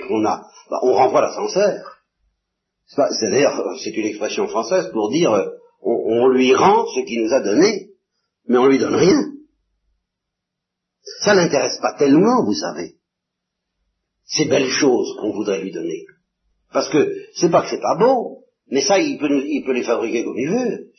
qu'on 0.08 0.24
a, 0.24 0.42
bah, 0.70 0.78
on 0.82 0.94
renvoie 0.94 1.20
l'ascenseur. 1.20 1.98
C'est 2.86 3.30
d'ailleurs, 3.30 3.62
c'est 3.82 3.96
une 3.96 4.06
expression 4.06 4.48
française 4.48 4.90
pour 4.92 5.10
dire, 5.10 5.32
euh, 5.32 5.48
on, 5.82 6.28
lui 6.28 6.54
rend 6.54 6.86
ce 6.86 7.00
qu'il 7.00 7.24
nous 7.24 7.32
a 7.32 7.40
donné, 7.40 7.88
mais 8.46 8.58
on 8.58 8.66
lui 8.66 8.78
donne 8.78 8.94
rien. 8.94 9.20
Ça 11.24 11.34
n'intéresse 11.34 11.78
pas 11.80 11.94
tellement, 11.98 12.44
vous 12.44 12.54
savez, 12.54 12.96
ces 14.24 14.46
belles 14.46 14.70
choses 14.70 15.16
qu'on 15.20 15.32
voudrait 15.32 15.62
lui 15.62 15.72
donner. 15.72 16.04
Parce 16.72 16.88
que 16.88 17.12
c'est 17.34 17.50
pas 17.50 17.62
que 17.62 17.68
c'est 17.70 17.80
pas 17.80 17.96
beau, 17.98 18.44
mais 18.70 18.80
ça, 18.82 18.98
il 18.98 19.18
peut, 19.18 19.28
il 19.44 19.64
peut 19.64 19.72
les 19.72 19.82
fabriquer 19.82 20.24
comme 20.24 20.38
il 20.38 20.48
veut. 20.48 20.90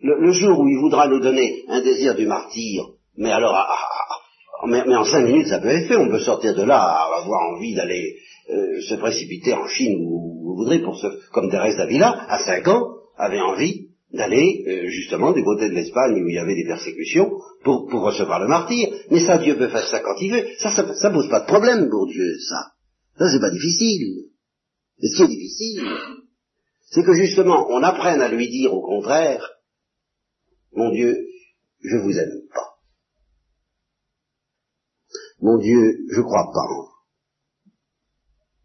Le, 0.00 0.32
jour 0.32 0.58
où 0.58 0.68
il 0.68 0.78
voudra 0.78 1.06
nous 1.08 1.20
donner 1.20 1.64
un 1.68 1.80
désir 1.80 2.14
du 2.14 2.26
martyr, 2.26 2.86
mais 3.16 3.30
alors, 3.30 3.54
ah, 3.54 3.68
ah, 3.68 4.14
ah, 4.62 4.66
mais, 4.66 4.96
en 4.96 5.04
cinq 5.04 5.26
minutes, 5.26 5.48
ça 5.48 5.60
peut 5.60 5.68
être 5.68 5.86
fait. 5.86 5.96
On 5.96 6.08
peut 6.08 6.20
sortir 6.20 6.54
de 6.54 6.62
là, 6.62 6.80
avoir 6.80 7.54
envie 7.54 7.74
d'aller 7.74 8.16
euh, 8.50 8.80
se 8.88 8.94
précipiter 8.94 9.52
en 9.52 9.66
Chine 9.68 9.98
où 10.00 10.42
vous 10.44 10.56
voudrez, 10.56 10.80
pour 10.80 10.96
se, 10.98 11.06
comme 11.30 11.50
Thérèse 11.50 11.76
d'Avila, 11.76 12.26
à 12.28 12.38
cinq 12.44 12.66
ans, 12.68 12.88
avait 13.16 13.40
envie 13.40 13.91
d'aller 14.12 14.64
euh, 14.66 14.88
justement 14.88 15.32
du 15.32 15.42
côté 15.42 15.68
de 15.68 15.74
l'Espagne 15.74 16.22
où 16.22 16.28
il 16.28 16.34
y 16.34 16.38
avait 16.38 16.54
des 16.54 16.66
persécutions 16.66 17.32
pour, 17.64 17.88
pour 17.88 18.02
recevoir 18.02 18.40
le 18.40 18.48
martyr. 18.48 18.92
Mais 19.10 19.24
ça, 19.24 19.38
Dieu 19.38 19.56
peut 19.56 19.68
faire 19.68 19.86
ça 19.88 20.00
quand 20.00 20.16
il 20.20 20.32
veut. 20.32 20.46
Ça, 20.58 20.74
ça, 20.74 20.94
ça 20.94 21.10
pose 21.10 21.28
pas 21.28 21.40
de 21.40 21.46
problème 21.46 21.88
pour 21.88 22.06
Dieu, 22.06 22.38
ça. 22.38 22.72
Ça, 23.18 23.24
c'est 23.30 23.40
pas 23.40 23.50
difficile. 23.50 24.26
Mais 25.00 25.08
ce 25.08 25.16
qui 25.16 25.22
est 25.22 25.28
difficile, 25.28 25.82
c'est 26.90 27.04
que 27.04 27.14
justement, 27.14 27.66
on 27.70 27.82
apprenne 27.82 28.20
à 28.20 28.28
lui 28.28 28.48
dire 28.48 28.74
au 28.74 28.82
contraire, 28.82 29.48
mon 30.72 30.90
Dieu, 30.90 31.26
je 31.80 31.96
vous 31.96 32.18
aime 32.18 32.42
pas. 32.54 32.72
Mon 35.40 35.58
Dieu, 35.58 35.98
je 36.10 36.20
crois 36.20 36.50
pas 36.52 36.60
en 36.60 36.88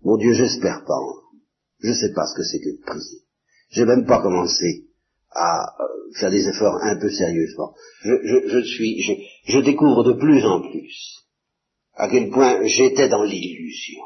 Mon 0.02 0.18
Dieu, 0.18 0.34
j'espère 0.34 0.84
pas 0.86 0.94
en 0.94 1.14
Je 1.80 1.94
sais 1.94 2.14
pas 2.14 2.26
ce 2.28 2.38
que 2.38 2.44
c'est 2.44 2.60
que 2.60 2.78
de 2.78 2.82
prier. 2.86 3.22
J'ai 3.70 3.86
même 3.86 4.06
pas 4.06 4.22
commencé 4.22 4.88
à 5.32 5.76
euh, 5.80 5.84
faire 6.20 6.32
des 6.32 6.48
efforts 6.48 6.78
un 6.82 7.00
peu 7.00 7.10
sérieusement. 7.10 7.74
Je, 8.02 8.14
je, 8.24 8.48
je 8.48 8.60
suis, 8.66 9.02
je, 9.02 9.14
je 9.52 9.60
découvre 9.60 10.04
de 10.04 10.14
plus 10.14 10.44
en 10.46 10.62
plus 10.62 11.18
à 11.96 12.08
quel 12.10 12.30
point 12.30 12.66
j'étais 12.66 13.10
dans 13.10 13.24
l'illusion 13.24 14.04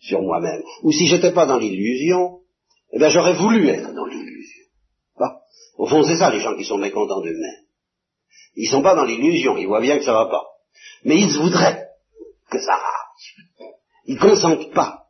sur 0.00 0.22
moi-même. 0.22 0.62
Ou 0.82 0.92
si 0.92 1.06
j'étais 1.06 1.32
pas 1.32 1.46
dans 1.46 1.58
l'illusion, 1.58 2.40
eh 2.92 2.98
bien 2.98 3.08
j'aurais 3.08 3.34
voulu 3.34 3.68
être 3.68 3.92
dans 3.92 4.06
l'illusion. 4.06 4.28
Au 5.78 5.86
fond, 5.86 6.02
c'est 6.02 6.16
ça 6.16 6.30
les 6.30 6.40
gens 6.40 6.56
qui 6.56 6.64
sont 6.64 6.76
mécontents 6.76 7.20
d'eux-mêmes. 7.20 7.64
Ils 8.56 8.68
sont 8.68 8.82
pas 8.82 8.96
dans 8.96 9.04
l'illusion, 9.04 9.56
ils 9.56 9.68
voient 9.68 9.80
bien 9.80 9.96
que 9.98 10.04
ça 10.04 10.12
va 10.12 10.26
pas. 10.26 10.44
Mais 11.04 11.20
ils 11.20 11.38
voudraient 11.38 11.86
que 12.50 12.58
ça 12.58 12.72
marche. 12.72 13.36
Ils 14.06 14.18
consentent 14.18 14.72
pas. 14.72 15.04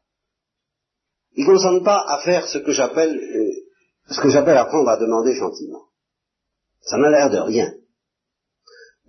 Ils 1.35 1.47
consentent 1.47 1.85
pas 1.85 2.05
à 2.07 2.21
faire 2.23 2.47
ce 2.49 2.59
que 2.59 2.73
j'appelle, 2.73 3.16
euh, 3.16 3.48
ce 4.11 4.21
que 4.21 4.31
j'appelle 4.31 4.57
apprendre 4.57 4.89
à 4.89 4.97
demander 4.97 5.35
gentiment. 5.35 5.85
Ça 6.81 6.97
n'a 6.97 7.11
l'air 7.11 7.31
de 7.31 7.39
rien. 7.39 7.75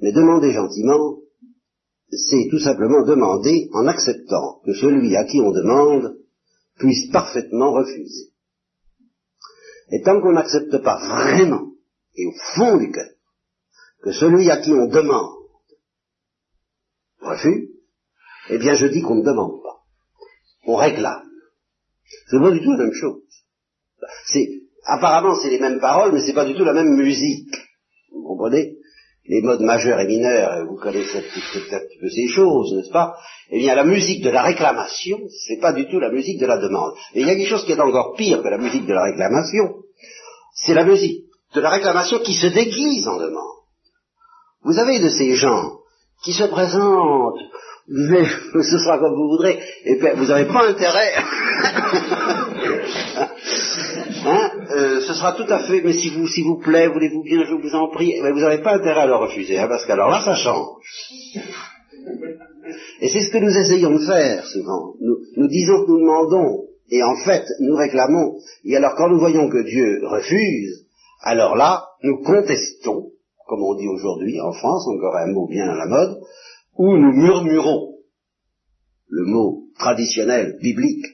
Mais 0.01 0.11
demander 0.11 0.51
gentiment, 0.51 1.19
c'est 2.11 2.47
tout 2.49 2.59
simplement 2.59 3.03
demander 3.03 3.69
en 3.73 3.87
acceptant 3.87 4.61
que 4.65 4.73
celui 4.73 5.15
à 5.15 5.25
qui 5.25 5.39
on 5.39 5.51
demande 5.51 6.17
puisse 6.77 7.11
parfaitement 7.11 7.71
refuser. 7.71 8.31
Et 9.91 10.01
tant 10.01 10.21
qu'on 10.21 10.33
n'accepte 10.33 10.77
pas 10.83 10.97
vraiment, 10.97 11.71
et 12.15 12.25
au 12.25 12.31
fond 12.55 12.77
du 12.77 12.91
cœur, 12.91 13.09
que 14.01 14.11
celui 14.11 14.49
à 14.49 14.57
qui 14.57 14.71
on 14.71 14.87
demande 14.87 15.35
refuse, 17.21 17.69
eh 18.49 18.57
bien 18.57 18.75
je 18.75 18.87
dis 18.87 19.01
qu'on 19.01 19.15
ne 19.15 19.25
demande 19.25 19.61
pas. 19.61 19.83
On 20.65 20.75
réclame. 20.75 21.29
C'est 22.29 22.39
pas 22.39 22.51
du 22.51 22.61
tout 22.61 22.71
la 22.71 22.77
même 22.77 22.93
chose. 22.93 23.21
C'est, 24.27 24.47
apparemment 24.89 25.35
c'est 25.35 25.49
les 25.49 25.59
mêmes 25.59 25.79
paroles, 25.79 26.11
mais 26.13 26.21
c'est 26.21 26.33
pas 26.33 26.45
du 26.45 26.55
tout 26.55 26.65
la 26.65 26.73
même 26.73 26.95
musique. 26.95 27.55
Vous 28.11 28.23
comprenez? 28.23 28.75
Les 29.27 29.41
modes 29.41 29.61
majeurs 29.61 29.99
et 29.99 30.07
mineurs, 30.07 30.65
vous 30.67 30.77
connaissez 30.77 31.21
peut-être 31.53 31.87
peu 32.01 32.09
ces 32.09 32.27
choses, 32.27 32.73
n'est-ce 32.73 32.89
pas? 32.89 33.15
Eh 33.51 33.59
bien 33.59 33.75
la 33.75 33.83
musique 33.83 34.23
de 34.23 34.31
la 34.31 34.41
réclamation, 34.41 35.19
c'est 35.45 35.59
pas 35.59 35.71
du 35.71 35.87
tout 35.87 35.99
la 35.99 36.09
musique 36.09 36.39
de 36.39 36.47
la 36.47 36.57
demande. 36.57 36.93
Et 37.13 37.21
il 37.21 37.27
y 37.27 37.29
a 37.29 37.35
quelque 37.35 37.49
chose 37.49 37.63
qui 37.63 37.73
est 37.73 37.79
encore 37.79 38.15
pire 38.15 38.41
que 38.41 38.47
la 38.47 38.57
musique 38.57 38.87
de 38.87 38.93
la 38.93 39.03
réclamation, 39.03 39.75
c'est 40.55 40.73
la 40.73 40.83
musique 40.83 41.25
de 41.53 41.61
la 41.61 41.69
réclamation 41.69 42.19
qui 42.19 42.33
se 42.33 42.47
déguise 42.47 43.07
en 43.07 43.17
demande. 43.17 43.59
Vous 44.63 44.79
avez 44.79 44.99
de 44.99 45.09
ces 45.09 45.35
gens 45.35 45.77
qui 46.23 46.33
se 46.33 46.45
présentent, 46.45 47.39
mais 47.87 48.25
ce 48.53 48.77
sera 48.79 48.97
comme 48.97 49.15
vous 49.15 49.29
voudrez, 49.29 49.59
et 49.85 49.95
vous 50.15 50.25
n'avez 50.25 50.45
pas 50.45 50.67
intérêt. 50.67 51.13
euh, 54.79 55.01
ce 55.01 55.13
sera 55.13 55.33
tout 55.33 55.51
à 55.51 55.59
fait, 55.59 55.81
mais 55.81 55.93
si 55.93 56.09
vous, 56.09 56.27
s'il 56.27 56.45
vous 56.45 56.57
plaît, 56.57 56.87
voulez-vous 56.87 57.23
bien, 57.23 57.43
je 57.43 57.53
vous 57.53 57.75
en 57.75 57.89
prie, 57.89 58.13
mais 58.21 58.31
vous 58.31 58.39
n'avez 58.39 58.61
pas 58.61 58.75
intérêt 58.75 59.01
à 59.01 59.07
le 59.07 59.15
refuser, 59.15 59.57
hein, 59.57 59.67
parce 59.67 59.85
qu'alors 59.85 60.09
là, 60.09 60.21
ça 60.23 60.35
change. 60.35 60.83
Et 63.01 63.09
c'est 63.09 63.21
ce 63.21 63.31
que 63.31 63.37
nous 63.37 63.57
essayons 63.57 63.91
de 63.91 64.05
faire 64.05 64.45
souvent. 64.45 64.93
Nous, 65.01 65.17
nous 65.35 65.47
disons 65.47 65.83
que 65.83 65.91
nous 65.91 65.99
demandons, 65.99 66.65
et 66.89 67.03
en 67.03 67.15
fait, 67.25 67.45
nous 67.59 67.75
réclamons. 67.75 68.37
Et 68.63 68.75
alors, 68.75 68.95
quand 68.95 69.09
nous 69.09 69.19
voyons 69.19 69.49
que 69.49 69.63
Dieu 69.63 70.07
refuse, 70.07 70.85
alors 71.21 71.55
là, 71.55 71.85
nous 72.03 72.21
contestons, 72.23 73.11
comme 73.47 73.63
on 73.63 73.75
dit 73.75 73.87
aujourd'hui 73.87 74.39
en 74.39 74.53
France, 74.53 74.87
encore 74.87 75.15
un 75.17 75.31
mot 75.33 75.47
bien 75.47 75.67
à 75.67 75.75
la 75.75 75.87
mode, 75.87 76.19
ou 76.77 76.97
nous 76.97 77.11
murmurons, 77.11 77.95
le 79.09 79.25
mot 79.25 79.63
traditionnel, 79.77 80.57
biblique, 80.61 81.05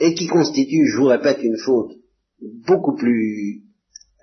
et 0.00 0.14
qui 0.14 0.26
constitue, 0.26 0.88
je 0.88 0.98
vous 0.98 1.06
répète, 1.06 1.42
une 1.42 1.58
faute 1.58 1.92
beaucoup 2.40 2.94
plus 2.94 3.62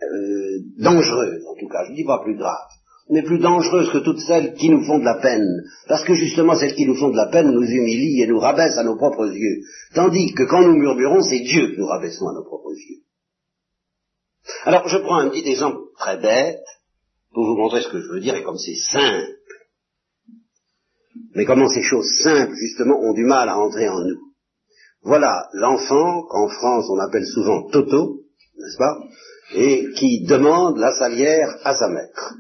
euh, 0.01 0.59
en 0.85 1.55
tout 1.59 1.67
cas, 1.67 1.85
je 1.85 1.91
ne 1.91 1.95
dis 1.95 2.03
pas 2.03 2.21
plus 2.23 2.35
grave, 2.35 2.67
mais 3.09 3.21
plus 3.21 3.39
dangereuse 3.39 3.91
que 3.91 3.99
toutes 3.99 4.19
celles 4.19 4.53
qui 4.55 4.69
nous 4.69 4.83
font 4.83 4.99
de 4.99 5.05
la 5.05 5.19
peine, 5.19 5.47
parce 5.87 6.03
que 6.03 6.15
justement 6.15 6.55
celles 6.55 6.75
qui 6.75 6.85
nous 6.85 6.95
font 6.95 7.09
de 7.09 7.17
la 7.17 7.27
peine 7.27 7.51
nous 7.51 7.63
humilient 7.63 8.23
et 8.23 8.27
nous 8.27 8.39
rabaissent 8.39 8.77
à 8.77 8.83
nos 8.83 8.95
propres 8.95 9.31
yeux, 9.31 9.61
tandis 9.93 10.33
que 10.33 10.43
quand 10.43 10.61
nous 10.61 10.75
murmurons, 10.75 11.21
c'est 11.21 11.41
Dieu 11.41 11.71
que 11.71 11.79
nous 11.79 11.87
rabaissons 11.87 12.27
à 12.27 12.33
nos 12.33 12.43
propres 12.43 12.71
yeux. 12.71 13.03
Alors 14.65 14.87
je 14.87 14.97
prends 14.97 15.17
un 15.17 15.29
petit 15.29 15.47
exemple 15.47 15.77
très 15.97 16.17
bête, 16.17 16.63
pour 17.33 17.45
vous 17.45 17.55
montrer 17.55 17.81
ce 17.81 17.89
que 17.89 18.01
je 18.01 18.07
veux 18.07 18.19
dire 18.19 18.35
et 18.35 18.43
comme 18.43 18.57
c'est 18.57 18.75
simple. 18.75 19.37
Mais 21.33 21.45
comment 21.45 21.69
ces 21.69 21.83
choses 21.83 22.09
simples, 22.23 22.53
justement, 22.55 22.99
ont 22.99 23.13
du 23.13 23.23
mal 23.23 23.47
à 23.47 23.57
entrer 23.57 23.87
en 23.87 23.99
nous. 24.01 24.30
Voilà 25.03 25.47
l'enfant 25.53 26.23
qu'en 26.29 26.47
France 26.47 26.85
on 26.89 26.99
appelle 26.99 27.25
souvent 27.25 27.69
Toto, 27.69 28.21
n'est-ce 28.57 28.77
pas, 28.77 28.97
et 29.55 29.87
qui 29.95 30.23
demande 30.25 30.77
la 30.77 30.91
salière 30.91 31.57
à 31.63 31.73
sa 31.73 31.87
mère. 31.89 32.33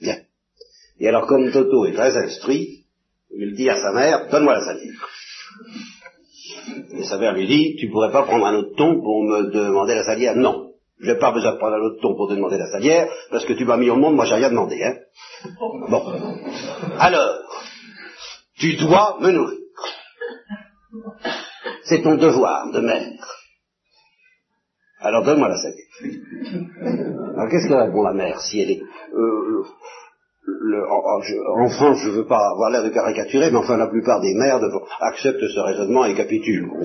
Bien. 0.00 0.18
Et 1.00 1.08
alors 1.08 1.26
comme 1.26 1.50
Toto 1.50 1.86
est 1.86 1.94
très 1.94 2.16
instruit, 2.16 2.84
il 3.36 3.54
dit 3.56 3.68
à 3.68 3.76
sa 3.76 3.92
mère, 3.92 4.28
donne-moi 4.30 4.54
la 4.54 4.64
salière. 4.64 5.08
Et 6.92 7.04
sa 7.04 7.18
mère 7.18 7.32
lui 7.34 7.46
dit, 7.46 7.76
tu 7.80 7.88
pourrais 7.90 8.12
pas 8.12 8.22
prendre 8.22 8.46
un 8.46 8.54
autre 8.54 8.76
ton 8.76 9.00
pour 9.00 9.24
me 9.24 9.50
demander 9.50 9.94
la 9.94 10.04
salière? 10.04 10.36
Non. 10.36 10.72
Je 11.00 11.10
n'ai 11.10 11.18
pas 11.18 11.32
besoin 11.32 11.52
de 11.52 11.58
prendre 11.58 11.74
un 11.74 11.80
autre 11.80 12.00
ton 12.00 12.14
pour 12.14 12.28
te 12.28 12.34
demander 12.34 12.58
la 12.58 12.70
salière, 12.70 13.08
parce 13.30 13.44
que 13.44 13.54
tu 13.54 13.64
m'as 13.64 13.76
mis 13.76 13.90
au 13.90 13.96
monde, 13.96 14.14
moi 14.14 14.24
j'ai 14.24 14.36
rien 14.36 14.50
demandé, 14.50 14.80
hein. 14.82 14.96
Bon. 15.88 16.02
Alors, 16.98 17.40
tu 18.56 18.76
dois 18.76 19.18
me 19.20 19.32
nourrir. 19.32 19.58
C'est 21.84 22.02
ton 22.02 22.16
devoir 22.16 22.70
de 22.72 22.80
mère. 22.80 23.12
Alors 25.00 25.24
donne-moi 25.24 25.48
la 25.48 25.58
salière. 25.58 25.86
Alors 27.36 27.50
qu'est-ce 27.50 27.68
que 27.68 27.74
répond 27.74 28.02
la 28.02 28.14
mère 28.14 28.40
si 28.40 28.60
elle 28.60 28.70
est... 28.70 28.80
Euh, 29.14 29.64
en, 31.56 31.68
France, 31.68 31.98
je 32.02 32.08
ne 32.08 32.14
veux 32.14 32.26
pas 32.26 32.50
avoir 32.50 32.70
l'air 32.70 32.82
de 32.82 32.90
caricaturer, 32.90 33.50
mais 33.50 33.56
enfin 33.56 33.76
la 33.76 33.86
plupart 33.86 34.20
des 34.20 34.34
mères 34.34 34.60
acceptent 35.00 35.46
ce 35.46 35.60
raisonnement 35.60 36.04
et 36.04 36.14
capitulent. 36.14 36.70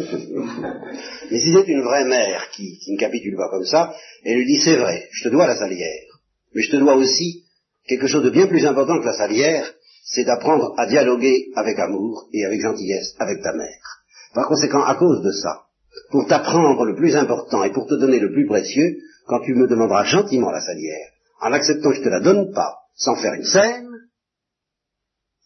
mais 1.31 1.39
si 1.39 1.53
c'est 1.53 1.67
une 1.67 1.81
vraie 1.81 2.05
mère 2.05 2.49
qui, 2.51 2.77
qui, 2.79 2.93
ne 2.93 2.99
capitule 2.99 3.35
pas 3.35 3.49
comme 3.49 3.65
ça, 3.65 3.93
elle 4.23 4.37
lui 4.37 4.45
dit 4.45 4.61
c'est 4.61 4.77
vrai, 4.77 5.07
je 5.11 5.23
te 5.23 5.29
dois 5.29 5.47
la 5.47 5.55
salière, 5.55 6.21
mais 6.53 6.61
je 6.61 6.71
te 6.71 6.77
dois 6.77 6.95
aussi 6.95 7.43
quelque 7.87 8.07
chose 8.07 8.23
de 8.23 8.29
bien 8.29 8.47
plus 8.47 8.65
important 8.65 8.99
que 8.99 9.05
la 9.05 9.13
salière, 9.13 9.73
c'est 10.05 10.23
d'apprendre 10.23 10.73
à 10.77 10.85
dialoguer 10.87 11.47
avec 11.55 11.77
amour 11.79 12.27
et 12.33 12.45
avec 12.45 12.61
gentillesse 12.61 13.15
avec 13.19 13.41
ta 13.41 13.53
mère. 13.53 13.98
Par 14.33 14.47
conséquent, 14.47 14.83
à 14.83 14.95
cause 14.95 15.21
de 15.21 15.31
ça, 15.31 15.63
pour 16.11 16.27
t'apprendre 16.27 16.85
le 16.85 16.95
plus 16.95 17.15
important 17.15 17.63
et 17.63 17.71
pour 17.71 17.87
te 17.87 17.95
donner 17.95 18.19
le 18.19 18.31
plus 18.31 18.45
précieux, 18.45 18.97
quand 19.27 19.41
tu 19.41 19.53
me 19.53 19.67
demanderas 19.67 20.03
gentiment 20.03 20.51
la 20.51 20.61
salière, 20.61 21.09
en 21.41 21.51
acceptant 21.53 21.89
que 21.89 21.97
je 21.97 22.03
te 22.03 22.09
la 22.09 22.19
donne 22.19 22.51
pas, 22.53 22.77
sans 22.95 23.15
faire 23.15 23.33
une 23.33 23.45
scène, 23.45 23.87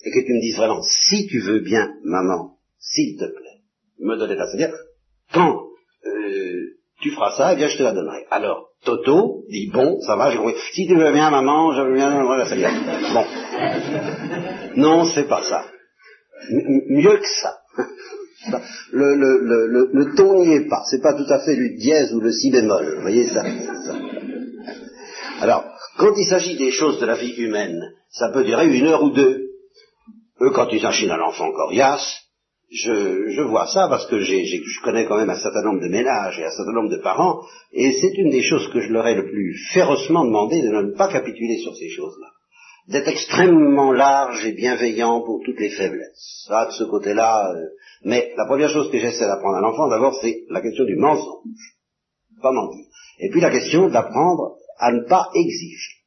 et 0.06 0.12
que 0.12 0.20
tu 0.20 0.34
me 0.34 0.42
dises 0.42 0.58
vraiment, 0.58 0.82
si 0.82 1.28
tu 1.28 1.40
veux 1.40 1.60
bien, 1.60 1.94
maman, 2.04 2.58
s'il 2.78 3.18
te 3.18 3.26
plaît, 3.26 3.62
me 4.00 4.18
donner 4.18 4.36
ta 4.36 4.48
salière, 4.48 4.74
quand 5.34 5.62
euh, 6.06 6.78
tu 7.02 7.12
feras 7.12 7.36
ça, 7.38 7.54
eh 7.54 7.56
bien 7.56 7.70
je 7.70 7.78
te 7.78 7.84
la 7.84 7.94
donnerai. 7.94 8.26
Alors, 8.32 8.70
Toto 8.84 9.44
dit, 9.50 9.70
bon, 9.72 10.00
ça 10.02 10.16
va, 10.16 10.32
j'ai 10.32 10.38
compris. 10.38 10.56
Si 10.74 10.88
tu 10.88 10.96
veux 10.96 11.12
bien, 11.12 11.30
maman, 11.30 11.74
je 11.74 11.82
veux 11.82 11.94
bien 11.94 12.12
donner 12.12 12.38
la 12.38 12.46
salière. 12.46 12.74
Bon. 13.14 14.82
Non, 14.82 15.06
c'est 15.06 15.28
pas 15.28 15.42
ça. 15.44 15.66
mieux 16.50 17.18
que 17.18 17.28
ça. 17.42 17.58
Le, 18.92 19.16
le, 19.16 19.68
le, 19.68 19.90
le, 19.94 20.16
ton 20.16 20.44
n'y 20.44 20.54
est 20.54 20.68
pas. 20.68 20.84
C'est 20.90 21.02
pas 21.02 21.14
tout 21.14 21.32
à 21.32 21.40
fait 21.40 21.56
le 21.56 21.78
dièse 21.78 22.14
ou 22.14 22.20
le 22.20 22.32
si 22.32 22.52
bémol. 22.52 22.96
Vous 22.96 23.02
voyez 23.02 23.28
ça. 23.28 23.44
Alors, 25.42 25.66
quand 25.98 26.14
il 26.18 26.26
s'agit 26.26 26.58
des 26.58 26.72
choses 26.72 27.00
de 27.00 27.06
la 27.06 27.16
vie 27.16 27.34
humaine, 27.38 27.80
ça 28.10 28.30
peut 28.30 28.44
durer 28.44 28.68
une 28.68 28.88
heure 28.88 29.04
ou 29.04 29.12
deux. 29.12 29.50
Eux, 30.42 30.52
quand 30.52 30.68
il 30.72 30.82
s'agit 30.82 31.08
d'un 31.08 31.22
enfant 31.22 31.52
coriace, 31.52 32.24
je, 32.72 33.30
je, 33.30 33.42
vois 33.42 33.68
ça 33.68 33.88
parce 33.88 34.08
que 34.08 34.20
je 34.20 34.84
connais 34.84 35.06
quand 35.06 35.18
même 35.18 35.30
un 35.30 35.40
certain 35.40 35.64
nombre 35.64 35.82
de 35.82 35.90
ménages 35.90 36.40
et 36.40 36.46
un 36.46 36.52
certain 36.52 36.72
nombre 36.74 36.90
de 36.90 37.02
parents, 37.02 37.42
et 37.72 37.92
c'est 38.02 38.18
une 38.18 38.32
des 38.32 38.42
choses 38.42 38.68
que 38.74 38.82
je 38.82 38.92
leur 38.92 39.08
ai 39.08 39.16
le 39.16 39.30
plus 39.30 39.56
férocement 39.74 40.26
demandé 40.26 40.62
de 40.62 40.70
ne 40.70 40.96
pas 40.98 41.08
capituler 41.08 41.60
sur 41.60 41.76
ces 41.76 41.90
choses-là. 41.90 42.28
D'être 42.88 43.08
extrêmement 43.08 43.94
large 43.94 44.46
et 44.46 44.54
bienveillant 44.54 45.22
pour 45.22 45.42
toutes 45.46 45.60
les 45.60 45.70
faiblesses. 45.70 46.46
Ça, 46.48 46.66
de 46.66 46.72
ce 46.72 46.84
côté-là. 46.84 47.54
Euh, 47.54 47.68
mais 48.04 48.34
la 48.36 48.46
première 48.46 48.70
chose 48.70 48.92
que 48.92 49.00
j'essaie 49.00 49.26
d'apprendre 49.26 49.58
à 49.58 49.62
l'enfant, 49.62 49.88
d'abord, 49.88 50.18
c'est 50.22 50.44
la 50.50 50.62
question 50.62 50.84
du 50.84 50.98
mensonge. 50.98 51.78
Pas 52.42 52.52
mentir. 52.52 52.86
Et 53.20 53.30
puis 53.30 53.40
la 53.40 53.52
question 53.52 53.88
d'apprendre 53.88 54.58
à 54.78 54.92
ne 54.92 55.08
pas 55.08 55.30
exiger. 55.34 56.04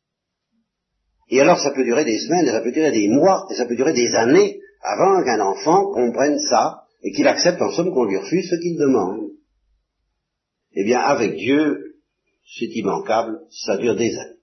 Et 1.31 1.41
alors 1.41 1.59
ça 1.59 1.70
peut 1.70 1.85
durer 1.85 2.05
des 2.05 2.18
semaines, 2.18 2.47
et 2.47 2.51
ça 2.51 2.61
peut 2.61 2.72
durer 2.72 2.93
des 2.93 3.09
mois, 3.09 3.47
et 3.51 3.55
ça 3.55 3.66
peut 3.66 3.74
durer 3.74 3.93
des 3.93 4.14
années 4.14 4.61
avant 4.83 5.24
qu'un 5.24 5.41
enfant 5.41 5.91
comprenne 5.93 6.39
ça 6.39 6.83
et 7.03 7.12
qu'il 7.12 7.27
accepte 7.27 7.61
en 7.61 7.70
somme 7.70 7.93
qu'on 7.93 8.05
lui 8.05 8.18
refuse 8.18 8.49
ce 8.49 8.57
qu'il 8.57 8.79
demande. 8.79 9.31
Eh 10.72 10.85
bien, 10.85 10.99
avec 10.99 11.37
Dieu, 11.37 11.97
c'est 12.59 12.66
immanquable, 12.66 13.41
ça 13.51 13.77
dure 13.77 13.97
des 13.97 14.16
années. 14.16 14.37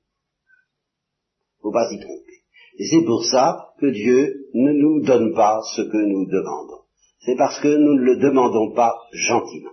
Faut 1.64 1.72
pas 1.72 1.90
s'y 1.90 1.98
tromper. 1.98 2.44
Et 2.78 2.86
c'est 2.86 3.06
pour 3.06 3.26
ça 3.26 3.70
que 3.80 3.88
Dieu 3.88 4.48
ne 4.54 4.74
nous 4.74 5.02
donne 5.04 5.34
pas 5.34 5.62
ce 5.76 5.82
que 5.82 5.98
nous 5.98 6.26
demandons. 6.26 6.84
C'est 7.26 7.38
parce 7.38 7.60
que 7.62 7.70
nous 7.70 7.96
ne 7.96 8.04
le 8.04 8.18
demandons 8.18 8.74
pas 8.74 8.94
gentiment. 9.14 9.72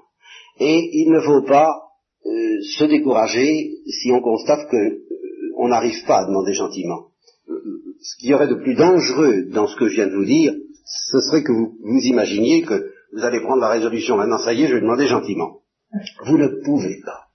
Et 0.61 0.79
il 0.93 1.11
ne 1.11 1.21
faut 1.21 1.43
pas 1.43 1.91
euh, 2.27 2.63
se 2.79 2.85
décourager 2.85 3.73
si 3.87 4.13
on 4.13 4.21
constate 4.21 4.71
qu'on 4.71 5.67
euh, 5.67 5.69
n'arrive 5.69 6.05
pas 6.07 6.21
à 6.21 6.27
demander 6.27 6.53
gentiment. 6.53 7.09
Ce 8.03 8.17
qui 8.19 8.29
y 8.29 8.35
aurait 8.35 8.49
de 8.49 8.55
plus 8.55 8.75
dangereux 8.75 9.47
dans 9.53 9.67
ce 9.67 9.77
que 9.77 9.89
je 9.89 9.95
viens 9.97 10.07
de 10.07 10.15
vous 10.15 10.25
dire, 10.25 10.55
ce 10.85 11.21
serait 11.21 11.43
que 11.43 11.53
vous 11.53 11.77
vous 11.83 12.01
imaginiez 12.05 12.63
que 12.63 12.93
vous 13.13 13.25
allez 13.25 13.41
prendre 13.41 13.61
la 13.61 13.71
résolution, 13.71 14.17
maintenant 14.17 14.39
ça 14.39 14.53
y 14.53 14.63
est, 14.63 14.69
je 14.69 14.75
vais 14.75 14.81
demander 14.81 15.07
gentiment. 15.07 15.61
Vous 16.27 16.39
ne 16.39 16.49
pouvez 16.65 17.01
pas. 17.05 17.27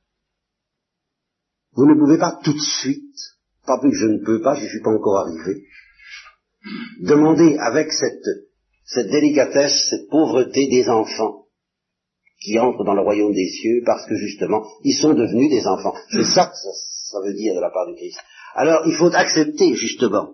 Vous 1.74 1.86
ne 1.86 2.00
pouvez 2.00 2.18
pas 2.18 2.40
tout 2.44 2.54
de 2.54 2.60
suite, 2.60 3.35
pas 3.66 3.80
plus 3.80 3.92
que 3.92 3.98
je 3.98 4.08
ne 4.08 4.24
peux 4.24 4.42
pas, 4.42 4.56
je 4.56 4.68
suis 4.68 4.82
pas 4.82 4.92
encore 4.92 5.20
arrivé, 5.20 5.64
demander 7.02 7.58
avec 7.60 7.92
cette, 7.92 8.48
cette 8.86 9.10
délicatesse, 9.10 9.88
cette 9.90 10.10
pauvreté 10.10 10.68
des 10.68 10.90
enfants, 10.90 11.46
qui 12.42 12.60
entrent 12.60 12.84
dans 12.84 12.94
le 12.94 13.02
royaume 13.02 13.34
des 13.34 13.48
cieux 13.48 13.82
parce 13.86 14.06
que 14.08 14.16
justement, 14.16 14.64
ils 14.84 14.96
sont 14.96 15.14
devenus 15.14 15.50
des 15.50 15.66
enfants. 15.66 15.94
C'est 16.12 16.26
ça 16.26 16.48
que 16.48 16.56
ça, 16.56 17.20
veut 17.26 17.34
dire 17.34 17.56
de 17.56 17.62
la 17.62 17.70
part 17.70 17.88
du 17.88 17.96
Christ. 17.96 18.20
Alors, 18.56 18.84
il 18.86 18.94
faut 18.94 19.14
accepter 19.14 19.74
justement 19.74 20.34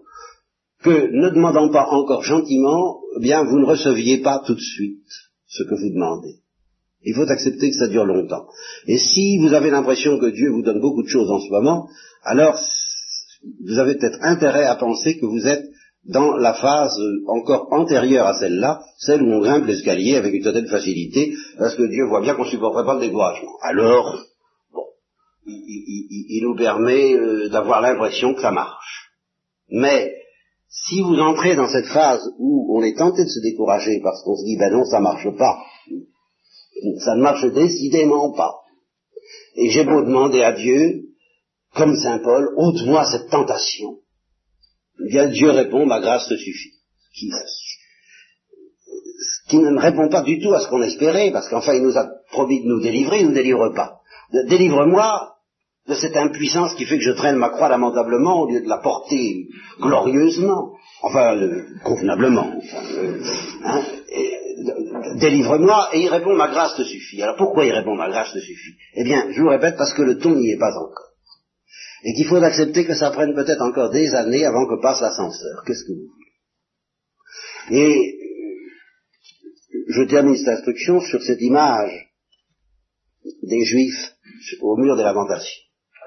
que, 0.84 0.90
ne 0.90 1.30
demandant 1.30 1.70
pas 1.70 1.88
encore 1.90 2.24
gentiment, 2.24 3.02
eh 3.18 3.22
bien, 3.22 3.44
vous 3.44 3.60
ne 3.60 3.66
receviez 3.66 4.18
pas 4.18 4.42
tout 4.46 4.56
de 4.56 4.60
suite 4.60 5.06
ce 5.48 5.64
que 5.64 5.76
vous 5.76 5.90
demandez. 5.90 6.40
Il 7.04 7.16
faut 7.16 7.30
accepter 7.30 7.70
que 7.70 7.78
ça 7.78 7.88
dure 7.88 8.06
longtemps. 8.06 8.48
Et 8.88 8.98
si 8.98 9.38
vous 9.40 9.54
avez 9.54 9.70
l'impression 9.70 10.20
que 10.20 10.28
Dieu 10.28 10.50
vous 10.52 10.64
donne 10.64 10.82
beaucoup 10.82 11.04
de 11.04 11.08
choses 11.08 11.30
en 11.32 11.40
ce 11.40 11.50
moment, 11.50 11.88
alors 12.24 12.60
vous 13.44 13.80
avez 13.80 13.96
peut-être 13.96 14.20
intérêt 14.22 14.66
à 14.66 14.76
penser 14.76 15.18
que 15.18 15.26
vous 15.26 15.48
êtes 15.48 15.66
dans 16.06 16.36
la 16.38 16.54
phase 16.56 16.98
encore 17.28 17.68
antérieure 17.72 18.28
à 18.28 18.40
celle-là, 18.40 18.82
celle 18.98 19.22
où 19.22 19.32
on 19.32 19.40
grimpe 19.40 19.68
l'escalier 19.68 20.16
avec 20.16 20.34
une 20.34 20.44
certaine 20.44 20.68
facilité, 20.68 21.34
parce 21.58 21.76
que 21.76 21.84
Dieu 21.84 22.08
voit 22.08 22.22
bien 22.22 22.36
qu'on 22.36 22.46
ne 22.46 22.50
supporterait 22.50 22.86
pas 22.86 22.96
le 22.96 23.02
découragement. 23.02 23.52
Alors, 23.62 24.20
bon, 24.74 24.86
il, 25.46 26.42
nous 26.44 26.56
permet 26.56 27.14
euh, 27.14 27.50
d'avoir 27.50 27.82
l'impression 27.82 28.34
que 28.34 28.42
ça 28.42 28.52
marche. 28.52 29.12
Mais, 29.70 30.16
si 30.70 31.02
vous 31.02 31.20
entrez 31.20 31.56
dans 31.56 31.68
cette 31.68 31.88
phase 31.88 32.22
où 32.40 32.76
on 32.76 32.82
est 32.82 32.98
tenté 32.98 33.24
de 33.24 33.30
se 33.30 33.42
décourager 33.42 34.00
parce 34.02 34.24
qu'on 34.24 34.36
se 34.36 34.46
dit, 34.46 34.58
ben 34.58 34.72
non, 34.72 34.86
ça 34.86 35.00
marche 35.00 35.30
pas, 35.38 35.60
ça 37.04 37.16
ne 37.16 37.22
marche 37.22 37.46
décidément 37.54 38.32
pas, 38.32 38.56
et 39.56 39.70
j'ai 39.70 39.84
beau 39.84 40.02
demander 40.02 40.42
à 40.42 40.54
Dieu, 40.54 41.11
comme 41.76 41.96
Saint 41.96 42.20
Paul, 42.20 42.50
ôte-moi 42.58 43.06
cette 43.06 43.30
tentation, 43.30 43.98
bien 45.10 45.28
Dieu 45.28 45.52
répond, 45.52 45.86
ma 45.86 46.00
grâce 46.00 46.28
te 46.28 46.36
suffit. 46.36 46.74
Qui, 47.14 47.30
qui 49.50 49.60
ne 49.60 49.80
répond 49.80 50.10
pas 50.10 50.22
du 50.22 50.40
tout 50.40 50.54
à 50.54 50.62
ce 50.62 50.68
qu'on 50.68 50.82
espérait, 50.82 51.32
parce 51.32 51.50
qu'enfin 51.50 51.74
il 51.74 51.84
nous 51.84 51.98
a 51.98 52.10
promis 52.32 52.62
de 52.64 52.68
nous 52.68 52.82
délivrer, 52.82 53.20
il 53.20 53.24
ne 53.24 53.30
nous 53.30 53.36
délivre 53.36 53.70
pas. 53.70 54.00
Délivre-moi 54.48 55.36
de 55.88 55.96
cette 55.96 56.16
impuissance 56.16 56.76
qui 56.76 56.86
fait 56.86 56.98
que 56.98 57.04
je 57.04 57.12
traîne 57.12 57.36
ma 57.36 57.50
croix 57.50 57.70
lamentablement 57.70 58.42
au 58.42 58.50
lieu 58.50 58.62
de 58.62 58.70
la 58.70 58.78
porter 58.78 59.48
glorieusement, 59.80 60.74
enfin 61.02 61.38
convenablement. 61.84 62.54
Hein, 63.64 63.82
délivre-moi, 65.20 65.90
et 65.94 66.02
il 66.02 66.10
répond 66.10 66.36
ma 66.36 66.50
grâce 66.50 66.76
te 66.76 66.84
suffit. 66.84 67.22
Alors 67.22 67.36
pourquoi 67.38 67.66
il 67.66 67.72
répond 67.72 67.96
ma 67.96 68.10
grâce 68.10 68.32
te 68.32 68.40
suffit? 68.40 68.76
Eh 68.96 69.04
bien, 69.04 69.32
je 69.32 69.42
vous 69.42 69.50
répète, 69.50 69.76
parce 69.78 69.94
que 69.94 70.04
le 70.04 70.18
ton 70.18 70.36
n'y 70.36 70.52
est 70.52 70.60
pas 70.60 70.78
encore 70.78 71.11
et 72.04 72.14
qu'il 72.14 72.28
faut 72.28 72.38
accepter 72.38 72.86
que 72.86 72.96
ça 72.96 73.12
prenne 73.12 73.36
peut-être 73.36 73.62
encore 73.62 73.92
des 73.92 74.14
années 74.16 74.46
avant 74.46 74.66
que 74.68 74.82
passe 74.82 75.02
l'ascenseur. 75.02 75.64
Qu'est-ce 75.66 75.84
que 75.86 75.94
vous 75.94 76.08
voulez? 76.08 76.22
Et 77.70 78.18
je 79.88 80.04
termine 80.04 80.36
cette 80.36 80.60
instruction 80.60 81.00
sur 81.00 81.22
cette 81.22 81.42
image 81.42 82.10
des 83.44 83.64
Juifs 83.64 84.16
au 84.62 84.78
mur 84.78 84.96
des 84.96 85.04
lamentations. 85.04 85.62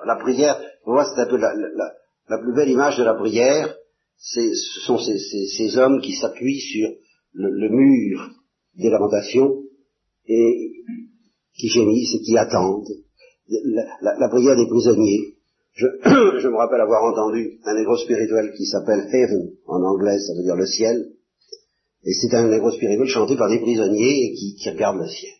La 0.05 0.17
prière, 0.17 0.61
vous 0.85 0.93
voyez, 0.93 1.09
c'est 1.15 1.23
un 1.23 1.27
peu 1.27 1.37
la, 1.37 2.39
plus 2.39 2.55
belle 2.55 2.71
image 2.71 2.99
de 2.99 3.05
la 3.05 3.15
prière, 3.15 3.75
ce 4.17 4.41
sont 4.85 4.99
ces, 4.99 5.79
hommes 5.79 6.01
qui 6.01 6.13
s'appuient 6.13 6.61
sur 6.61 6.89
le, 7.33 7.69
mur 7.69 8.31
des 8.75 8.91
lamentations 8.91 9.63
et 10.27 10.73
qui 11.57 11.69
gémissent 11.69 12.15
et 12.17 12.21
qui 12.23 12.37
attendent. 12.37 12.89
la 14.03 14.29
prière 14.29 14.57
des 14.57 14.67
prisonniers, 14.67 15.34
je, 15.75 15.87
je, 16.41 16.49
me 16.49 16.57
rappelle 16.57 16.81
avoir 16.81 17.05
entendu 17.05 17.59
un 17.65 17.75
négro 17.75 17.97
spirituel 17.97 18.53
qui 18.57 18.67
s'appelle 18.67 19.09
Heaven, 19.13 19.51
en 19.67 19.83
anglais 19.83 20.19
ça 20.21 20.35
veut 20.35 20.45
dire 20.45 20.57
le 20.57 20.67
ciel, 20.67 21.11
et 22.05 22.13
c'est 22.13 22.35
un 22.35 22.49
négro 22.49 22.71
spirituel 22.71 23.09
chanté 23.09 23.37
par 23.37 23.49
des 23.49 23.61
prisonniers 23.61 24.27
et 24.27 24.35
qui, 24.35 24.55
qui 24.57 24.71
regardent 24.71 25.01
le 25.01 25.09
ciel. 25.09 25.33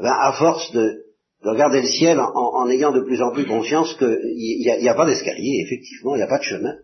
ben, 0.00 0.12
à 0.12 0.32
force 0.32 0.72
de, 0.72 1.04
regarder 1.42 1.82
le 1.82 1.88
ciel 1.88 2.18
en, 2.18 2.68
ayant 2.68 2.92
de 2.92 3.00
plus 3.00 3.22
en 3.22 3.32
plus 3.32 3.46
conscience 3.46 3.94
qu'il 3.96 4.58
n'y 4.58 4.88
a, 4.88 4.94
pas 4.94 5.06
d'escalier, 5.06 5.62
effectivement, 5.64 6.14
il 6.14 6.18
n'y 6.18 6.24
a 6.24 6.28
pas 6.28 6.38
de 6.38 6.44
chemin. 6.44 6.74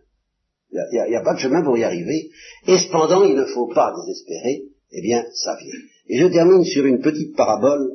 Il 0.71 1.05
n'y 1.09 1.15
a, 1.15 1.23
pas 1.23 1.33
de 1.33 1.39
chemin 1.39 1.63
pour 1.63 1.77
y 1.77 1.83
arriver. 1.83 2.29
Et 2.67 2.77
cependant, 2.77 3.23
il 3.23 3.35
ne 3.35 3.45
faut 3.45 3.67
pas 3.67 3.93
désespérer. 3.95 4.63
Eh 4.91 5.01
bien, 5.01 5.23
ça 5.33 5.55
vient. 5.55 5.79
Et 6.09 6.19
je 6.19 6.27
termine 6.27 6.63
sur 6.63 6.85
une 6.85 7.01
petite 7.01 7.35
parabole 7.35 7.87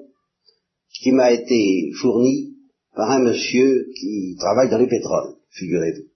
qui 1.01 1.13
m'a 1.13 1.33
été 1.33 1.91
fournie 2.01 2.52
par 2.95 3.11
un 3.11 3.21
monsieur 3.21 3.87
qui 3.99 4.37
travaille 4.39 4.71
dans 4.71 4.79
les 4.79 4.89
pétroles, 4.89 5.35
figurez-vous. 5.51 6.09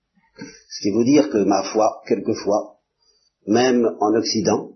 Ce 0.69 0.83
qui 0.83 0.91
veut 0.91 1.05
dire 1.05 1.31
que, 1.31 1.39
ma 1.39 1.63
foi, 1.63 2.03
quelquefois, 2.07 2.77
même 3.47 3.87
en 4.01 4.15
Occident, 4.15 4.73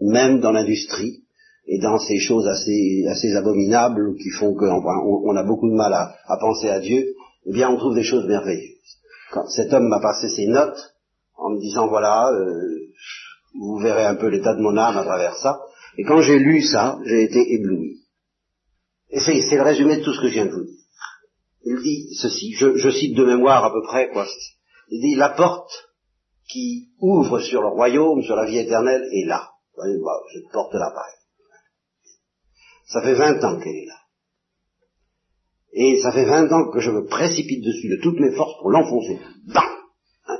même 0.00 0.40
dans 0.40 0.50
l'industrie, 0.50 1.24
et 1.66 1.78
dans 1.78 1.98
ces 1.98 2.18
choses 2.18 2.46
assez, 2.46 3.36
abominables 3.36 4.16
qui 4.16 4.30
font 4.30 4.54
qu'on 4.54 4.82
on, 4.84 5.36
a 5.36 5.44
beaucoup 5.44 5.68
de 5.68 5.74
mal 5.74 5.92
à, 5.92 6.36
penser 6.38 6.68
à 6.68 6.80
Dieu, 6.80 7.14
eh 7.46 7.52
bien 7.52 7.70
on 7.70 7.76
trouve 7.76 7.94
des 7.94 8.02
choses 8.02 8.26
merveilleuses. 8.26 8.98
Quand 9.32 9.46
cet 9.48 9.72
homme 9.72 9.88
m'a 9.88 10.00
passé 10.00 10.28
ses 10.28 10.46
notes 10.46 10.94
en 11.36 11.50
me 11.50 11.60
disant 11.60 11.88
voilà, 11.88 12.28
euh, 12.32 12.92
vous 13.58 13.78
verrez 13.78 14.04
un 14.04 14.14
peu 14.14 14.28
l'état 14.28 14.54
de 14.54 14.60
mon 14.60 14.76
âme 14.76 14.96
à 14.96 15.04
travers 15.04 15.36
ça, 15.36 15.58
et 15.96 16.04
quand 16.04 16.20
j'ai 16.20 16.38
lu 16.38 16.62
ça, 16.62 16.98
j'ai 17.06 17.24
été 17.24 17.54
ébloui. 17.54 18.00
Et 19.10 19.20
c'est 19.20 19.56
le 19.56 19.62
résumé 19.62 19.96
de 19.96 20.02
tout 20.02 20.12
ce 20.12 20.20
que 20.20 20.28
je 20.28 20.34
viens 20.34 20.46
de 20.46 20.50
vous 20.50 20.64
dire. 20.64 20.73
Il 21.64 21.82
dit 21.82 22.14
ceci, 22.14 22.52
je, 22.52 22.76
je 22.76 22.90
cite 22.90 23.16
de 23.16 23.24
mémoire 23.24 23.64
à 23.64 23.72
peu 23.72 23.82
près 23.82 24.10
quoi. 24.10 24.26
Il 24.88 25.00
dit 25.00 25.14
la 25.14 25.30
porte 25.30 25.72
qui 26.48 26.90
ouvre 27.00 27.40
sur 27.40 27.62
le 27.62 27.68
royaume, 27.68 28.22
sur 28.22 28.36
la 28.36 28.46
vie 28.46 28.58
éternelle, 28.58 29.02
est 29.12 29.26
là. 29.26 29.50
Vous 29.76 29.82
voyez, 29.82 29.98
cette 30.34 30.52
porte-là, 30.52 30.92
pareil. 30.94 31.14
Ça 32.86 33.02
fait 33.02 33.14
vingt 33.14 33.42
ans 33.42 33.58
qu'elle 33.58 33.74
est 33.74 33.86
là. 33.86 33.98
Et 35.72 36.00
ça 36.02 36.12
fait 36.12 36.26
vingt 36.26 36.52
ans 36.52 36.70
que 36.70 36.80
je 36.80 36.90
me 36.90 37.06
précipite 37.06 37.64
dessus 37.64 37.88
de 37.88 38.00
toutes 38.02 38.20
mes 38.20 38.36
forces 38.36 38.58
pour 38.60 38.70
l'enfoncer. 38.70 39.18
Hein, 39.54 40.38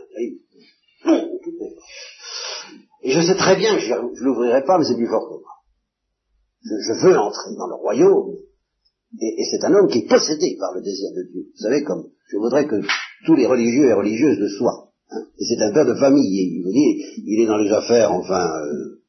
et 3.03 3.11
je 3.11 3.21
sais 3.21 3.37
très 3.37 3.57
bien 3.57 3.75
que 3.75 3.83
je 3.83 3.93
ne 3.93 4.25
l'ouvrirai 4.25 4.65
pas, 4.65 4.79
mais 4.79 4.85
c'est 4.85 4.97
plus 4.97 5.09
fort 5.09 5.29
que 5.29 5.41
moi. 5.41 5.53
Je, 6.63 7.07
veux 7.07 7.19
entrer 7.19 7.55
dans 7.59 7.67
le 7.67 7.75
royaume. 7.75 8.37
Et, 9.21 9.45
c'est 9.51 9.65
un 9.65 9.75
homme 9.75 9.89
qui 9.89 9.99
est 9.99 10.09
possédé 10.09 10.57
par 10.59 10.75
le 10.75 10.83
désir 10.83 11.11
de 11.11 11.23
Dieu. 11.31 11.43
Vous 11.55 11.63
savez, 11.63 11.85
comme 11.85 12.09
je 12.31 12.37
voudrais 12.37 12.67
que 12.67 12.81
tous 13.27 13.35
les 13.35 13.47
religieux 13.47 13.87
et 13.87 13.93
religieuses 13.93 14.39
le 14.39 14.49
soient. 14.49 14.89
Hein. 15.11 15.25
Et 15.39 15.45
c'est 15.45 15.63
un 15.63 15.73
père 15.73 15.87
de 15.87 15.95
famille. 15.95 16.63
Voyez, 16.63 17.05
il 17.19 17.43
est 17.43 17.47
dans 17.47 17.59
les 17.59 17.71
affaires, 17.71 18.13
enfin, 18.13 18.51
euh, 18.65 19.01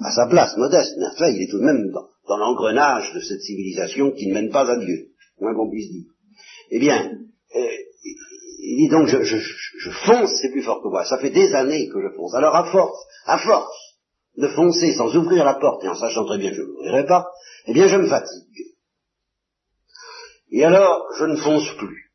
à 0.00 0.12
sa 0.12 0.26
place, 0.26 0.56
modeste, 0.56 0.94
mais 0.98 1.06
enfin, 1.14 1.28
il 1.28 1.42
est 1.42 1.50
tout 1.50 1.58
de 1.58 1.64
même 1.64 1.90
dans, 1.90 2.36
l'engrenage 2.36 3.12
de 3.14 3.20
cette 3.20 3.40
civilisation 3.40 4.10
qui 4.10 4.26
ne 4.28 4.34
mène 4.34 4.50
pas 4.50 4.68
à 4.68 4.76
Dieu, 4.76 5.08
moins 5.40 5.54
qu'on 5.54 5.70
puisse 5.70 5.90
dire. 5.90 6.06
Eh 6.70 6.78
bien, 6.78 7.12
euh, 7.56 7.68
il 8.66 8.76
dit 8.78 8.88
donc, 8.88 9.06
je, 9.06 9.22
je, 9.22 9.90
fonce, 10.06 10.30
c'est 10.40 10.50
plus 10.50 10.62
fort 10.62 10.82
que 10.82 10.88
moi. 10.88 11.04
Ça 11.04 11.18
fait 11.18 11.30
des 11.30 11.54
années 11.54 11.88
que 11.88 12.00
je 12.00 12.16
fonce. 12.16 12.34
Alors 12.34 12.56
à 12.56 12.64
force, 12.70 12.98
à 13.26 13.38
force 13.38 13.94
de 14.36 14.48
foncer 14.48 14.94
sans 14.94 15.14
ouvrir 15.16 15.44
la 15.44 15.54
porte 15.54 15.84
et 15.84 15.88
en 15.88 15.94
sachant 15.94 16.24
très 16.24 16.38
bien 16.38 16.50
que 16.50 16.56
je 16.56 16.62
ne 16.62 16.66
l'ouvrirai 16.66 17.06
pas, 17.06 17.26
eh 17.66 17.72
bien 17.72 17.86
je 17.88 17.96
me 17.96 18.06
fatigue. 18.06 18.73
Et 20.56 20.62
alors, 20.62 21.04
je 21.18 21.24
ne 21.24 21.34
fonce 21.34 21.68
plus. 21.78 22.12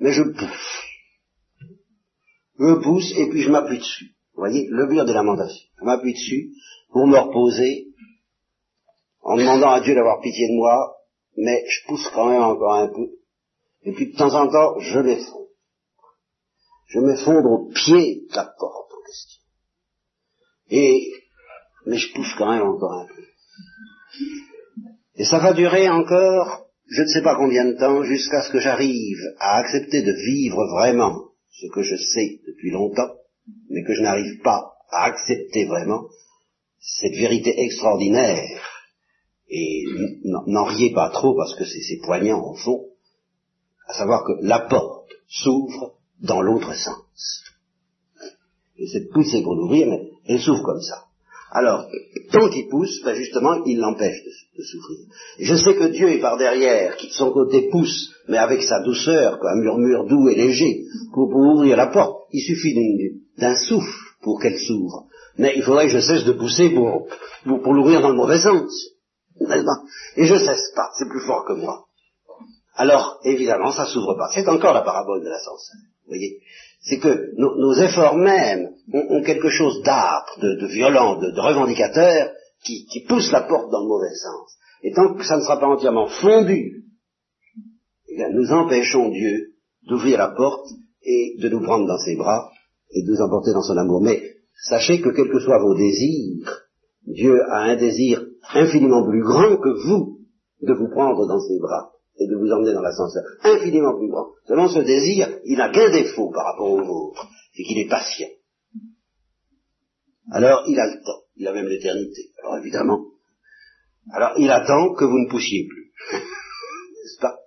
Mais 0.00 0.12
je 0.12 0.24
pousse. 0.24 0.82
Je 2.58 2.82
pousse 2.82 3.12
et 3.16 3.30
puis 3.30 3.42
je 3.42 3.50
m'appuie 3.50 3.78
dessus. 3.78 4.16
Vous 4.34 4.40
voyez, 4.40 4.66
le 4.68 4.88
mur 4.88 5.04
des 5.04 5.12
lamentations. 5.12 5.68
Je 5.78 5.84
m'appuie 5.84 6.14
dessus 6.14 6.50
pour 6.90 7.06
me 7.06 7.16
reposer 7.16 7.86
en 9.22 9.36
demandant 9.36 9.70
à 9.70 9.80
Dieu 9.80 9.94
d'avoir 9.94 10.20
pitié 10.20 10.48
de 10.48 10.56
moi, 10.56 10.96
mais 11.36 11.62
je 11.68 11.86
pousse 11.86 12.08
quand 12.12 12.28
même 12.28 12.42
encore 12.42 12.74
un 12.74 12.88
peu. 12.88 13.08
Et 13.82 13.92
puis 13.92 14.10
de 14.10 14.16
temps 14.16 14.34
en 14.34 14.50
temps, 14.50 14.80
je 14.80 14.98
m'effondre. 14.98 15.46
Je 16.86 16.98
m'effondre 16.98 17.52
au 17.52 17.68
pied 17.68 18.26
de 18.28 18.34
la 18.34 18.46
porte 18.46 18.92
en 18.92 19.06
question. 19.06 19.42
Et, 20.70 21.12
mais 21.86 21.98
je 21.98 22.12
pousse 22.12 22.34
quand 22.36 22.50
même 22.50 22.66
encore 22.66 22.94
un 22.94 23.06
peu. 23.06 23.22
Et 25.14 25.24
ça 25.24 25.38
va 25.38 25.52
durer 25.52 25.88
encore, 25.88 26.67
je 26.88 27.02
ne 27.02 27.06
sais 27.06 27.22
pas 27.22 27.36
combien 27.36 27.66
de 27.66 27.78
temps, 27.78 28.02
jusqu'à 28.02 28.42
ce 28.42 28.50
que 28.50 28.60
j'arrive 28.60 29.18
à 29.38 29.58
accepter 29.58 30.02
de 30.02 30.12
vivre 30.12 30.66
vraiment 30.68 31.28
ce 31.50 31.66
que 31.72 31.82
je 31.82 31.96
sais 31.96 32.40
depuis 32.46 32.70
longtemps, 32.70 33.12
mais 33.68 33.84
que 33.84 33.94
je 33.94 34.02
n'arrive 34.02 34.40
pas 34.40 34.74
à 34.90 35.04
accepter 35.04 35.66
vraiment, 35.66 36.08
cette 36.80 37.14
vérité 37.14 37.60
extraordinaire 37.60 38.78
et 39.50 39.84
n'en 40.24 40.64
riez 40.64 40.92
pas 40.92 41.10
trop 41.10 41.34
parce 41.34 41.54
que 41.56 41.64
c'est 41.64 42.00
poignant 42.04 42.42
au 42.42 42.54
fond, 42.54 42.86
à 43.86 43.94
savoir 43.94 44.24
que 44.24 44.32
la 44.42 44.60
porte 44.60 45.10
s'ouvre 45.26 45.94
dans 46.20 46.40
l'autre 46.40 46.74
sens. 46.74 47.44
Et 48.76 48.86
cette 48.86 49.10
poussée 49.10 49.42
pour 49.42 49.54
l'ouvrir, 49.54 49.88
mais 49.88 50.10
elle 50.26 50.40
s'ouvre 50.40 50.62
comme 50.62 50.80
ça. 50.80 51.07
Alors, 51.50 51.86
tant 52.30 52.48
qu'il 52.50 52.68
pousse, 52.68 53.00
ben 53.04 53.14
justement, 53.14 53.64
il 53.64 53.78
l'empêche 53.78 54.22
de, 54.56 54.62
s'ouvrir. 54.62 54.98
Et 55.38 55.44
je 55.44 55.54
sais 55.54 55.74
que 55.74 55.88
Dieu 55.88 56.10
est 56.10 56.20
par 56.20 56.36
derrière, 56.36 56.96
qui 56.96 57.08
de 57.08 57.12
son 57.12 57.30
côté 57.30 57.68
pousse, 57.70 58.10
mais 58.28 58.36
avec 58.36 58.62
sa 58.62 58.82
douceur, 58.82 59.38
un 59.42 59.60
murmure 59.60 60.06
doux 60.06 60.28
et 60.28 60.34
léger, 60.34 60.82
pour, 61.14 61.34
ouvrir 61.34 61.76
la 61.76 61.86
porte. 61.86 62.26
Il 62.32 62.42
suffit 62.42 62.74
d'un 63.38 63.56
souffle 63.56 64.14
pour 64.22 64.40
qu'elle 64.40 64.58
s'ouvre. 64.58 65.06
Mais 65.38 65.54
il 65.56 65.62
faudrait 65.62 65.86
que 65.86 65.92
je 65.92 66.00
cesse 66.00 66.24
de 66.24 66.32
pousser 66.32 66.70
pour, 66.70 67.06
pour 67.44 67.72
l'ouvrir 67.72 68.02
dans 68.02 68.10
le 68.10 68.16
mauvais 68.16 68.40
sens. 68.40 68.70
Et 70.16 70.26
je 70.26 70.34
cesse 70.34 70.72
pas, 70.74 70.90
c'est 70.98 71.08
plus 71.08 71.24
fort 71.24 71.44
que 71.46 71.54
moi. 71.54 71.84
Alors, 72.74 73.18
évidemment, 73.24 73.72
ça 73.72 73.86
s'ouvre 73.86 74.14
pas. 74.14 74.28
C'est 74.34 74.48
encore 74.48 74.74
la 74.74 74.82
parabole 74.82 75.24
de 75.24 75.28
l'ascenseur. 75.28 75.80
Vous 76.04 76.08
voyez? 76.08 76.40
C'est 76.80 76.98
que 76.98 77.32
nos, 77.36 77.74
efforts 77.74 78.16
mêmes 78.16 78.70
ont, 78.92 79.22
quelque 79.22 79.48
chose 79.48 79.82
d'âpre, 79.82 80.38
de, 80.40 80.66
violent, 80.66 81.18
de, 81.18 81.40
revendicateur, 81.40 82.30
qui, 82.64 83.04
pousse 83.08 83.30
la 83.32 83.42
porte 83.42 83.70
dans 83.70 83.82
le 83.82 83.88
mauvais 83.88 84.14
sens. 84.14 84.56
Et 84.82 84.92
tant 84.92 85.14
que 85.14 85.24
ça 85.24 85.36
ne 85.36 85.42
sera 85.42 85.58
pas 85.58 85.66
entièrement 85.66 86.08
fondu, 86.08 86.84
eh 88.08 88.32
nous 88.32 88.52
empêchons 88.52 89.10
Dieu 89.10 89.54
d'ouvrir 89.88 90.18
la 90.18 90.28
porte 90.28 90.66
et 91.02 91.36
de 91.40 91.48
nous 91.48 91.62
prendre 91.62 91.86
dans 91.86 91.98
ses 91.98 92.16
bras 92.16 92.50
et 92.90 93.02
de 93.02 93.10
nous 93.10 93.20
emporter 93.20 93.52
dans 93.52 93.62
son 93.62 93.76
amour. 93.76 94.02
Mais 94.02 94.22
sachez 94.68 95.00
que 95.00 95.10
quels 95.10 95.30
que 95.30 95.40
soient 95.40 95.60
vos 95.60 95.74
désirs, 95.74 96.62
Dieu 97.06 97.42
a 97.50 97.62
un 97.62 97.76
désir 97.76 98.24
infiniment 98.54 99.04
plus 99.04 99.22
grand 99.22 99.56
que 99.56 99.86
vous 99.86 100.18
de 100.62 100.74
vous 100.74 100.88
prendre 100.88 101.26
dans 101.26 101.40
ses 101.40 101.58
bras 101.58 101.92
et 102.18 102.26
de 102.26 102.36
vous 102.36 102.50
emmener 102.50 102.72
dans 102.72 102.82
l'ascenseur. 102.82 103.22
Infiniment 103.42 103.96
plus 103.96 104.08
grand. 104.08 104.28
Seulement 104.46 104.68
ce 104.68 104.80
désir, 104.80 105.38
il 105.44 105.58
n'a 105.58 105.70
qu'un 105.70 105.90
défaut 105.90 106.30
par 106.30 106.44
rapport 106.44 106.70
au 106.70 106.84
vôtre, 106.84 107.26
c'est 107.54 107.62
qu'il 107.62 107.78
est 107.78 107.88
patient. 107.88 108.28
Alors 110.30 110.64
il 110.66 110.78
a 110.78 110.86
le 110.86 111.02
temps, 111.02 111.22
il 111.36 111.46
a 111.46 111.52
même 111.52 111.68
l'éternité. 111.68 112.30
Alors 112.42 112.58
évidemment, 112.58 113.04
alors 114.12 114.32
il 114.36 114.50
attend 114.50 114.94
que 114.94 115.04
vous 115.04 115.18
ne 115.18 115.28
poussiez 115.28 115.66
plus, 115.66 115.92
n'est-ce 116.12 117.20
pas? 117.20 117.38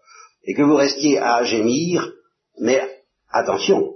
Et 0.44 0.54
que 0.54 0.64
vous 0.64 0.76
restiez 0.76 1.20
à 1.20 1.44
gémir, 1.44 2.12
mais 2.60 2.82
attention, 3.30 3.94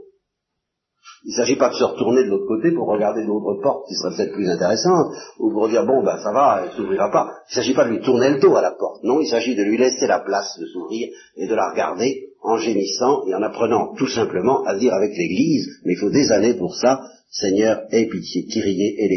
il 1.26 1.32
ne 1.32 1.36
s'agit 1.38 1.56
pas 1.56 1.70
de 1.70 1.74
se 1.74 1.84
retourner 1.84 2.24
de 2.24 2.30
l'autre 2.30 2.48
côté 2.48 2.72
pour 2.72 2.88
regarder 2.88 3.26
d'autres 3.26 3.60
portes 3.62 3.88
qui 3.88 3.96
seraient 3.96 4.16
peut-être 4.16 4.34
plus 4.34 4.48
intéressantes, 4.48 5.12
ou 5.40 5.52
pour 5.52 5.68
dire 5.68 5.84
bon 5.84 6.04
ben 6.04 6.18
ça 6.20 6.32
va, 6.32 6.62
elle 6.64 6.72
s'ouvrira 6.74 7.10
pas. 7.12 7.32
Il 7.50 7.52
ne 7.52 7.56
s'agit 7.56 7.74
pas 7.74 7.86
de 7.86 7.90
lui 7.90 8.02
tourner 8.02 8.30
le 8.30 8.40
dos 8.40 8.56
à 8.56 8.62
la 8.62 8.72
porte. 8.72 9.04
Non, 9.04 9.20
il 9.20 9.28
s'agit 9.28 9.56
de 9.56 9.64
lui 9.64 9.78
laisser 9.78 10.06
la 10.06 10.20
place 10.20 10.58
de 10.60 10.68
s'ouvrir 10.68 11.10
et 11.36 11.48
de 11.48 11.56
la 11.56 11.72
regarder 11.72 12.30
en 12.44 12.58
gémissant 12.58 13.26
et 13.26 13.34
en 13.34 13.42
apprenant 13.42 13.96
tout 13.96 14.08
simplement 14.08 14.64
à 14.66 14.76
dire 14.76 14.94
avec 14.94 15.18
l'Église, 15.18 15.68
mais 15.84 15.94
il 15.94 15.98
faut 15.98 16.12
des 16.12 16.32
années 16.32 16.54
pour 16.54 16.76
ça, 16.76 17.02
Seigneur, 17.32 17.82
aie 17.90 18.06
pitié, 18.06 18.46
Kyrie 18.46 18.96
et 18.98 19.08